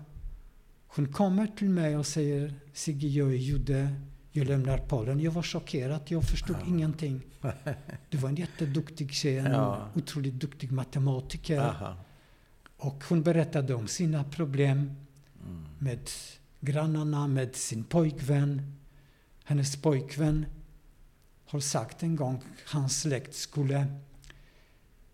[0.96, 3.96] Hon kommer till mig och säger Sigge, jag är jude.
[4.32, 5.20] Jag lämnar Polen.
[5.20, 6.02] Jag var chockerad.
[6.06, 6.68] Jag förstod Ja.
[6.68, 7.22] ingenting.
[8.10, 9.38] Det var en jätteduktig tjej.
[9.38, 9.90] En Ja.
[9.96, 11.60] otroligt duktig matematiker.
[11.62, 11.98] Aha.
[12.78, 14.92] Och hon berättade om sina problem
[15.46, 15.64] Mm.
[15.80, 16.10] med
[16.60, 18.76] grannarna, med sin pojkvän.
[19.44, 20.46] Hennes pojkvän
[21.46, 23.86] har sagt en gång hans släkt skulle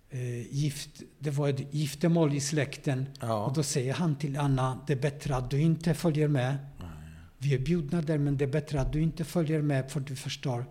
[0.10, 3.06] eh, gift, det var ett giftermål i släkten.
[3.20, 3.46] Ja.
[3.46, 6.58] Och då säger han till Anna, det är bättre att du inte följer med.
[6.80, 6.90] Nej.
[7.38, 10.16] Vi är bjudna där, men det är bättre att du inte följer med för du
[10.16, 10.66] förstår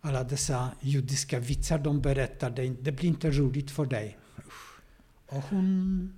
[0.00, 2.50] alla dessa judiska vitsar de berättar.
[2.50, 4.18] Det, det blir inte roligt för dig.
[5.26, 6.12] Och hon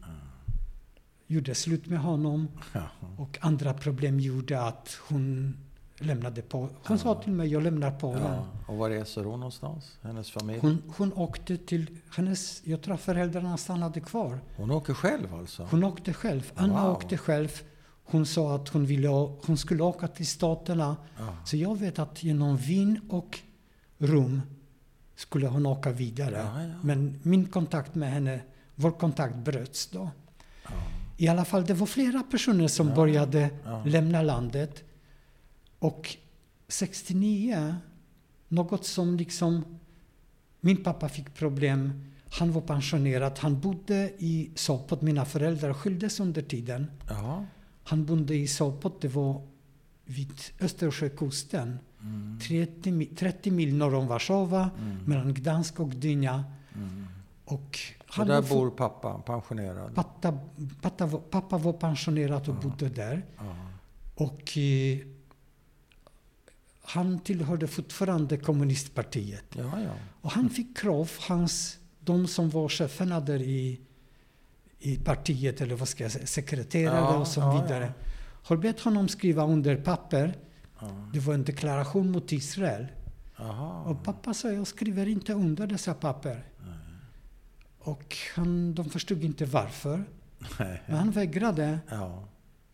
[1.26, 2.48] gjorde slut med honom.
[2.72, 2.90] Ja.
[3.16, 5.56] Och andra problem gjorde att hon
[6.00, 6.68] lämnade på.
[6.86, 8.22] Hon sa till mig, jag lämnar Polen.
[8.22, 8.46] Ja.
[8.66, 9.98] Och var reser hon någonstans?
[10.02, 10.58] Hennes familj?
[10.62, 11.86] Hon, hon åkte till
[12.16, 14.38] hennes, jag tror föräldrarna stannade kvar.
[14.56, 15.68] Hon åker själv alltså?
[15.70, 16.52] Hon åkte själv.
[16.54, 16.92] Anna Wow.
[16.96, 17.60] åkte själv.
[18.04, 19.08] Hon sa att hon, ville,
[19.46, 20.96] hon skulle åka till Staterna.
[21.18, 21.36] Ja.
[21.44, 23.38] Så jag vet att genom Wien och
[23.98, 24.42] Rom
[25.16, 26.50] skulle hon åka vidare.
[26.54, 26.74] Ja, ja.
[26.82, 28.40] Men min kontakt med henne,
[28.74, 30.10] vår kontakt bröts då.
[30.64, 30.70] Ja.
[31.16, 32.94] I alla fall, det var flera personer som Ja.
[32.94, 33.82] började Ja.
[33.86, 34.84] lämna landet.
[35.80, 36.16] Och
[36.68, 37.74] 69,
[38.48, 39.64] något som liksom...
[40.60, 42.04] Min pappa fick problem.
[42.38, 43.38] Han var pensionerad.
[43.38, 45.02] Han bodde i Sopot.
[45.02, 46.86] Mina föräldrar skildes under tiden.
[47.08, 47.46] Jaha.
[47.84, 49.00] Han bodde i Sopot.
[49.00, 49.42] Det var
[50.04, 51.78] vid Östersjökusten.
[52.48, 54.70] 30, mi- 30 mil norr om Warszawa,
[55.06, 56.44] mellan Gdansk och Gdynia.
[57.44, 59.94] Och Och han där var bor pappa, pensionerad.
[59.94, 60.38] pappa,
[60.80, 63.22] pappa, var- pappa var pensionerad och bodde där.
[63.36, 63.56] Ja.
[64.14, 64.98] Och eh,
[66.94, 69.44] han tillhörde fortfarande kommunistpartiet.
[69.56, 69.90] Ja, ja.
[70.20, 73.80] Och han fick krav, hans, de som var cheferna där i,
[74.78, 77.92] i partiet, eller vad ska jag säga, sekreterare Ja, och så vidare,
[78.42, 80.38] har bett honom skriva under papper.
[81.12, 82.86] Det var en deklaration mot Israel.
[83.36, 83.82] Jaha.
[83.82, 86.44] Och pappa sa, jag skriver inte under dessa papper.
[87.78, 90.04] Och han, de förstod inte varför.
[90.86, 91.78] Men han vägrade.
[91.90, 92.28] Ja.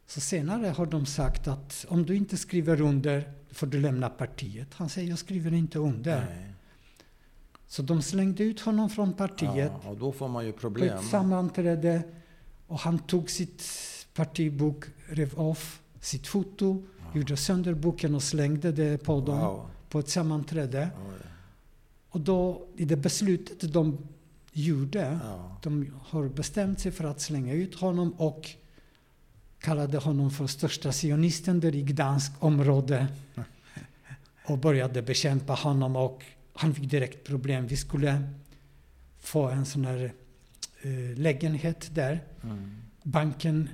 [0.07, 4.69] Så senare har de sagt att om du inte skriver under får du lämna partiet.
[4.75, 6.21] Han säger, jag skriver inte under.
[6.27, 6.53] Nej.
[7.67, 10.99] Så de slängde ut honom från partiet Ja, och då får man ju på problem.
[10.99, 12.03] ett sammanträde.
[12.67, 13.63] Och han tog sitt
[14.15, 15.59] partibok, rev av
[16.01, 16.83] sitt foto,
[17.15, 19.67] gjorde sönder boken och slängde det på dem Wow.
[19.89, 20.91] på ett sammanträde.
[21.09, 21.27] Oj.
[22.11, 23.99] Och då, i det beslutet de
[24.53, 25.57] gjorde, Ja.
[25.63, 28.51] de har bestämt sig för att slänga ut honom och
[29.67, 33.07] kallade honom för största sionisten där i Gdansk område.
[34.45, 36.25] Och började bekämpa honom och
[36.55, 37.67] han fick direkt problem.
[37.67, 38.23] Vi skulle
[39.19, 40.13] få en sån här
[40.83, 42.25] eh, lägenhet där.
[42.43, 42.77] Mm.
[43.03, 43.69] Banken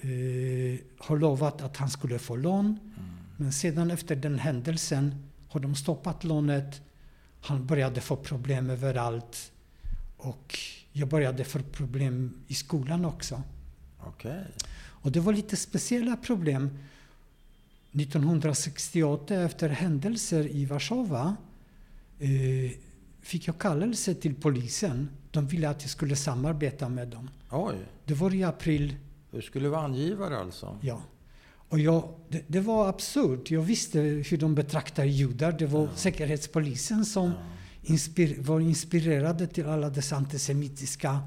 [0.00, 2.66] eh, har lovat att han skulle få lån.
[2.66, 3.10] Mm.
[3.36, 6.80] Men sedan efter den händelsen har de stoppat lånet.
[7.40, 9.52] Han började få problem överallt.
[10.16, 10.58] Och
[10.92, 13.42] jag började få problem i skolan också.
[14.00, 14.44] Okej.
[15.02, 16.78] Och det var lite speciella problem.
[17.92, 21.36] 1968 efter händelser i Warszawa
[22.18, 22.28] eh,
[23.20, 25.08] fick jag kallelse till polisen.
[25.30, 27.30] De ville att jag skulle samarbeta med dem.
[27.50, 27.76] Oj.
[28.04, 28.96] Det var i april
[29.30, 30.78] Du skulle vara angivare alltså?
[30.82, 31.02] Ja.
[31.68, 33.50] Och jag, det, det var absurt.
[33.50, 35.52] Jag visste hur de betraktar judar.
[35.52, 37.32] Det var Säkerhetspolisen som
[37.82, 41.20] inspir, var inspirerade till alla dessa antisemitiska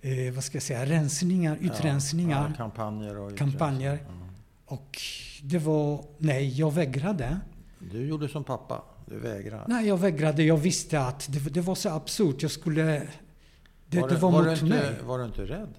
[0.00, 3.98] eh, vad ska jag säga, rensningar, utrensningar, Ja, kampanjer och kampanjer.
[4.06, 4.14] Ja.
[4.66, 4.98] Och
[5.42, 7.40] det var, nej, jag vägrade.
[7.78, 8.84] Du gjorde som pappa.
[9.06, 9.64] Du vägrade.
[9.68, 10.42] Nej, jag vägrade.
[10.42, 12.42] Jag visste att det, det var så absurt.
[12.42, 13.08] Jag skulle...
[13.86, 14.90] Det var, det var, var, mot du mig.
[14.90, 15.74] inte, var du inte rädd?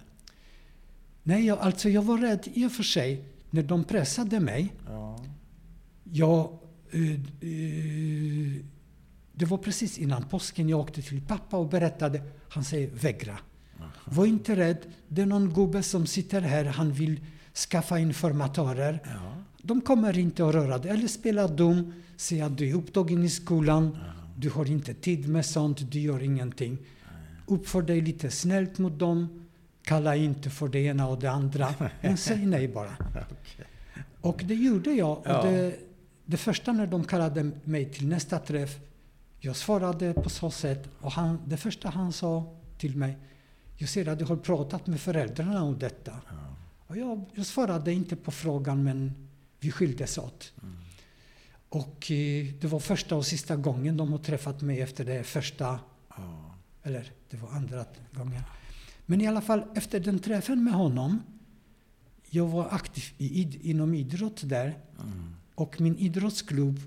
[1.24, 3.26] Nej, jag, alltså jag var rädd i och för sig.
[3.50, 5.26] När de pressade mig Ja.
[6.04, 6.60] Jag,
[6.92, 8.64] eh, eh,
[9.34, 12.22] det var precis innan påsken jag åkte till pappa och berättade.
[12.50, 13.40] Han säger vägra.
[14.06, 14.78] Var inte rädd.
[15.08, 16.66] Det är någon gubbe som sitter här.
[16.66, 17.20] Han vill
[17.70, 19.00] skaffa informatörer.
[19.06, 19.36] ja.
[19.62, 20.92] De kommer inte att röra dig.
[20.92, 21.94] Eller spela dum.
[22.18, 23.98] Säga att du är upptagen i skolan.
[24.38, 25.92] Du har inte tid med sånt.
[25.92, 26.78] Du gör ingenting.
[27.46, 29.46] Uppför dig lite snällt mot dem.
[29.84, 31.74] Kalla inte för det ena och det andra.
[32.02, 32.92] Men säg nej bara.
[33.00, 33.66] Okej.
[34.22, 35.18] Och det gjorde jag.
[35.18, 35.44] Och Ja.
[35.44, 35.76] det,
[36.26, 38.80] det första när de kallade mig till nästa träff,
[39.40, 40.90] jag svarade på så sätt.
[41.02, 43.18] Och han, det första han sa till mig,
[43.80, 46.12] jag ser att du har pratat med föräldrarna om detta.
[46.88, 49.28] Och jag, jag svarade inte på frågan, men
[49.60, 50.54] vi skildes åt.
[51.70, 55.80] Och eh, det var första och sista gången de har träffat mig efter det första,
[56.18, 56.56] Ja.
[56.84, 58.42] eller det var andra gången.
[59.06, 61.22] Men i alla fall, efter den träffen med honom,
[62.30, 64.78] jag var aktiv i, id- inom idrott där.
[65.02, 65.36] Mm.
[65.56, 66.78] Och min idrottsklubb,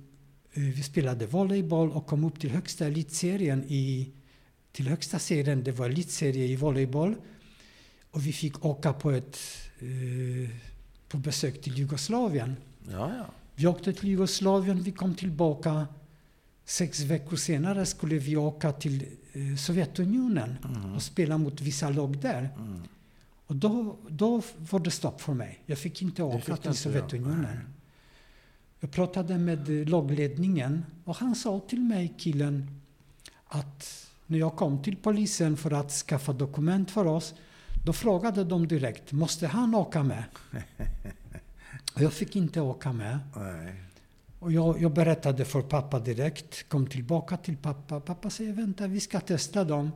[0.52, 4.12] eh, vi spelade volleyboll och kom upp till högsta elitserien i,
[4.72, 7.16] till högsta serien, det var elitserie i volleyboll.
[8.10, 9.38] Och vi fick åka på ett
[9.78, 10.50] eh,
[11.08, 12.56] på besök till Jugoslavien.
[12.90, 13.26] Ja, ja.
[13.54, 15.86] Vi åkte till Jugoslavien, vi kom tillbaka.
[16.64, 20.56] Sex veckor senare skulle vi åka till eh, Sovjetunionen
[20.94, 22.50] och spela mot vissa lag där.
[22.58, 22.82] Mm.
[23.46, 25.62] Och då, då var det stopp för mig.
[25.66, 26.74] Jag fick inte åka fick till.
[26.74, 27.74] Sovjetunionen.
[28.80, 32.80] Jag pratade med eh, lagledningen och han sa till mig, killen,
[33.44, 37.34] att när jag kom till polisen för att skaffa dokument för oss,
[37.84, 40.24] då frågade de direkt, måste han åka med?
[41.94, 43.18] Och jag fick inte åka med.
[43.36, 43.74] Nej.
[44.38, 48.00] Och jag, jag berättade för pappa direkt, kom tillbaka till pappa.
[48.00, 49.90] Pappa säger vänta, vi ska testa dem.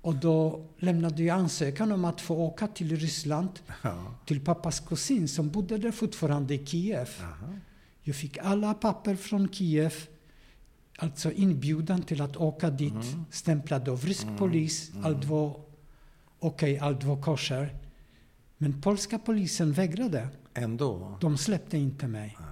[0.00, 3.48] Och då lämnade jag ansökan om att få åka till Ryssland,
[3.82, 4.14] Ja.
[4.26, 7.08] till pappas kusin som bodde där fortfarande i Kiev.
[7.22, 7.52] Aha.
[8.02, 9.94] Jag fick alla papper från Kiev,
[10.98, 13.24] alltså inbjudan till att åka dit, Mm.
[13.30, 14.92] stämplade av rysk polis.
[15.02, 15.60] Allt var
[16.38, 17.76] okej, allt var kosher.
[18.58, 20.28] Men polska polisen vägrade.
[20.54, 21.18] Ändå?
[21.20, 22.36] De släppte inte mig.
[22.40, 22.48] Nej.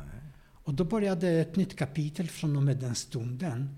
[0.64, 3.76] Och då började ett nytt kapitel från och med den stunden.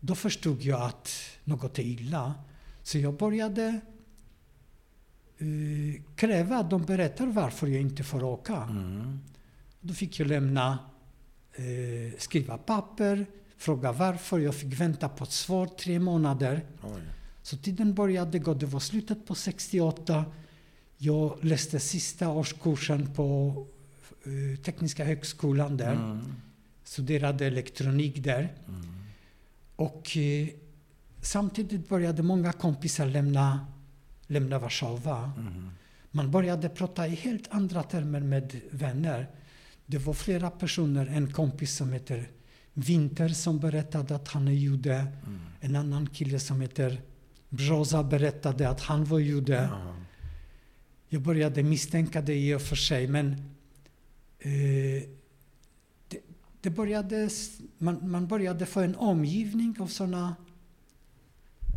[0.00, 1.10] Då förstod jag att
[1.44, 2.34] något är illa.
[2.82, 3.80] Så jag började
[5.42, 8.56] uh, kräva att de berättar varför jag inte får åka.
[8.56, 9.18] Mm.
[9.80, 10.78] Då fick jag lämna,
[11.58, 13.26] uh, skriva papper,
[13.62, 14.38] fråga varför.
[14.38, 16.66] Jag fick vänta på ett svar tre månader.
[16.82, 17.02] Oj.
[17.42, 18.54] Så tiden började gå.
[18.54, 20.24] Det var slutet på 68.
[20.96, 23.56] Jag läste sista årskursen på
[24.26, 25.92] uh, Tekniska högskolan där.
[25.92, 26.34] Mm.
[26.84, 28.54] Studerade elektronik där.
[28.68, 28.82] Mm.
[29.76, 30.48] Och eh,
[31.20, 33.66] samtidigt började många kompisar lämna,
[34.26, 35.32] lämna Warszawa.
[35.38, 35.70] Mm.
[36.10, 39.30] Man började prata i helt andra termer med vänner.
[39.86, 42.28] Det var flera personer, en kompis som heter
[42.74, 44.94] Winter som berättade att han är jude.
[44.94, 45.40] Mm.
[45.60, 47.00] En annan kille som heter
[47.48, 49.68] Brzoza berättade att han var jude.
[49.72, 49.94] Ja.
[51.08, 53.32] Jag började misstänka det i och för sig, men
[54.38, 55.02] eh,
[56.08, 56.20] det,
[56.60, 57.28] det började,
[57.78, 60.36] man, man började få en omgivning av sådana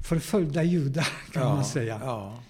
[0.04, 1.56] förföljda judar, kan ja.
[1.56, 2.00] man säga.
[2.04, 2.44] Ja.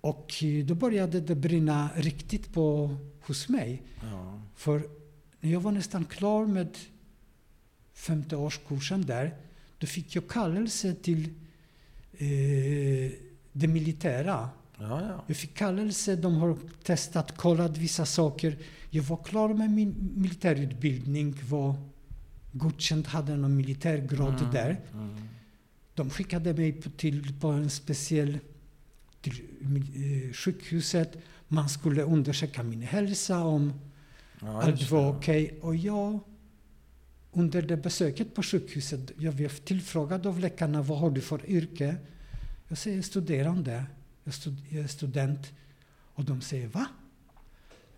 [0.00, 3.82] Och eh, då började det brinna riktigt på hos mig.
[4.02, 4.40] Ja.
[4.54, 4.88] För
[5.40, 6.76] när jag var nästan klar med
[7.96, 9.34] femte årskursen där,
[9.78, 11.24] då fick jag kallelse till
[12.18, 13.12] eh,
[13.52, 14.48] det militära.
[14.78, 15.24] Ja, ja.
[15.26, 18.56] Jag fick kallelse, de har testat, kollat vissa saker.
[18.90, 21.74] Jag var klar med min militärutbildning, var
[22.52, 24.52] godkänd, hade någon militärgrad Mm.
[24.52, 24.80] där.
[24.92, 25.16] Mm.
[25.94, 28.38] De skickade mig på, till, på en speciell
[29.20, 29.40] till
[29.94, 31.16] eh, sjukhuset.
[31.48, 33.72] Man skulle undersöka min hälsa, om
[34.40, 35.58] Ja, allt var okej.
[35.62, 36.20] Och jag,
[37.36, 41.96] under det besöket på sjukhuset, jag blev tillfrågad av läkarna vad har du för yrke?
[42.68, 43.84] Jag säger studerande,
[44.24, 45.52] jag, stud, jag är student.
[46.14, 46.86] Och de säger va?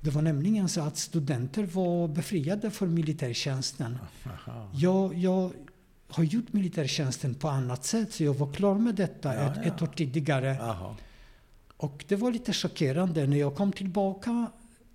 [0.01, 3.99] Det var nämligen så att studenter var befriade från militärtjänsten.
[4.27, 4.71] Aha.
[4.75, 5.53] Jag, jag
[6.09, 9.63] har gjort militärtjänsten på annat sätt, så jag var klar med detta Ja, ett, ja.
[9.63, 10.57] ett år tidigare.
[10.61, 10.97] Jaha.
[11.77, 14.47] Och det var lite chockerande när jag kom tillbaka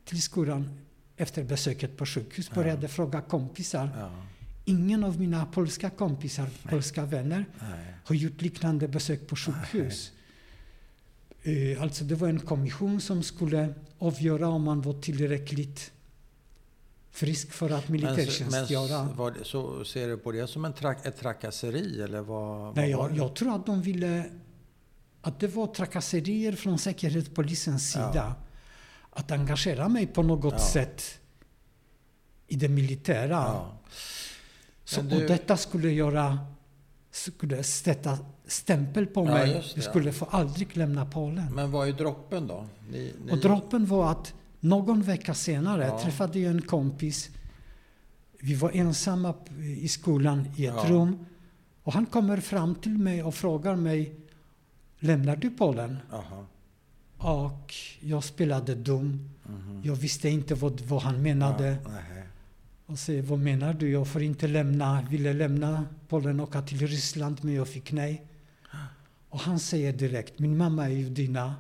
[0.06, 0.80] till skolan
[1.18, 2.50] efter besöket på sjukhus.
[2.50, 2.56] Ja.
[2.56, 3.90] Började fråga kompisar.
[4.00, 4.12] Ja.
[4.66, 7.94] Ingen av mina polska kompisar, polska vänner, Nej.
[8.04, 10.12] har gjort liknande besök på sjukhus.
[11.42, 15.92] Eh, Alltså det var en kommission som skulle avgöra om man var tillräckligt
[17.12, 19.04] frisk för att Men, militärtjänstgöra.
[19.04, 22.76] men var det, så ser du på det som en trak, ett trakasseri eller vad?
[22.76, 24.26] Nej, vad jag, jag tror att de ville...
[25.22, 28.12] Att det var trakasserier från Säkerhetspolisens Ja.
[28.12, 28.36] sida.
[29.10, 30.60] Att engagera mig på något Ja.
[30.60, 31.04] sätt
[32.48, 33.30] i det militära.
[33.30, 33.80] Ja.
[34.86, 36.40] Så, du- Och detta skulle göra...
[37.12, 39.48] Skulle sätta stämpel på Ja, mig.
[39.50, 39.82] det, Jag ja.
[39.82, 41.54] skulle få aldrig lämna Polen.
[41.56, 42.66] Men vad är droppen då?
[42.92, 46.00] Ni, ni, Och droppen var att någon vecka senare Ja.
[46.00, 47.30] träffade jag en kompis.
[48.40, 49.34] Vi var ensamma
[49.80, 51.26] i skolan i ett rum.
[51.84, 54.16] Och han kommer fram till mig och frågar mig
[55.00, 55.98] Lämnar du Polen?
[56.12, 56.46] Aha.
[57.18, 59.30] Och jag spelade dum.
[59.44, 59.82] Mhm.
[59.86, 61.78] Jag visste inte vad, vad han menade.
[61.90, 62.04] Nej.
[62.86, 63.92] Och säger, vad menar du?
[63.92, 65.02] Jag får inte lämna.
[65.10, 68.26] Ville lämna Polen och åka till Ryssland, men jag fick nej.
[69.30, 71.56] Och han säger direkt, min mamma är judinna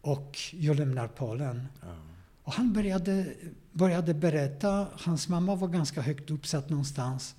[0.00, 1.68] och jag lämnar Polen.
[1.80, 1.96] Ja.
[2.42, 3.34] Och han började,
[3.72, 7.34] började berätta, hans mamma var ganska högt uppsatt någonstans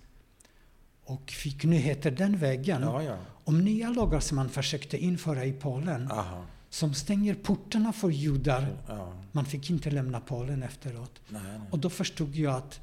[1.04, 3.18] och fick nyheter den vägen ja, ja.
[3.44, 6.46] om nya lagar som man försökte införa i Polen Aha.
[6.76, 8.78] Som stänger portarna för judar.
[8.88, 9.14] Ja.
[9.32, 11.22] Man fick inte lämna Polen efteråt.
[11.30, 11.60] Nej, nej.
[11.72, 12.80] Och då förstod jag att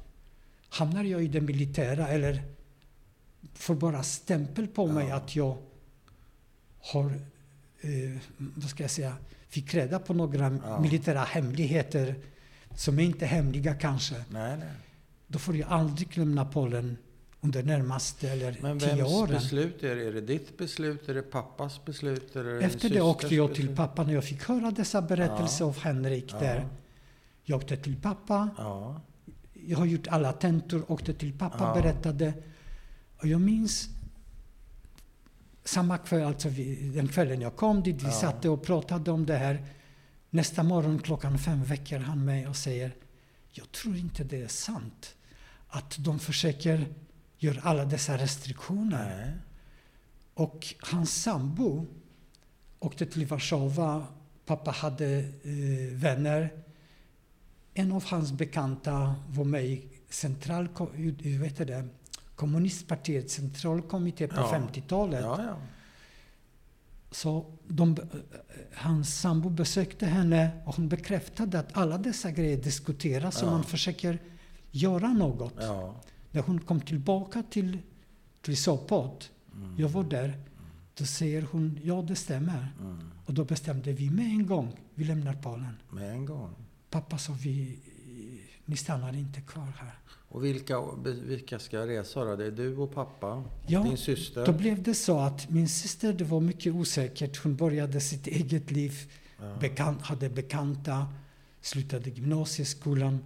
[0.69, 2.43] hamnar jag i det militära eller
[3.53, 5.15] får bara stämpel på mig Ja.
[5.15, 5.57] att jag
[6.79, 7.05] har,
[7.81, 9.15] eh, vad ska jag säga,
[9.49, 10.79] fick reda på några Ja.
[10.79, 12.15] militära hemligheter
[12.75, 14.15] som är inte hemliga kanske.
[14.29, 14.69] nej, nej.
[15.27, 16.97] Då får jag aldrig lämna Polen
[17.43, 19.33] under närmaste eller Men tio vems åren.
[19.33, 20.03] beslut är det?
[20.07, 21.09] Är det ditt beslut?
[21.09, 22.35] Är det pappas beslut?
[22.35, 25.69] Är det Efter det åkte jag till pappa när jag fick höra dessa berättelser Ja.
[25.69, 26.39] av Henrik Ja.
[26.39, 26.67] där.
[27.43, 28.49] Jag åkte till pappa.
[28.57, 29.01] Ja.
[29.67, 31.81] Jag har gjort alla tentor, åkte till pappa, Ja.
[31.81, 32.33] berättade.
[33.17, 33.89] Och jag minns
[35.63, 38.11] samma kväll, alltså vi, den kvällen jag kom dit, vi Ja.
[38.11, 39.65] satt och pratade om det här.
[40.29, 42.95] Nästa morgon klockan fem väcker han mig och säger
[43.51, 45.15] Jag tror inte det är sant
[45.67, 46.87] att de försöker
[47.43, 49.17] göra alla dessa restriktioner.
[49.17, 49.33] Nej.
[50.33, 51.85] Och hans sambo
[52.79, 54.07] åkte till Warszawa.
[54.45, 56.49] Pappa hade eh, vänner.
[57.73, 60.67] En av hans bekanta var med i central,
[61.21, 61.87] heter det,
[62.35, 64.51] kommunistpartiets centralkommitté på Ja.
[64.53, 65.21] 50-talet.
[65.21, 65.57] Ja, ja.
[67.11, 68.05] Så de, eh,
[68.73, 74.19] hans sambo besökte henne och hon bekräftade att alla dessa grejer diskuteras och man försöker
[74.71, 75.53] göra något.
[76.33, 77.77] När hon kom tillbaka till,
[78.41, 79.75] till Sopot, Mm.
[79.77, 80.33] jag var där,
[80.97, 82.67] då säger hon ja det stämmer.
[82.81, 82.97] Mm.
[83.25, 85.77] Och då bestämde vi med en gång, vi lämnar Polen.
[85.91, 86.49] Med en gång.
[86.89, 87.79] Pappa sa vi,
[88.65, 89.93] ni stannar inte kvar här.
[90.29, 92.35] Och vilka, vilka ska resa då?
[92.35, 93.43] Det är du och pappa?
[93.67, 94.45] Ja, din syster?
[94.45, 97.37] Då blev det så att min syster, det var mycket osäkert.
[97.43, 98.93] Hon började sitt eget liv,
[99.39, 99.55] Ja.
[99.59, 101.07] bekant, hade bekanta,
[101.61, 103.19] slutade gymnasieskolan.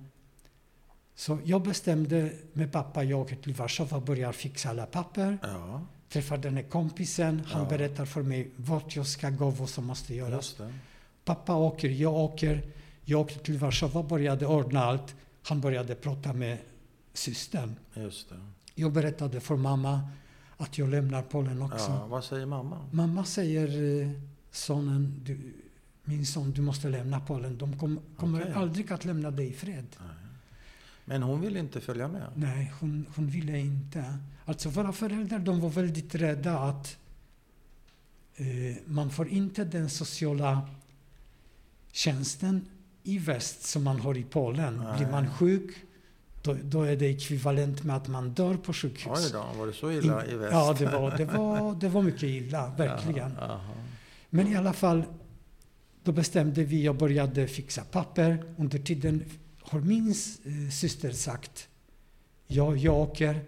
[1.19, 5.37] Så jag bestämde med pappa, jag åker till Warszawa, börjar fixa alla papper.
[5.41, 7.69] Ja, Träffar den här kompisen, han Ja.
[7.69, 10.55] berättar för mig vart jag ska gå, vad som måste göras.
[11.25, 12.61] Pappa åker, jag åker.
[13.05, 15.15] Jag åkte till Warszawa, började ordna allt.
[15.43, 16.57] Han började prata med
[17.13, 17.75] systern.
[18.75, 20.09] Jag berättade för mamma
[20.57, 21.91] att jag lämnar Polen också.
[21.91, 22.85] Ja, vad säger mamma?
[22.91, 24.11] Mamma säger, eh,
[24.51, 25.53] sonen, du,
[26.03, 27.57] min son, du måste lämna Polen.
[27.57, 28.53] De kom, kommer Okej.
[28.53, 29.85] aldrig att lämna dig i fred.
[29.99, 30.09] Nej.
[31.09, 32.31] Men hon vill inte följa med?
[32.35, 34.17] Nej, hon, hon ville inte.
[34.45, 36.97] Alltså våra föräldrar de var väldigt rädda att
[38.35, 38.45] eh,
[38.85, 40.69] man får inte den sociala
[41.91, 42.65] tjänsten
[43.03, 44.77] i väst som man har i Polen.
[44.83, 44.97] Nej.
[44.97, 45.75] Blir man sjuk,
[46.41, 49.25] då, då är det ekvivalent med att man dör på sjukhus.
[49.25, 50.53] Oj då, var det så illa i väst?
[50.53, 53.31] Ja, det var, det, var, det var mycket illa, verkligen.
[53.37, 53.75] Jaha, jaha.
[54.29, 55.03] Men i alla fall,
[56.03, 58.43] då bestämde vi och började fixa papper.
[58.57, 59.23] Under tiden
[59.69, 61.67] har min eh, syster sagt,
[62.47, 63.45] ja, jag åker.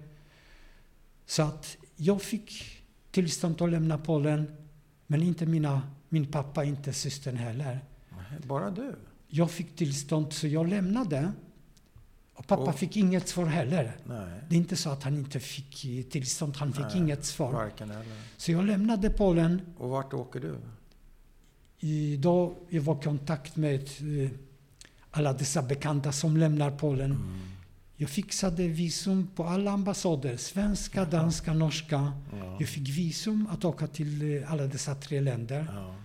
[1.26, 2.64] Så att jag fick
[3.12, 4.56] tillstånd att lämna Polen,
[5.08, 7.80] men inte mina, min pappa, inte systern heller.
[8.48, 8.96] Bara du?
[9.28, 11.32] Jag fick tillstånd, så jag lämnade.
[12.34, 13.98] Och pappa Och- fick inget svar heller.
[14.06, 17.26] Nej, Det är inte så att han inte fick eh, tillstånd, han fick Nej, inget
[17.26, 17.72] svar.
[18.38, 19.62] Så jag lämnade Polen.
[19.78, 20.56] Och vart åker du?
[21.80, 24.30] I, då jag var i kontakt med eh,
[25.12, 27.12] alla dessa bekanta som lämnar Polen.
[27.12, 27.40] Mm.
[27.96, 30.38] Jag fixade visum på alla ambassader.
[30.38, 32.14] Svenska, danska, norska.
[32.40, 32.58] Ja.
[32.60, 35.68] Jag fick visum att åka till eh, alla dessa tre länder.
[35.76, 35.96] Ja.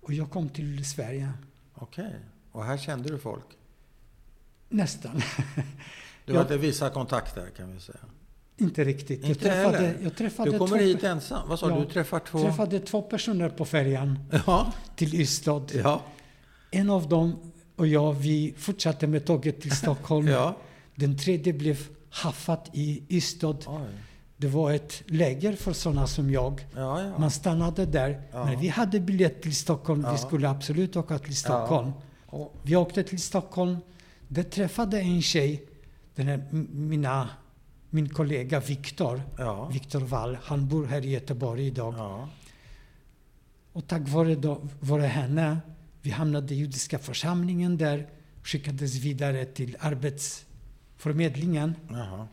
[0.00, 1.32] Och jag kom till Sverige.
[1.74, 2.14] Okej.
[2.52, 3.44] Och här kände du folk?
[4.68, 5.22] Nästan.
[6.24, 6.38] Du Ja.
[6.42, 7.98] hade vissa kontakter kan vi säga.
[8.56, 9.20] Inte riktigt.
[9.20, 9.96] Jag Inte träffade, heller?
[10.02, 11.48] jag träffade, Du kommer två, hit ensam?
[11.48, 11.78] Vad sa Ja.
[11.80, 12.42] Du träffar två?
[12.42, 14.72] träffade två personer på färjan Ja.
[14.96, 15.66] till Ystad.
[15.74, 16.02] Ja.
[16.70, 20.26] En av dem och jag, vi fortsatte med tåget till Stockholm.
[20.28, 20.56] ja.
[20.94, 21.78] Den tredje blev
[22.10, 23.56] haffat i Ystad.
[23.66, 23.80] Oj.
[24.36, 26.66] Det var ett läger för sådana som jag.
[26.74, 27.18] Ja, ja.
[27.18, 28.22] Man stannade där.
[28.32, 30.06] Men vi hade biljett till Stockholm.
[30.12, 31.92] Vi skulle absolut åka till Stockholm.
[32.62, 33.76] Vi åkte till Stockholm.
[34.28, 35.62] Där träffade en tjej,
[36.14, 37.28] den här, mina,
[37.90, 39.68] min kollega Viktor, ja.
[39.68, 40.38] Viktor Wall.
[40.42, 41.94] Han bor här i Göteborg idag.
[43.72, 45.58] Och tack vare, då, vare henne,
[46.02, 48.08] vi hamnade i judiska församlingen där,
[48.42, 52.28] skickades vidare till arbetsförmedlingen Jaha.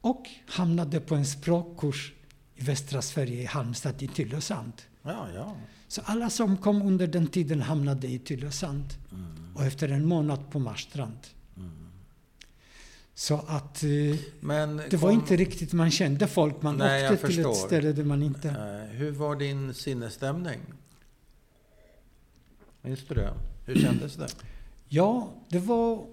[0.00, 2.12] och hamnade på en språkkurs
[2.54, 4.72] i västra Sverige, i Halmstad, i Tylösand.
[5.02, 5.56] Ja, ja.
[5.88, 8.94] Så alla som kom under den tiden hamnade i Tylösand.
[9.12, 9.56] Mm.
[9.56, 11.18] Och efter en månad på Marstrand.
[13.14, 16.62] Så att eh, det var kom- inte riktigt, man kände folk.
[16.62, 18.48] Man Nej, åkte till ett ställe där man inte...
[18.48, 20.60] Eh, hur var din sinnesstämning?
[22.86, 23.32] Du det?
[23.64, 24.28] Hur kändes det?
[24.88, 26.06] Ja, det var...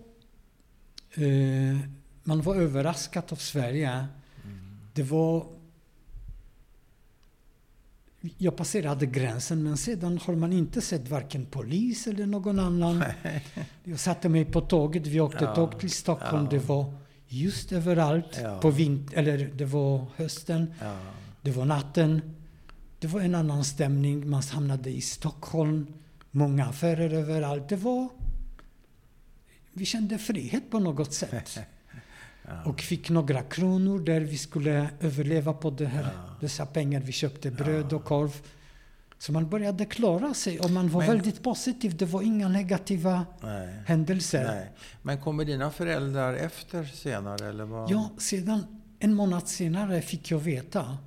[1.13, 1.77] Eh,
[2.23, 4.07] man var överraskad av Sverige.
[4.93, 5.45] Det var...
[8.37, 13.03] Jag passerade gränsen, men sedan har man inte sett varken polis eller någon annan.
[13.83, 16.43] Jag satte mig på tåget, vi åkte Ja, tåg till Stockholm.
[16.43, 16.49] ja.
[16.49, 16.93] Det var
[17.27, 18.39] just överallt.
[18.43, 18.59] Ja.
[18.59, 20.97] På vint eller det var hösten, Ja.
[21.41, 22.21] det var natten.
[22.99, 24.29] Det var en annan stämning.
[24.29, 25.87] Man hamnade i Stockholm.
[26.35, 27.69] Många affärer överallt.
[27.69, 28.09] Det var...
[29.73, 31.59] Vi kände frihet på något sätt.
[32.45, 32.63] Ja.
[32.65, 36.35] Och fick några kronor där vi skulle överleva på det här, Ja.
[36.41, 36.99] dessa pengar.
[37.01, 38.41] Vi köpte bröd och korv.
[39.17, 41.97] Så man började klara sig och man var Men- väldigt positiv.
[41.97, 43.73] Det var inga negativa Nej.
[43.85, 44.43] händelser.
[44.45, 44.71] Nej.
[45.01, 47.49] Men kommer dina föräldrar efter senare?
[47.49, 47.91] Eller vad?
[47.91, 50.97] Ja, sedan en månad senare fick jag veta.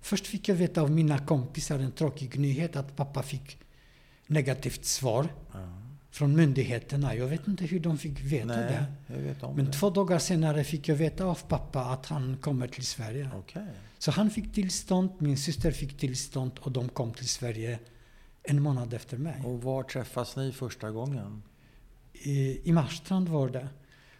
[0.00, 3.58] Först fick jag veta av mina kompisar en tråkig nyhet att pappa fick
[4.26, 5.58] negativt svar Ja.
[6.10, 7.14] från myndigheterna.
[7.14, 9.14] Jag vet inte hur de fick veta Nej, det.
[9.14, 9.72] jag vet om Men det.
[9.72, 13.30] två dagar senare fick jag veta av pappa att han kommer till Sverige.
[13.38, 13.62] Okej.
[13.98, 17.78] Så han fick tillstånd, min syster fick tillstånd och de kom till Sverige
[18.42, 19.42] en månad efter mig.
[19.44, 21.42] Och var träffas ni första gången?
[22.12, 23.68] I, i Marstrand var det.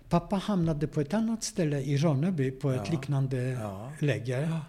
[0.08, 2.92] Pappa hamnade på ett annat ställe i Ronneby på ett Ja.
[2.92, 3.92] liknande Ja.
[4.00, 4.60] läger.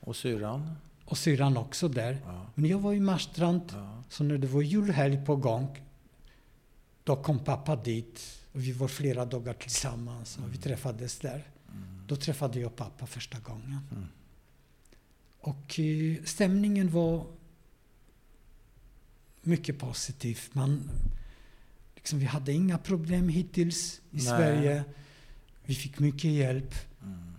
[0.00, 0.70] Och syrran?
[1.04, 2.18] Och syrran också där.
[2.26, 2.46] Ja.
[2.54, 3.95] Men jag var i Marstrand, ja.
[4.08, 5.82] Så när det var julhelg på gång
[7.04, 8.40] då kom pappa dit.
[8.52, 11.44] Och vi var flera dagar tillsammans och vi träffades där.
[12.06, 13.78] Då träffade jag pappa första gången.
[13.92, 14.06] Mm.
[15.40, 17.26] Och eh, stämningen var
[19.42, 20.40] mycket positiv.
[20.52, 20.90] Man,
[21.94, 24.20] liksom, vi hade inga problem hittills i Nej.
[24.20, 24.84] Sverige.
[25.64, 26.74] Vi fick mycket hjälp.
[27.02, 27.35] Mm.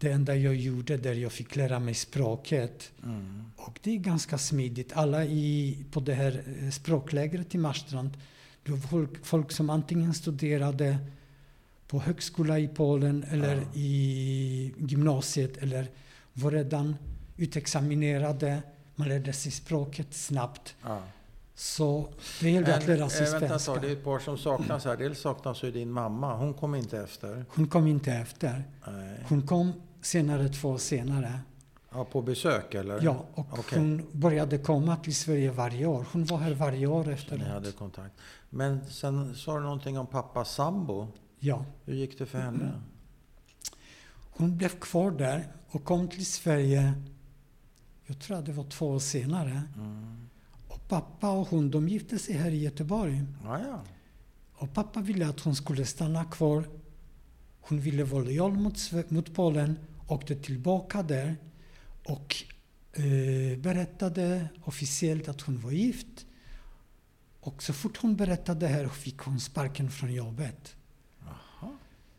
[0.00, 2.92] Det enda jag gjorde där jag fick lära mig språket.
[3.04, 3.44] Mm.
[3.56, 4.92] Och det är ganska smidigt.
[4.94, 8.10] Alla i, på det här eh, språklägret i Marstrand,
[8.64, 10.98] det var folk, folk som antingen studerade
[11.88, 13.62] på högskola i Polen eller Ja.
[13.74, 15.90] i gymnasiet eller
[16.32, 16.96] var redan
[17.36, 18.62] utexaminerade.
[18.94, 20.74] Man lärde sig språket snabbt.
[20.82, 21.02] Ja.
[21.54, 22.08] Så
[22.40, 23.72] det gällde att lära sig eh, vänta svenska.
[23.72, 24.96] tag, det är ett par som saknas här.
[24.96, 26.36] Dels saknas ju din mamma.
[26.36, 27.44] Hon kom inte efter.
[27.48, 28.64] Hon kom inte efter.
[28.86, 29.18] Nej.
[29.28, 31.40] Hon kom senare, två år senare.
[31.90, 33.00] Ja, på besök eller?
[33.02, 33.78] Ja, och Okej.
[33.78, 36.06] hon började komma till Sverige varje år.
[36.12, 38.14] Hon var här varje år Så efter ni hade kontakt.
[38.50, 41.08] Men sen sa du någonting om pappas sambo.
[41.38, 41.64] Ja.
[41.84, 42.72] Hur gick det för henne?
[44.30, 46.92] Hon blev kvar där och kom till Sverige,
[48.06, 49.62] jag tror att det var två år senare.
[49.76, 50.28] Mm.
[50.68, 53.24] Och pappa och hon, de gifte sig här i Göteborg.
[53.44, 53.80] Ja, ja.
[54.54, 56.64] Och pappa ville att hon skulle stanna kvar.
[57.68, 58.78] Hon ville vara lojal mot,
[59.08, 61.36] mot Polen, åkte tillbaka där
[62.04, 62.36] och
[62.92, 66.26] eh, berättade officiellt att hon var gift.
[67.40, 70.76] Och så fort hon berättade det här fick hon sparken från jobbet.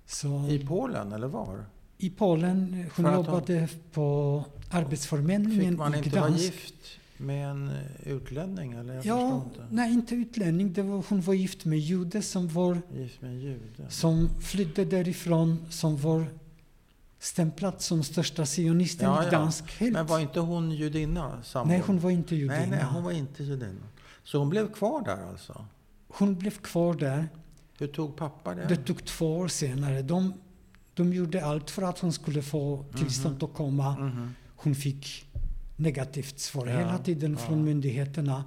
[0.05, 1.65] Så I Polen eller var?
[1.97, 6.29] i Polen, hon att hon- jobbade på Arbetsförmedlingen Fick man i inte Gdansk.
[6.29, 8.71] vara gift med en eh, utlänning?
[8.73, 8.93] Eller?
[8.93, 9.67] Jag Ja, inte.
[9.71, 10.73] nej inte utlänning.
[10.73, 13.85] Det var, hon var gift med jude som, var, Gift med en jude?
[13.89, 16.25] som flydde därifrån, som var
[17.19, 19.29] stämplad som största sionisten Ja, i ja.
[19.29, 19.71] Gdansk.
[19.79, 19.93] Helt.
[19.93, 21.43] Men var inte hon judinna?
[21.43, 21.69] Sambon?
[21.69, 22.59] Nej, hon var inte judinna.
[22.59, 23.85] Nej, nej, hon var inte judinna.
[24.23, 25.65] Så hon blev kvar där alltså?
[26.07, 27.27] Hon blev kvar där.
[27.79, 28.65] Hur tog pappa det?
[28.65, 30.01] Det tog två år senare.
[30.01, 30.33] De,
[30.93, 33.91] de gjorde allt för att hon skulle få tillstånd att komma.
[33.99, 34.33] Mhm.
[34.55, 35.26] Hon fick
[35.77, 38.43] negativt svar Ja, hela tiden från myndigheterna.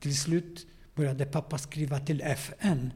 [0.00, 2.92] Till slut började pappa skriva till FN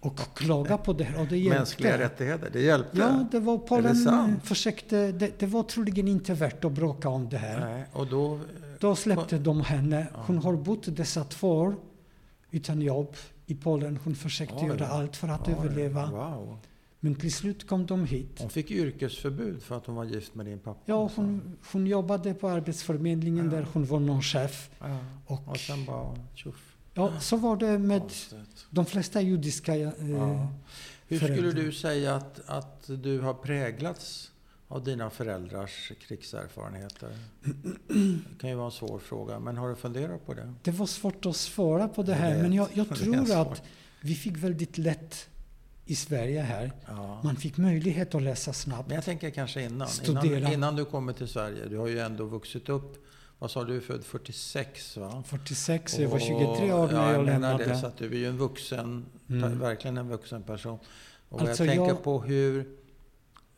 [0.00, 1.20] och klaga på det här.
[1.20, 1.58] Och det hjälpte.
[1.58, 2.98] Mänskliga rättigheter, det hjälpte?
[2.98, 4.46] Ja, det var Polen sant?
[4.46, 5.12] försökte.
[5.12, 7.60] Det, det var troligen inte värt att bråka om det här.
[7.60, 8.40] Nej, och då...
[8.78, 10.06] Då släppte de henne.
[10.14, 11.76] Hon har bott dessa två år
[12.50, 13.98] utan jobb i Polen.
[14.04, 14.66] Hon försökte Oj.
[14.66, 16.10] göra allt för att Oj, överleva.
[16.10, 16.58] Wow.
[17.04, 18.36] Men till slut kom de hit.
[18.38, 20.80] Hon fick yrkesförbud för att hon var gift med din pappa?
[20.84, 23.50] Ja, hon, hon jobbade på Arbetsförmedlingen Ja.
[23.50, 24.70] där hon var någon chef.
[24.78, 24.98] Ja.
[25.26, 26.76] Och, Och sen bara tjoff.
[26.94, 28.66] ja, så var det med Konstigt.
[28.70, 29.74] de flesta judiska...
[29.74, 30.52] Eh, Ja.
[31.08, 31.62] Hur skulle föräldrar.
[31.62, 34.30] du säga att, att du har präglats
[34.68, 37.08] av dina föräldrars krigserfarenheter?
[37.88, 40.54] Det kan ju vara en svår fråga, men har du funderat på det?
[40.62, 42.42] Det var svårt att svara på det här, vet.
[42.42, 43.62] men jag, jag Det tror att
[44.00, 45.28] vi fick väldigt lätt
[45.86, 46.72] i Sverige här.
[46.86, 47.20] Ja.
[47.24, 48.88] Man fick möjlighet att läsa snabbt.
[48.88, 49.88] Men jag tänker kanske innan.
[49.88, 50.36] Studera.
[50.38, 51.66] Innan, innan du kommer till Sverige.
[51.68, 53.04] Du har ju ändå vuxit upp.
[53.38, 53.80] Vad sa du?
[53.80, 55.22] Född 46 va?
[55.26, 57.64] 46, jag var Och- 23 år när ja, jag menar lämnade.
[57.64, 59.58] Det, så att du är ju en vuxen, Mm.
[59.58, 60.78] verkligen en vuxen person.
[61.28, 62.68] Och Alltså, jag tänker jag- på hur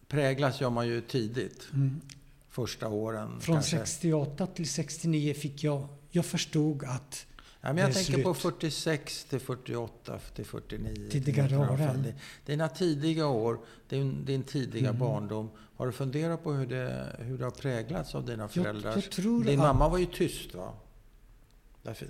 [0.09, 1.69] präglas gör man ju tidigt.
[1.75, 2.01] Mm.
[2.49, 3.77] Första åren Från kanske.
[3.79, 5.89] 68 till 69 fick jag...
[6.11, 7.27] Jag förstod att...
[7.67, 8.55] Ja, men jag tänker på slut.
[8.55, 10.95] 46 till 48 till 49.
[11.11, 11.89] Tidigare till 1905.
[12.01, 12.15] åren.
[12.47, 14.99] Dina tidiga år, din, din tidiga Mm.
[15.01, 15.51] barndom.
[15.77, 18.93] Har du funderat på hur det, hur det har präglats av dina Jag, föräldrar?
[18.93, 20.73] jag tror Din mamma var ju tyst va?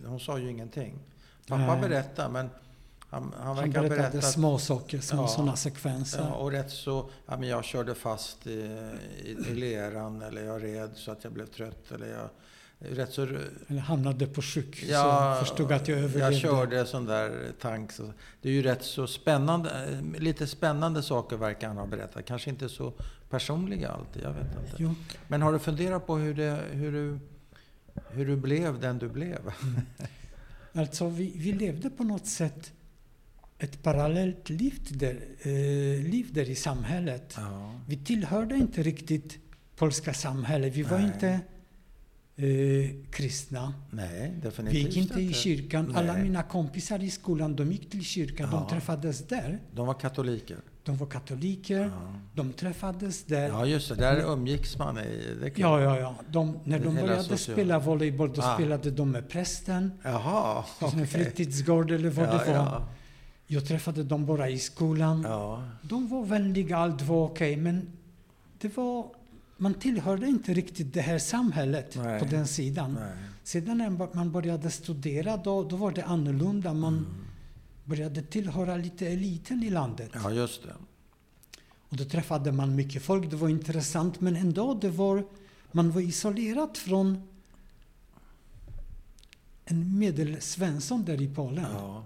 [0.06, 0.98] Hon sa ju ingenting.
[1.48, 1.80] Pappa Nej.
[1.80, 2.50] berättade men
[3.10, 4.20] han, han Han berättade berätta...
[4.22, 5.28] små saker som Ja.
[5.28, 6.20] sådana sekvenser.
[6.20, 8.50] Ja, och rätt så, ja, men jag körde fast i,
[9.24, 11.92] i, i leran eller jag red så att jag blev trött.
[11.92, 12.28] Eller jag,
[12.78, 13.22] rätt så,
[13.68, 16.34] Eller hamnade på sjukhus Ja, och förstod att jag överlevde.
[16.34, 17.92] Jag körde sån där tank.
[17.92, 18.12] Så
[18.42, 22.24] det är ju rätt så spännande, eh, lite spännande saker verkar han ha berättat.
[22.26, 22.92] Kanske inte så
[23.30, 24.76] personliga alltid, jag vet inte.
[24.76, 24.94] Jo,
[25.28, 27.18] Men har du funderat på hur, det, hur, du,
[28.10, 29.38] hur du blev den du blev?
[30.72, 32.72] alltså vi, vi levde på något sätt
[33.58, 37.34] ett parallellt liv där, eh, liv där i samhället.
[37.36, 37.74] Ja.
[37.88, 39.38] Vi tillhörde inte riktigt
[39.76, 40.74] polska samhället.
[40.74, 41.06] Vi var Nej.
[41.06, 41.40] inte
[42.36, 43.74] eh, kristna.
[43.90, 45.96] Nej, Vi definitivt gick inte i kyrkan.
[45.96, 46.22] Alla Nej.
[46.22, 48.48] mina kompisar i skolan, de gick till kyrkan.
[48.52, 48.58] Ja.
[48.58, 49.58] De träffades där.
[49.74, 50.56] De var katoliker.
[50.84, 51.80] De var katoliker.
[51.80, 52.12] Ja.
[52.34, 53.48] De träffades där.
[53.48, 53.94] ja, just det.
[53.94, 55.34] Där umgicks man i...
[55.40, 56.14] Det Ja, ja, ja.
[56.30, 58.54] De, när de började social- spela volleyboll, då Ah.
[58.54, 59.92] spelade de med prästen.
[60.02, 62.54] Jaha, Som en fritidsgård eller vad ja, det var.
[62.56, 62.88] Ja,
[63.46, 65.22] Jag träffade dem bara i skolan.
[65.22, 65.62] ja.
[65.82, 67.92] De var vänliga, allt var okej, men
[68.60, 69.06] det var...
[69.56, 72.20] Man tillhörde inte riktigt det här samhället Nej.
[72.20, 72.92] på den sidan.
[73.00, 73.12] Nej.
[73.42, 76.74] Sedan när man började studera, då, då var det annorlunda.
[76.74, 77.06] Man, Mm.
[77.84, 80.10] började tillhöra lite eliten i landet.
[80.14, 80.74] Ja, just det.
[81.88, 85.24] Och då träffade man mycket folk, det var intressant, men ändå det var,
[85.72, 87.22] man var isolerad från
[89.64, 91.66] en medelsvensson där i Polen.
[91.74, 92.04] Ja,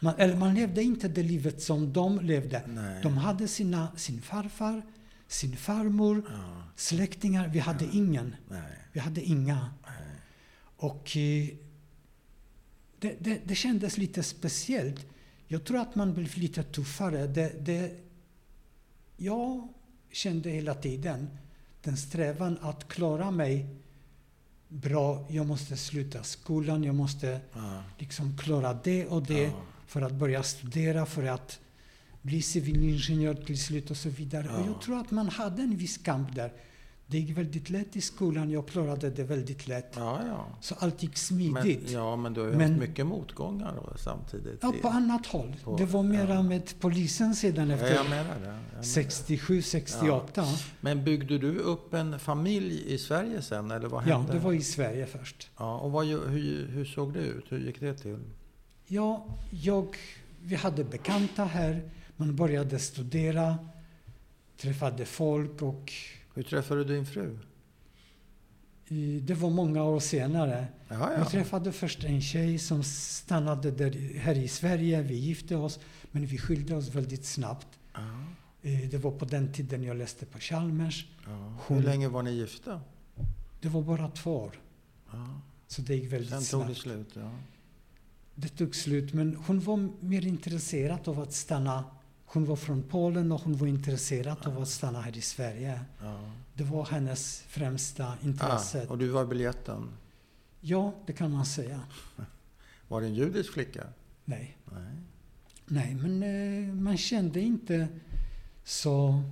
[0.00, 2.62] Man, eller man levde inte det livet som de levde.
[2.66, 3.00] nej.
[3.02, 4.82] De hade sina, sin farfar,
[5.28, 7.48] sin farmor, Ja, släktingar.
[7.48, 8.36] Vi hade ingen.
[8.50, 8.78] nej.
[8.92, 9.70] Vi hade inga.
[9.86, 10.16] nej.
[10.76, 11.48] Och eh,
[12.98, 15.06] det, det, det kändes lite speciellt.
[15.46, 17.26] Jag tror att man blev lite tuffare.
[17.26, 17.92] Det, det,
[19.16, 19.68] jag
[20.12, 21.28] kände hela tiden
[21.82, 23.66] den strävan att klara mig
[24.68, 25.26] bra.
[25.30, 30.12] Jag måste sluta skolan, jag måste Ja, liksom klara det och det ja, för att
[30.12, 31.60] börja studera, för att
[32.22, 34.48] bli civilingenjör till slut och så vidare.
[34.48, 34.66] Och Ja.
[34.66, 36.52] jag tror att man hade en viss kamp där.
[37.10, 39.92] Det gick väldigt lätt i skolan, jag klarade det väldigt lätt.
[39.96, 40.20] ja.
[40.26, 40.46] ja.
[40.60, 41.90] Så allt gick Men, smidigt.
[41.90, 44.58] ja, men du har ju Men- haft mycket motgångar då, samtidigt.
[44.62, 45.56] Ja, i- på annat håll.
[45.64, 46.42] På- det var mera ja.
[46.42, 48.16] med polisen sedan Ja, efter menar det.
[48.16, 48.82] Jag menar det.
[48.86, 50.42] 67, 68.
[50.42, 54.32] Ja, Men byggde du upp en familj i Sverige sen, eller vad hände?
[54.32, 55.50] det var i Sverige först.
[55.58, 57.44] Ja, och vad, hur, hur såg det ut?
[57.48, 58.18] Hur gick det till?
[58.86, 59.96] Ja, jag,
[60.42, 61.82] vi hade bekanta här.
[62.20, 63.58] Man började studera,
[64.56, 65.92] träffade folk och
[66.34, 67.38] Hur träffade du din fru?
[69.22, 70.66] det var många år senare.
[70.88, 71.24] Ja, Jag ja.
[71.30, 75.02] träffade först en tjej som stannade där, här i Sverige.
[75.02, 75.78] Vi gifte oss,
[76.10, 77.66] men vi skilde oss väldigt snabbt.
[77.94, 78.00] ja,
[78.62, 81.06] Eh, Det var på den tiden jag läste på Chalmers.
[81.66, 82.80] Hon- Hur länge var ni gifta?
[83.60, 84.52] Det var bara två år,
[85.12, 85.40] Ja.
[85.66, 86.64] så det gick väldigt Sen snabbt.
[86.66, 87.30] tog det slut, ja.
[88.34, 91.84] Det tog slut, men hon var mer intresserad av att stanna.
[92.30, 95.80] Hon var från Polen och hon var intresserad av att stanna här i Sverige.
[96.54, 98.86] Det var hennes främsta intresse.
[98.86, 99.88] och du var biljetten.
[100.60, 101.80] Ja, det kan man säga.
[102.88, 103.84] Var det en judisk flicka?
[104.24, 104.92] Nej, Nej.
[105.66, 107.88] Nej men eh, man kände inte
[108.64, 109.22] så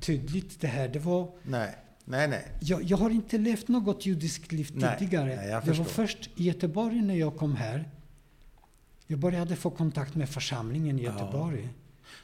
[0.00, 0.88] tydligt det här.
[0.88, 1.74] Det var, Nej,
[2.04, 2.52] nej, nej.
[2.60, 5.36] jag, jag har inte levt något judiskt liv Nej, tidigare.
[5.36, 7.90] nej, det var först i Göteborg när jag kom här.
[9.06, 11.12] Jag började få kontakt med församlingen i Ja.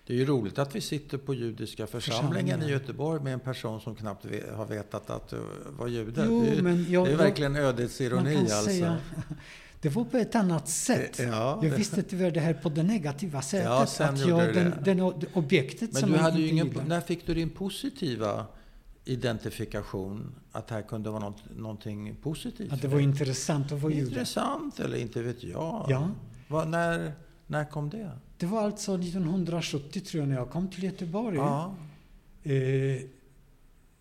[0.06, 2.62] Det är ju roligt att vi sitter på judiska församlingen Församlingen.
[2.68, 4.24] i Göteborg med en person som knappt
[4.54, 5.36] har vetat att du
[5.78, 6.24] var jude.
[6.28, 8.64] Jo, det är, men jag, det är verkligen ödets ironi alltså.
[8.64, 8.96] säga,
[9.80, 11.18] det var på ett annat sätt.
[11.18, 13.64] Ja, Jag det- visste tyvärr det här på det negativa sättet.
[13.66, 15.00] Ja, att jag, den, den,
[15.32, 16.84] objektet Men som du hade ju ingen, gillar.
[16.84, 18.46] när fick du din positiva
[19.04, 20.34] identifikation?
[20.52, 22.72] Att det här kunde vara något, någonting positivt?
[22.72, 24.08] Att det var intressant att vara jude.
[24.08, 25.86] Intressant, eller inte vet jag.
[25.88, 26.08] Ja.
[26.48, 27.12] Vad, när,
[27.50, 28.10] när kom det?
[28.38, 31.36] Det var alltså 1970 tror jag när jag kom till Göteborg.
[31.36, 31.74] Ja.
[32.42, 32.52] Eh,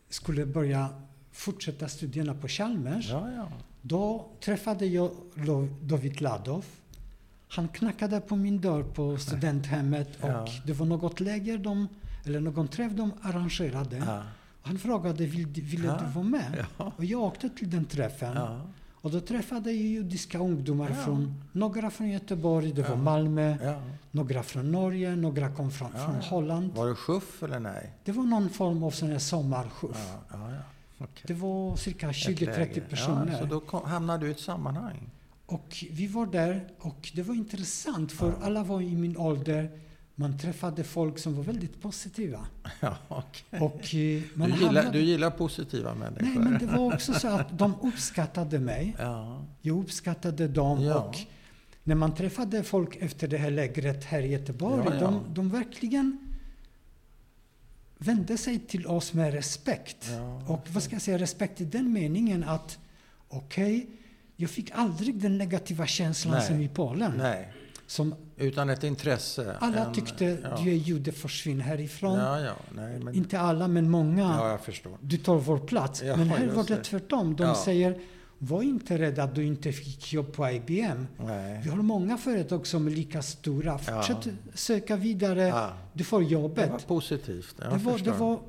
[0.09, 0.87] skulle börja
[1.31, 3.09] fortsätta studierna på Chalmers.
[3.09, 3.47] Ja, ja.
[3.81, 5.11] Då träffade jag
[5.81, 6.65] David Ladov.
[7.47, 10.41] Han knackade på min dörr på studenthemmet Ja.
[10.41, 11.87] och det var något läger de,
[12.25, 13.97] eller någon träff de arrangerade.
[13.97, 14.23] ja.
[14.61, 15.99] Han frågade, vill, ville Ja.
[16.05, 16.65] du vara med?
[16.77, 16.93] ja.
[16.97, 18.37] Och jag åkte till den träffen.
[19.01, 20.95] Och då träffade jag judiska ungdomar Ja.
[21.05, 22.95] från, några från Göteborg, det var Ja.
[22.95, 23.81] Malmö, ja.
[24.11, 26.15] några från Norge, några kom från, från.
[26.15, 26.73] Holland.
[26.73, 27.91] Var det skjuff eller nej?
[28.03, 29.19] Det var någon form av sån här
[30.31, 30.63] ja.
[31.01, 31.23] Okej.
[31.27, 32.81] Det var cirka Ett 20-30 läger.
[32.81, 33.37] personer.
[33.39, 35.09] Så då kom, hamnade du i ett sammanhang?
[35.45, 39.69] Och vi var där och det var intressant för alla var i min ålder.
[40.19, 42.47] Man träffade folk som var väldigt positiva.
[42.79, 43.59] Ja, okej.
[43.61, 46.25] Och eh, man Du, gillar, hamnade- du gillar positiva människor?
[46.25, 48.95] Nej, men det var också så att de uppskattade mig.
[48.99, 50.83] Ja, Jag uppskattade dem.
[50.83, 50.95] Ja.
[50.99, 51.15] Och
[51.83, 54.99] när man träffade folk efter det här lägret här i Göteborg, Ja, ja.
[55.01, 56.17] De, de verkligen
[57.97, 60.07] vände sig till oss med respekt.
[60.11, 60.41] ja.
[60.47, 62.77] Och vad ska jag säga, respekt i den meningen att
[63.29, 63.89] okej,
[64.35, 66.47] jag fick aldrig den negativa känslan Nej.
[66.47, 67.13] som i Polen.
[67.17, 67.53] Nej,
[67.87, 69.55] Som utan ett intresse.
[69.59, 70.57] alla en, tyckte, ja.
[70.63, 72.19] du är jude, försvinn härifrån.
[72.19, 72.53] Ja, ja.
[72.71, 74.21] Nej, men, Inte alla, men många.
[74.21, 74.97] ja, jag förstår.
[75.01, 76.03] Du tar vår plats.
[76.03, 76.83] Ja, men här var det det.
[76.83, 77.35] tvärtom.
[77.35, 77.99] De säger,
[78.37, 81.07] var inte rädd att du inte fick jobb på IBM.
[81.17, 81.61] Nej.
[81.63, 83.77] Vi har många företag som är lika stora.
[83.77, 85.69] Fortsätt söka vidare.
[85.93, 86.71] Du får det jobbet.
[86.71, 87.55] var positivt.
[87.57, 88.11] Jag det var, förstår.
[88.11, 88.39] det var,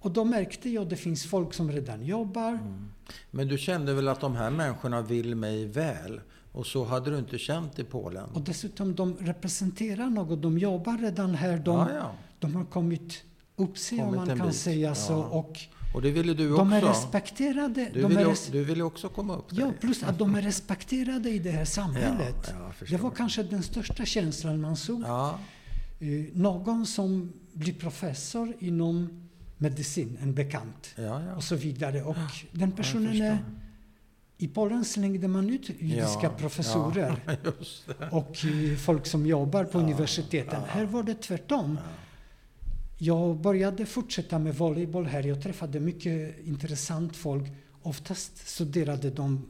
[0.00, 2.48] och då märkte jag att det finns folk som redan jobbar.
[2.48, 2.88] Mm.
[3.30, 6.20] Men du kände väl att de här människorna vill mig väl?
[6.52, 8.24] Och så hade du inte känt i Polen?
[8.34, 10.42] Och dessutom, de representerar något.
[10.42, 11.58] De jobbar redan här.
[11.58, 12.12] De, ja, ja.
[12.38, 13.22] de har kommit
[13.56, 14.56] upp sig, om Kommit man en kan bit.
[14.56, 15.12] säga så.
[15.12, 15.18] Ja.
[15.24, 15.58] Och
[15.94, 16.88] Och det ville du de är också?
[16.90, 17.90] respekterade.
[17.94, 19.72] Du de ville, är res- du ville också komma upp ja, där.
[19.72, 22.36] plus att de är respekterade i det här samhället.
[22.58, 25.02] Ja, ja, det var kanske den största känslan man såg.
[25.02, 25.38] Ja,
[26.02, 29.08] Eh, någon som blir professor inom
[29.58, 30.94] medicin, en bekant.
[30.96, 31.34] ja, ja.
[31.36, 32.02] Och så vidare.
[32.02, 32.16] Och
[32.52, 33.38] den personen är
[34.42, 39.78] I Polen slängde man ut judiska Ja, professorer Ja, och eh, folk som jobbar på
[39.78, 40.62] Ja, universiteten.
[40.68, 41.78] Här var det tvärtom.
[41.82, 41.88] Ja.
[42.98, 45.22] Jag började fortsätta med volleyboll här.
[45.22, 47.44] Jag träffade mycket intressant folk.
[47.82, 49.46] Oftast studerade de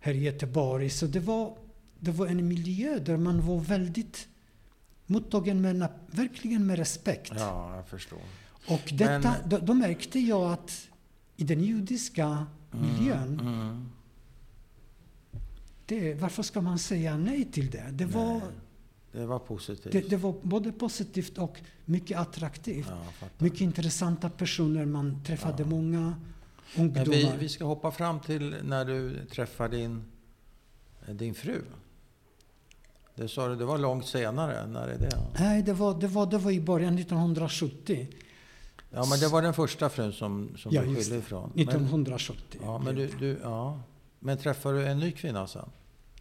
[0.00, 0.90] här i Göteborg.
[0.90, 1.56] Så det var,
[1.98, 4.28] det var en miljö där man var väldigt
[5.06, 7.32] mottagen med, na- verkligen med respekt.
[7.36, 8.18] ja, jag förstår.
[8.68, 10.88] Och detta, Men- då, då märkte jag att
[11.36, 13.88] i den judiska miljön, Mm.
[15.90, 17.84] Det, varför ska man säga nej till det?
[17.92, 18.40] Det var, Nej,
[19.12, 19.92] det var positivt.
[19.92, 22.86] det, det var både positivt och mycket attraktivt.
[23.20, 23.26] ja.
[23.38, 24.84] Mycket intressanta personer.
[24.84, 25.68] Man träffade Ja.
[25.68, 26.14] många
[26.74, 27.04] Men ungdomar.
[27.04, 30.02] vi, vi ska hoppa fram till när du träffar din,
[31.08, 31.62] din fru.
[33.14, 34.66] Det sa du, det var långt senare.
[34.66, 35.18] När är det?
[35.38, 38.08] Nej, det var, det, var, det var i början 1970.
[38.90, 41.50] Ja, men det var den första frun som, som Ja, du skilde ifrån.
[41.54, 42.60] Men, 1970.
[42.62, 43.80] ja, men, du, du, ja.
[44.18, 45.68] men träffade du en ny kvinna sen?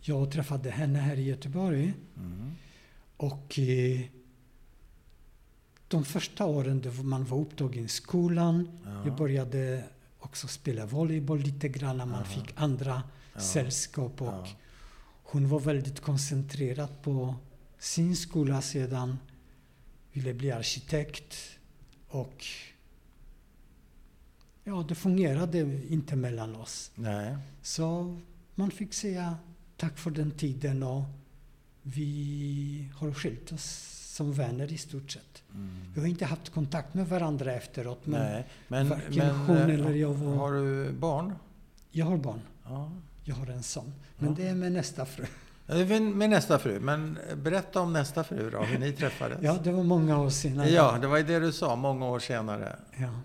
[0.02, 1.94] Jag träffade henne här i Göteborg.
[2.18, 2.52] Mm.
[3.18, 4.02] Och eh,
[5.88, 8.80] de första åren då man var upptagen i skolan.
[8.86, 9.06] Ja.
[9.06, 9.84] Jag började
[10.20, 12.24] också spela volleyboll lite grann när man Aha.
[12.26, 13.04] fick andra
[13.34, 13.40] Ja.
[13.40, 14.22] sällskap.
[14.22, 14.48] Och Ja.
[15.24, 17.36] Hon var väldigt koncentrerad på
[17.80, 19.18] sin skola sedan.
[20.12, 21.36] Ville bli arkitekt.
[22.08, 22.46] Och
[24.64, 26.92] ja, det fungerade inte mellan oss.
[26.96, 27.38] Nej.
[27.62, 28.18] Så
[28.56, 29.38] man fick säga
[29.80, 31.04] tack för den tiden och
[31.84, 33.86] vi har skilt oss
[34.16, 35.44] som vänner i stort sett.
[35.54, 35.70] Mm.
[35.94, 38.46] Vi har inte haft kontakt med varandra efteråt men Nej.
[38.68, 41.34] Men, men hon eh, eller jag var- har du barn?
[41.92, 42.42] jag har barn.
[42.66, 42.92] Ja.
[43.24, 43.94] Jag har en son.
[44.18, 44.36] Men Ja.
[44.38, 45.26] det är med nästa fru.
[46.14, 46.80] Med nästa fru.
[46.80, 49.38] Men berätta om nästa fru då, hur ni träffades.
[49.42, 50.70] Ja, det var många år senare.
[50.70, 52.76] Ja, det var ju det du sa, många år senare.
[52.98, 53.20] Ja.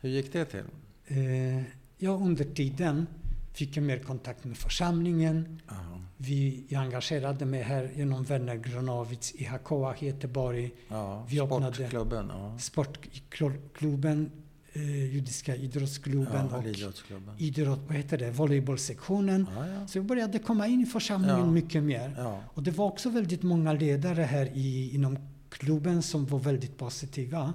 [0.00, 0.64] Hur gick det till?
[1.06, 1.62] Eh,
[1.98, 3.06] ja, under tiden
[3.52, 5.60] fick jag mer kontakt med församlingen.
[5.68, 5.74] Ja.
[6.16, 10.70] Vi, jag engagerade mig här genom Vänner Granowitz i Hakoah i Göteborg.
[10.88, 12.28] Ja, Vi sportklubben.
[12.34, 12.58] Ja.
[12.58, 14.30] Sportklubben,
[14.72, 17.34] eh, Judiska idrottsklubben Ja, och idrottsklubben.
[17.38, 19.46] idrott, vad heter det, volleybollsektionen.
[19.56, 19.86] Ja, ja.
[19.86, 22.40] Så jag började komma in i församlingen mycket mer.
[22.54, 25.18] Och det var också väldigt många ledare här i, inom
[25.48, 27.54] klubben som var väldigt positiva.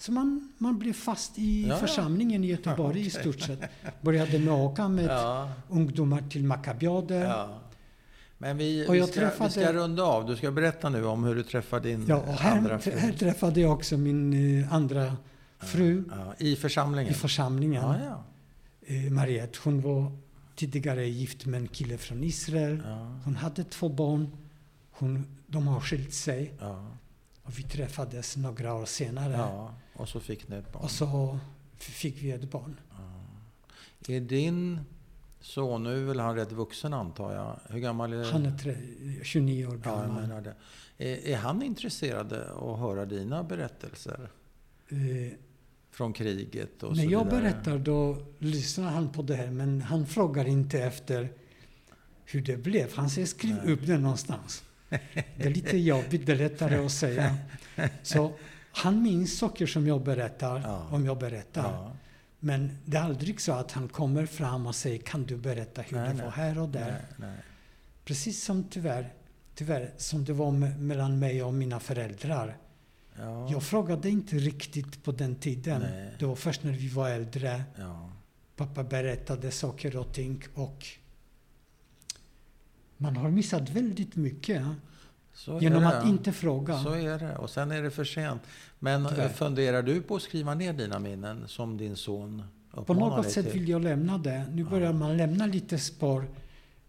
[0.00, 3.20] Så man, man blev fast i Ja, församlingen i Göteborg i Okej.
[3.20, 3.60] stort sett.
[4.00, 7.24] Började med åka med Ja, ungdomar till Maccabiader.
[7.24, 7.48] ja.
[8.38, 10.26] Men vi, vi, jag ska, träffade- vi ska runda av.
[10.26, 12.92] Du ska berätta nu om hur du träffade din Ja, och andra här, fru.
[12.98, 15.16] här träffade jag också min eh, andra
[15.58, 16.04] fru
[16.38, 17.10] I församlingen?
[17.12, 17.84] i församlingen.
[18.86, 20.12] Eh, Mariette, hon var
[20.56, 22.82] tidigare gift med en kille från Israel.
[23.24, 24.28] Hon hade två barn.
[24.90, 26.52] Hon, de har skilt sig.
[27.42, 29.48] Och vi träffades några år senare.
[30.00, 30.02] Ja.
[30.02, 30.82] Och så fick ni ett barn.
[30.84, 31.38] Och så
[31.78, 32.76] fick vi ett barn.
[34.08, 34.80] Är din
[35.40, 37.60] son, nu är väl han rätt vuxen antar jag?
[37.74, 38.76] Hur gammal är Han är tre,
[39.22, 40.20] 29 år Ja, jag gammal.
[40.22, 40.54] menar det.
[40.98, 44.30] Är, är han intresserad att höra dina berättelser?
[44.88, 44.96] Eh,
[45.90, 47.40] Från kriget och när så jag vidare?
[47.40, 51.32] berättar då lyssnar han på det här men han frågar inte efter
[52.24, 52.94] hur det blev.
[52.94, 53.72] Han säger skriv Nej.
[53.72, 54.64] upp det någonstans.
[54.88, 57.36] Det är lite jobbigt, det är lättare att säga.
[58.02, 58.32] Så
[58.72, 60.86] han minns saker som jag berättar, Ja.
[60.90, 61.72] om jag berättar.
[61.72, 61.92] Ja.
[62.38, 65.96] Men det är aldrig så att han kommer fram och säger kan du berätta hur
[65.96, 66.24] Nej, det nej.
[66.24, 67.00] var här och där.
[67.16, 67.36] Nej.
[68.04, 69.12] Precis som tyvärr,
[69.54, 72.56] tyvärr som det var me- mellan mig och mina föräldrar.
[73.18, 73.50] Ja.
[73.50, 75.80] Jag frågade inte riktigt på den tiden.
[75.82, 76.14] Nej.
[76.18, 77.62] Det var först när vi var äldre.
[77.78, 78.12] ja.
[78.56, 80.86] Pappa berättade saker och ting och
[82.96, 84.62] man har missat väldigt mycket
[85.40, 85.88] Så genom det.
[85.98, 86.78] att inte fråga.
[86.82, 87.36] Så är det.
[87.36, 88.42] Och sen är det för sent.
[88.78, 89.28] Men Tyvärr.
[89.28, 92.42] funderar du på att skriva ner dina minnen som din son
[92.86, 93.60] På något sätt till?
[93.60, 94.46] vill jag lämna det.
[94.52, 94.68] Nu Ja.
[94.68, 96.28] börjar man lämna lite spår.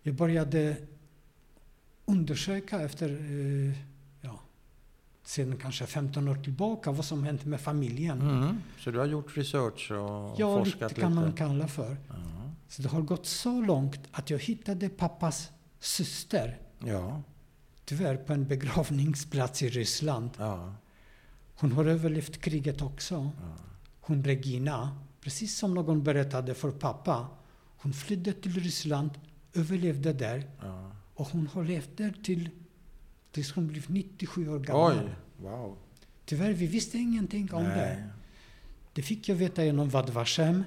[0.04, 0.76] Jag började
[2.06, 3.78] undersöka efter, eh,
[4.22, 4.40] ja,
[5.24, 8.22] sedan kanske 15 år tillbaka, vad som hänt med familjen.
[8.22, 8.58] Mm.
[8.80, 11.02] Så du har gjort research och Ja, forskat lite lite?
[11.02, 11.98] kan man kalla för.
[12.10, 12.16] Ja.
[12.68, 17.22] Så det har gått så långt att jag hittade pappas syster, Ja.
[17.92, 20.30] Tyvärr på en begravningsplats i Ryssland.
[20.38, 20.74] ja.
[21.56, 23.16] Hon har överlevt kriget också.
[23.16, 23.58] ja.
[24.02, 27.28] Hon Regina, precis som någon berättade för pappa.
[27.78, 29.12] Hon flydde till Ryssland,
[29.54, 30.92] överlevde där ja.
[31.14, 32.50] och hon har levt där till,
[33.32, 35.00] tills hon blev 97 år gammal.
[35.04, 35.16] Oj!
[35.38, 35.78] Wow.
[36.26, 37.76] Tyvärr, vi visste ingenting om Nej.
[37.76, 38.10] det.
[38.94, 40.64] Det fick jag veta genom Vad Vashem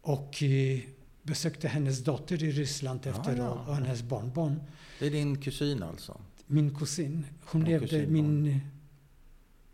[0.00, 0.80] och eh,
[1.22, 4.60] besökte hennes dotter i Ryssland Ja, efteråt och hennes barnbarn.
[4.98, 6.20] Det är din kusin alltså?
[6.46, 8.12] Min kusin, hon Ja, levde, kusinbarn.
[8.42, 8.60] min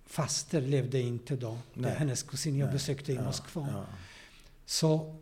[0.06, 1.58] faster levde inte då.
[1.74, 1.90] Det Nej.
[1.90, 2.72] är hennes kusin jag Nej.
[2.72, 3.68] besökte i Ja, Moskva.
[3.72, 3.84] Ja.
[4.66, 5.16] Så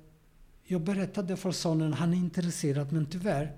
[0.64, 3.52] jag berättade för sonen, han är intresserad men tyvärr,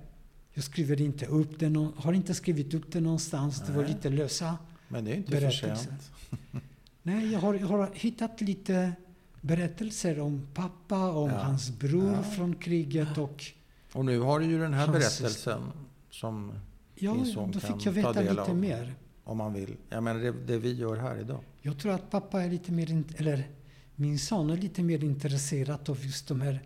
[0.52, 3.62] jag skriver inte upp det, nå- har inte skrivit upp det någonstans.
[3.66, 3.92] Det var Nej.
[3.92, 4.58] lite lösa
[4.88, 5.76] Men det är inte för berättelser.
[5.76, 6.10] sent.
[7.02, 8.92] Nej, jag har, jag har hittat lite
[9.40, 11.36] berättelser om pappa, om Ja.
[11.38, 13.44] hans bror från kriget och
[13.92, 15.62] Och nu har du ju den här berättelsen
[16.11, 16.53] som
[16.95, 18.57] ja, Din son då fick jag ta veta del lite av.
[18.57, 18.95] mer.
[19.24, 19.77] om man vill.
[19.89, 21.41] Jag menar det, det vi gör här idag.
[21.62, 23.49] Jag tror att pappa är lite mer, eller
[23.95, 26.61] min son är lite mer intresserad av just de här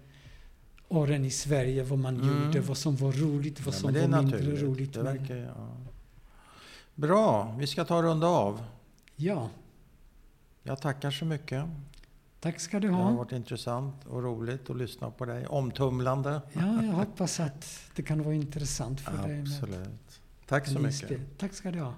[0.88, 2.44] åren i Sverige, vad man Mm.
[2.46, 4.62] gjorde, vad som var roligt, vad Ja, som var mindre naturligt.
[4.62, 4.92] roligt.
[4.92, 5.76] Det verkar, ja.
[6.94, 8.64] Bra, vi ska ta och runda av.
[9.16, 9.50] Ja,
[10.62, 11.64] Jag tackar så mycket.
[12.44, 13.10] Tack ska du Det har ha.
[13.12, 15.46] varit intressant och roligt att lyssna på dig.
[15.46, 16.40] Omtumlande.
[16.52, 19.28] Ja, jag hoppas att det kan vara intressant för dig.
[19.28, 20.20] med Absolut.
[20.46, 21.38] Tack så mycket.
[21.38, 21.94] Tack ska du ha.